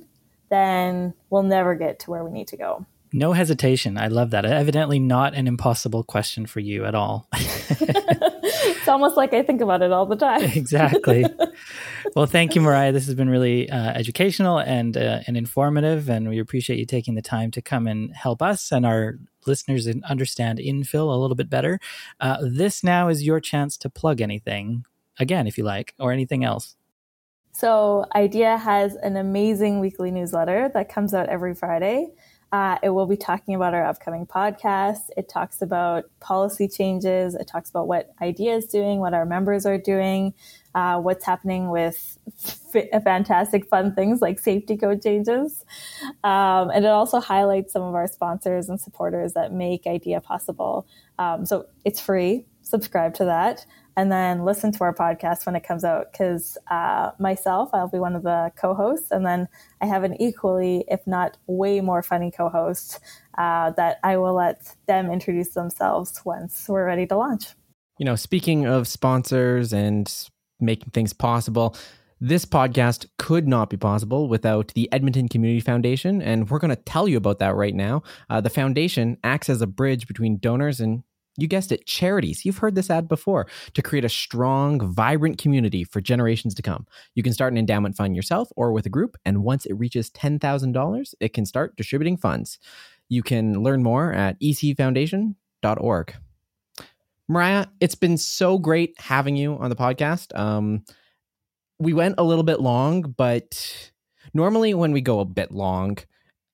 then 0.51 1.14
we'll 1.31 1.43
never 1.43 1.75
get 1.75 1.99
to 2.01 2.11
where 2.11 2.25
we 2.25 2.31
need 2.31 2.49
to 2.49 2.57
go. 2.57 2.87
No 3.12 3.33
hesitation. 3.33 3.97
I 3.97 4.09
love 4.09 4.31
that. 4.31 4.45
Evidently, 4.45 4.99
not 4.99 5.35
an 5.35 5.47
impossible 5.47 6.05
question 6.05 6.47
for 6.47 6.61
you 6.61 6.85
at 6.85 6.95
all. 6.95 7.29
it's 8.69 8.89
almost 8.89 9.16
like 9.16 9.35
I 9.35 9.43
think 9.43 9.61
about 9.61 9.83
it 9.83 9.93
all 9.93 10.07
the 10.07 10.16
time. 10.16 10.43
exactly. 10.55 11.25
Well, 12.16 12.27
thank 12.27 12.55
you, 12.55 12.62
Mariah. 12.62 12.91
This 12.91 13.05
has 13.07 13.14
been 13.14 13.29
really 13.29 13.69
uh, 13.69 13.91
educational 13.91 14.59
and 14.59 14.97
uh, 14.97 15.21
and 15.27 15.37
informative, 15.37 16.09
and 16.09 16.29
we 16.29 16.39
appreciate 16.39 16.79
you 16.79 16.87
taking 16.87 17.14
the 17.14 17.23
time 17.23 17.51
to 17.53 17.62
come 17.62 17.87
and 17.87 18.14
help 18.14 18.41
us 18.41 18.73
and 18.73 18.87
our 18.87 19.19
listeners 19.47 19.87
and 19.87 20.03
understand 20.05 20.59
infill 20.59 21.14
a 21.14 21.19
little 21.19 21.37
bit 21.37 21.51
better. 21.51 21.79
Uh, 22.19 22.39
this 22.43 22.83
now 22.83 23.09
is 23.09 23.25
your 23.25 23.41
chance 23.41 23.77
to 23.79 23.91
plug 23.91 24.21
anything 24.21 24.85
again, 25.19 25.47
if 25.47 25.59
you 25.59 25.64
like, 25.64 25.95
or 25.99 26.11
anything 26.11 26.45
else. 26.45 26.77
So, 27.53 28.07
IDEA 28.14 28.57
has 28.57 28.95
an 28.97 29.16
amazing 29.16 29.79
weekly 29.79 30.11
newsletter 30.11 30.71
that 30.75 30.89
comes 30.89 31.12
out 31.12 31.29
every 31.29 31.55
Friday. 31.55 32.09
Uh, 32.51 32.78
it 32.82 32.90
will 32.90 33.07
be 33.07 33.16
talking 33.16 33.55
about 33.55 33.74
our 33.74 33.84
upcoming 33.84 34.26
podcast. 34.26 35.11
It 35.16 35.28
talks 35.28 35.61
about 35.61 36.05
policy 36.20 36.66
changes. 36.66 37.34
It 37.34 37.46
talks 37.46 37.68
about 37.68 37.88
what 37.88 38.14
IDEA 38.22 38.57
is 38.57 38.66
doing, 38.66 39.01
what 39.01 39.12
our 39.12 39.26
members 39.26 39.66
are 39.66 39.76
doing, 39.76 40.32
uh, 40.74 40.99
what's 40.99 41.26
happening 41.26 41.68
with 41.68 42.18
f- 42.74 43.03
fantastic, 43.05 43.68
fun 43.68 43.94
things 43.94 44.22
like 44.22 44.38
safety 44.38 44.78
code 44.78 45.03
changes. 45.03 45.64
Um, 46.24 46.70
and 46.70 46.86
it 46.86 46.90
also 46.90 47.20
highlights 47.20 47.72
some 47.74 47.82
of 47.82 47.94
our 47.94 48.07
sponsors 48.07 48.70
and 48.70 48.80
supporters 48.80 49.34
that 49.34 49.53
make 49.53 49.86
IDEA 49.86 50.22
possible. 50.22 50.86
Um, 51.18 51.44
so 51.44 51.66
it's 51.84 52.01
free. 52.01 52.46
Subscribe 52.62 53.12
to 53.14 53.24
that 53.26 53.66
and 53.99 54.12
then 54.12 54.44
listen 54.44 54.70
to 54.70 54.84
our 54.84 54.94
podcast 54.94 55.44
when 55.44 55.57
it 55.57 55.64
comes 55.64 55.82
out 55.82 56.12
because 56.12 56.57
uh, 56.70 57.11
myself 57.18 57.68
i'll 57.74 57.88
be 57.88 57.99
one 57.99 58.14
of 58.14 58.22
the 58.22 58.51
co-hosts 58.57 59.11
and 59.11 59.26
then 59.26 59.49
i 59.82 59.86
have 59.86 60.05
an 60.05 60.20
equally 60.22 60.84
if 60.88 61.05
not 61.07 61.36
way 61.49 61.80
more 61.80 62.03
funny 62.03 62.30
co-host 62.30 63.01
uh, 63.36 63.70
that 63.72 63.99
i 64.05 64.16
will 64.16 64.34
let 64.34 64.74
them 64.86 65.11
introduce 65.11 65.49
themselves 65.51 66.22
once 66.24 66.66
we're 66.68 66.86
ready 66.86 67.07
to 67.07 67.16
launch 67.16 67.49
you 67.99 68.07
know 68.07 68.14
speaking 68.14 68.64
of 68.64 68.86
sponsors 68.86 69.72
and 69.72 70.28
making 70.61 70.90
things 70.90 71.12
possible 71.12 71.76
this 72.20 72.44
podcast 72.44 73.07
could 73.18 73.46
not 73.46 73.70
be 73.70 73.76
possible 73.76 74.26
without 74.28 74.72
the 74.74 74.92
Edmonton 74.92 75.28
Community 75.28 75.61
Foundation, 75.61 76.20
and 76.20 76.51
we're 76.51 76.59
going 76.59 76.74
to 76.74 76.82
tell 76.82 77.07
you 77.07 77.16
about 77.16 77.38
that 77.38 77.55
right 77.55 77.76
now. 77.76 78.03
Uh, 78.28 78.40
the 78.40 78.51
foundation 78.51 79.18
acts 79.22 79.49
as 79.49 79.62
a 79.62 79.68
bridge 79.68 80.09
between 80.09 80.38
donors 80.38 80.80
and 80.80 81.05
you 81.39 81.47
guessed 81.47 81.70
it, 81.70 81.86
charities. 81.86 82.45
You've 82.45 82.59
heard 82.59 82.74
this 82.74 82.91
ad 82.91 83.09
before 83.09 83.47
to 83.74 83.80
create 83.80 84.05
a 84.05 84.09
strong, 84.09 84.93
vibrant 84.93 85.39
community 85.39 85.84
for 85.84 86.01
generations 86.01 86.53
to 86.57 86.62
come. 86.62 86.86
You 87.14 87.22
can 87.22 87.32
start 87.32 87.53
an 87.53 87.59
endowment 87.59 87.97
fund 87.97 88.16
yourself 88.16 88.49
or 88.57 88.72
with 88.72 88.86
a 88.86 88.91
group, 88.91 89.16
and 89.24 89.45
once 89.45 89.64
it 89.64 89.74
reaches 89.74 90.11
$10,000, 90.11 91.14
it 91.20 91.32
can 91.32 91.47
start 91.47 91.76
distributing 91.76 92.16
funds. 92.16 92.59
You 93.09 93.22
can 93.22 93.62
learn 93.62 93.84
more 93.84 94.12
at 94.12 94.39
ecfoundation.org. 94.41 96.14
Mariah, 97.28 97.66
it's 97.80 97.95
been 97.95 98.16
so 98.16 98.59
great 98.59 98.95
having 98.99 99.36
you 99.36 99.57
on 99.59 99.70
the 99.70 99.76
podcast. 99.76 100.36
Um, 100.36 100.84
we 101.78 101.93
went 101.93 102.16
a 102.18 102.24
little 102.24 102.43
bit 102.43 102.61
long, 102.61 103.03
but 103.16 103.93
normally 104.34 104.74
when 104.74 104.91
we 104.91 105.01
go 105.01 105.20
a 105.20 105.24
bit 105.24 105.53
long, 105.53 105.99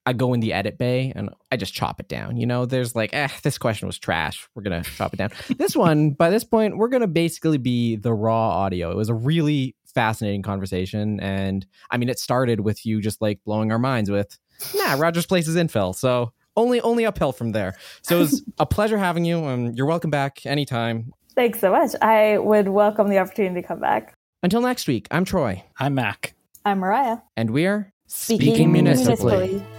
I 0.07 0.12
go 0.12 0.34
in 0.34 0.40
the 0.40 0.52
edit 0.52 0.76
bay 0.76 1.12
and 1.14 1.30
I 1.50 1.57
just 1.57 1.72
chop 1.72 1.98
it 1.98 2.09
down. 2.09 2.36
You 2.36 2.46
know, 2.46 2.66
there's 2.66 2.94
like, 2.94 3.11
eh, 3.14 3.28
this 3.42 3.57
question 3.57 3.86
was 3.86 3.98
trash. 3.98 4.48
We're 4.55 4.62
gonna 4.62 4.82
chop 4.82 5.14
it 5.14 5.16
down. 5.16 5.30
this 5.57 5.74
one, 5.74 6.11
by 6.11 6.30
this 6.30 6.44
point, 6.44 6.76
we're 6.76 6.88
gonna 6.88 7.07
basically 7.07 7.59
be 7.59 7.96
the 7.96 8.12
raw 8.12 8.50
audio. 8.50 8.90
It 8.90 8.96
was 8.96 9.09
a 9.09 9.14
really 9.14 9.74
fascinating 9.86 10.42
conversation, 10.42 11.20
and 11.20 11.66
I 11.90 11.96
mean, 11.96 12.09
it 12.09 12.18
started 12.18 12.61
with 12.61 12.84
you 12.84 13.00
just 13.00 13.22
like 13.22 13.42
blowing 13.44 13.72
our 13.72 13.78
minds 13.78 14.11
with, 14.11 14.36
nah, 14.74 14.94
Rogers 14.94 15.26
Place 15.26 15.48
is 15.48 15.57
infill. 15.57 15.94
So 15.94 16.32
only 16.57 16.80
only 16.82 17.07
uphill 17.07 17.32
from 17.32 17.52
there. 17.52 17.74
So 18.02 18.16
it 18.16 18.20
was 18.20 18.44
a 18.59 18.66
pleasure 18.66 18.98
having 18.98 19.24
you, 19.24 19.44
and 19.46 19.76
you're 19.76 19.86
welcome 19.86 20.11
back 20.11 20.44
anytime. 20.44 21.12
Thanks 21.34 21.61
so 21.61 21.72
much. 21.72 21.92
I 22.02 22.38
would 22.38 22.68
welcome 22.68 23.09
the 23.09 23.18
opportunity 23.18 23.62
to 23.62 23.66
come 23.66 23.80
back. 23.80 24.14
Until 24.42 24.61
next 24.61 24.86
week, 24.86 25.09
I'm 25.11 25.24
Troy. 25.24 25.64
I'm 25.78 25.94
Mack. 25.94 26.34
I'm 26.64 26.78
Mariah. 26.78 27.18
And 27.36 27.50
we're 27.50 27.92
speaking, 28.07 28.46
speaking 28.46 28.72
municipally. 28.72 29.36
municipally. 29.36 29.74